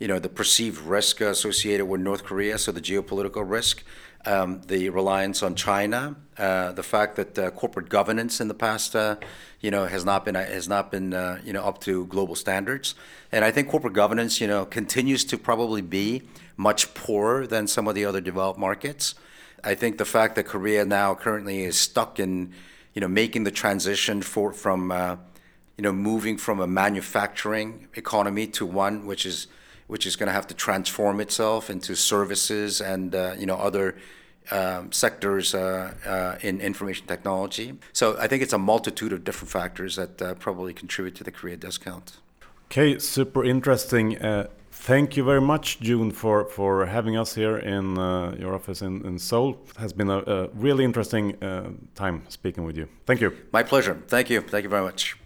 you 0.00 0.08
know 0.08 0.18
the 0.18 0.28
perceived 0.28 0.80
risk 0.80 1.20
associated 1.20 1.86
with 1.86 2.00
North 2.00 2.24
Korea, 2.24 2.58
so 2.58 2.72
the 2.72 2.80
geopolitical 2.80 3.48
risk, 3.48 3.84
um, 4.26 4.60
the 4.66 4.90
reliance 4.90 5.42
on 5.42 5.54
China, 5.54 6.16
uh, 6.36 6.72
the 6.72 6.82
fact 6.82 7.16
that 7.16 7.38
uh, 7.38 7.50
corporate 7.50 7.88
governance 7.88 8.40
in 8.40 8.48
the 8.48 8.54
past, 8.54 8.94
uh, 8.94 9.16
you 9.60 9.70
know, 9.70 9.86
has 9.86 10.04
not 10.04 10.24
been 10.24 10.34
has 10.34 10.68
not 10.68 10.90
been 10.90 11.12
you 11.44 11.52
know 11.52 11.64
up 11.64 11.80
to 11.80 12.06
global 12.06 12.34
standards, 12.34 12.94
and 13.32 13.44
I 13.44 13.50
think 13.50 13.68
corporate 13.68 13.94
governance, 13.94 14.40
you 14.40 14.46
know, 14.46 14.64
continues 14.64 15.24
to 15.26 15.38
probably 15.38 15.82
be 15.82 16.22
much 16.56 16.94
poorer 16.94 17.46
than 17.46 17.66
some 17.66 17.88
of 17.88 17.94
the 17.94 18.04
other 18.04 18.20
developed 18.20 18.58
markets. 18.58 19.14
I 19.64 19.74
think 19.74 19.98
the 19.98 20.04
fact 20.04 20.34
that 20.36 20.44
Korea 20.44 20.84
now 20.84 21.14
currently 21.14 21.64
is 21.64 21.78
stuck 21.78 22.20
in 22.20 22.52
you 22.96 23.00
know, 23.00 23.08
making 23.08 23.44
the 23.44 23.50
transition 23.50 24.22
for, 24.22 24.54
from, 24.54 24.90
uh, 24.90 25.16
you 25.76 25.82
know, 25.82 25.92
moving 25.92 26.38
from 26.38 26.60
a 26.60 26.66
manufacturing 26.66 27.88
economy 27.94 28.46
to 28.46 28.64
one 28.64 29.04
which 29.04 29.26
is, 29.26 29.48
which 29.86 30.06
is 30.06 30.16
going 30.16 30.26
to 30.26 30.32
have 30.32 30.46
to 30.46 30.54
transform 30.54 31.20
itself 31.20 31.70
into 31.70 31.94
services 31.94 32.80
and, 32.80 33.14
uh, 33.14 33.34
you 33.38 33.46
know, 33.46 33.56
other 33.56 33.96
um, 34.50 34.92
sectors 34.92 35.54
uh, 35.54 35.92
uh, 36.06 36.38
in 36.40 36.60
information 36.60 37.06
technology. 37.06 37.78
So 37.92 38.16
I 38.18 38.26
think 38.28 38.42
it's 38.42 38.52
a 38.52 38.58
multitude 38.58 39.12
of 39.12 39.24
different 39.24 39.50
factors 39.50 39.96
that 39.96 40.22
uh, 40.22 40.34
probably 40.34 40.72
contribute 40.72 41.14
to 41.16 41.24
the 41.24 41.30
Korea 41.32 41.56
discount. 41.56 42.18
Okay, 42.66 42.98
super 42.98 43.44
interesting. 43.44 44.18
Uh, 44.18 44.48
Thank 44.78 45.16
you 45.16 45.24
very 45.24 45.40
much, 45.40 45.80
June, 45.80 46.12
for, 46.12 46.44
for 46.44 46.86
having 46.86 47.16
us 47.16 47.34
here 47.34 47.56
in 47.56 47.98
uh, 47.98 48.36
your 48.38 48.54
office 48.54 48.82
in, 48.82 49.04
in 49.04 49.18
Seoul. 49.18 49.58
It 49.70 49.76
has 49.78 49.92
been 49.92 50.10
a, 50.10 50.18
a 50.18 50.48
really 50.48 50.84
interesting 50.84 51.42
uh, 51.42 51.70
time 51.94 52.22
speaking 52.28 52.64
with 52.64 52.76
you. 52.76 52.86
Thank 53.06 53.20
you. 53.20 53.36
My 53.52 53.62
pleasure. 53.62 54.00
Thank 54.06 54.30
you. 54.30 54.42
Thank 54.42 54.62
you 54.64 54.70
very 54.70 54.84
much. 54.84 55.16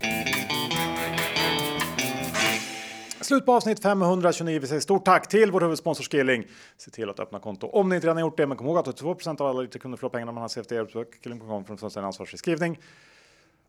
Slut 3.31 3.47
på 3.47 3.53
avsnitt 3.53 3.83
529. 3.83 4.59
Vi 4.61 4.66
säger 4.66 4.81
stort 4.81 5.05
tack 5.05 5.28
till 5.28 5.53
vår 5.53 5.61
huvudsponsor 5.61 6.05
Skilling. 6.05 6.47
Se 6.76 6.91
till 6.91 7.11
att 7.11 7.20
öppna 7.20 7.39
konto 7.39 7.66
om 7.66 7.89
ni 7.89 7.95
inte 7.95 8.07
redan 8.07 8.20
gjort 8.20 8.37
det. 8.37 8.47
Men 8.47 8.57
kom 8.57 8.66
ihåg 8.66 8.78
att 8.78 8.87
82% 8.87 9.41
av 9.41 9.47
alla 9.47 9.61
lite 9.61 9.78
kunder 9.78 9.99
förlorar 9.99 10.12
pengarna 10.12 10.33
man 10.33 10.43
har 10.43 10.49
CFD. 10.49 10.74
Skilling.com 11.22 11.64
för 11.64 11.72
en 11.72 11.78
fullständig 11.78 12.07
ansvarsfri 12.07 12.39
skrivning. 12.39 12.78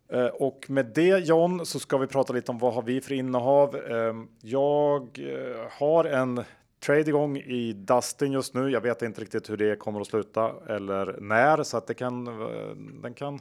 Eh, 0.08 0.26
och 0.26 0.66
med 0.68 0.86
det 0.94 1.26
John 1.26 1.66
så 1.66 1.78
ska 1.78 1.98
vi 1.98 2.06
prata 2.06 2.32
lite 2.32 2.50
om 2.50 2.58
vad 2.58 2.74
har 2.74 2.82
vi 2.82 3.00
för 3.00 3.12
innehav. 3.12 3.76
Ehm, 3.76 4.28
jag 4.40 5.18
eh, 5.18 5.66
har 5.70 6.04
en 6.04 6.44
trade 6.84 7.08
igång 7.08 7.36
i 7.36 7.72
Dustin 7.72 8.32
just 8.32 8.54
nu. 8.54 8.70
Jag 8.70 8.80
vet 8.80 9.02
inte 9.02 9.20
riktigt 9.20 9.50
hur 9.50 9.56
det 9.56 9.78
kommer 9.78 10.00
att 10.00 10.06
sluta 10.06 10.52
eller 10.68 11.16
när 11.20 11.62
så 11.62 11.76
att 11.76 11.86
det 11.86 11.94
kan. 11.94 12.26
Eh, 12.26 12.76
den 13.02 13.14
kan. 13.14 13.40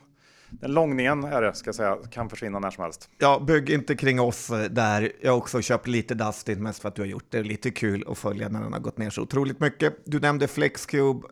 Den 0.51 0.71
långningen 0.71 1.23
är 1.23 1.41
det 1.41 1.53
ska 1.53 1.67
jag 1.67 1.75
säga 1.75 1.97
kan 2.11 2.29
försvinna 2.29 2.59
när 2.59 2.69
som 2.69 2.83
helst. 2.83 3.09
Ja, 3.17 3.39
bygg 3.39 3.69
inte 3.69 3.95
kring 3.95 4.19
oss 4.19 4.51
där. 4.69 5.11
Jag 5.21 5.31
har 5.31 5.37
också 5.37 5.61
köpt 5.61 5.87
lite 5.87 6.13
Dustin 6.13 6.63
mest 6.63 6.81
för 6.81 6.89
att 6.89 6.95
du 6.95 7.01
har 7.01 7.07
gjort 7.07 7.27
det. 7.29 7.43
Lite 7.43 7.71
kul 7.71 8.05
att 8.07 8.17
följa 8.17 8.49
när 8.49 8.61
den 8.61 8.73
har 8.73 8.79
gått 8.79 8.97
ner 8.97 9.09
så 9.09 9.21
otroligt 9.21 9.59
mycket. 9.59 9.97
Du 10.03 10.19
nämnde 10.19 10.47
Flexcube. 10.47 11.27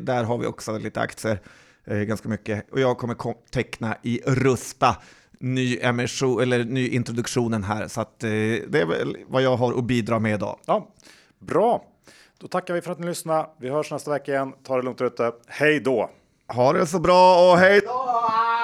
Där 0.00 0.24
har 0.24 0.38
vi 0.38 0.46
också 0.46 0.78
lite 0.78 1.00
aktier 1.00 1.40
eh, 1.84 1.98
ganska 1.98 2.28
mycket. 2.28 2.72
Och 2.72 2.80
jag 2.80 2.98
kommer 2.98 3.16
teckna 3.50 3.96
i 4.02 4.20
Rusta 4.26 4.96
ny 5.42 5.78
emission, 5.82 6.42
eller 6.42 6.64
ny 6.64 6.88
introduktionen 6.88 7.64
här. 7.64 7.88
Så 7.88 8.00
att, 8.00 8.24
eh, 8.24 8.30
det 8.68 8.80
är 8.80 8.86
väl 8.86 9.16
vad 9.26 9.42
jag 9.42 9.56
har 9.56 9.78
att 9.78 9.84
bidra 9.84 10.18
med 10.18 10.34
idag. 10.34 10.58
Ja, 10.66 10.88
bra. 11.38 11.84
Då 12.38 12.48
tackar 12.48 12.74
vi 12.74 12.80
för 12.80 12.92
att 12.92 12.98
ni 12.98 13.06
lyssnade. 13.06 13.48
Vi 13.60 13.68
hörs 13.68 13.90
nästa 13.90 14.10
vecka 14.10 14.32
igen. 14.32 14.52
Ta 14.62 14.76
det 14.76 14.82
lugnt 14.82 15.00
ute. 15.00 15.32
Hej 15.46 15.80
då! 15.80 16.10
Ha 16.48 16.72
det 16.72 16.86
så 16.86 16.98
bra 16.98 17.52
och 17.52 17.58
hej 17.58 17.80
då! 17.80 18.61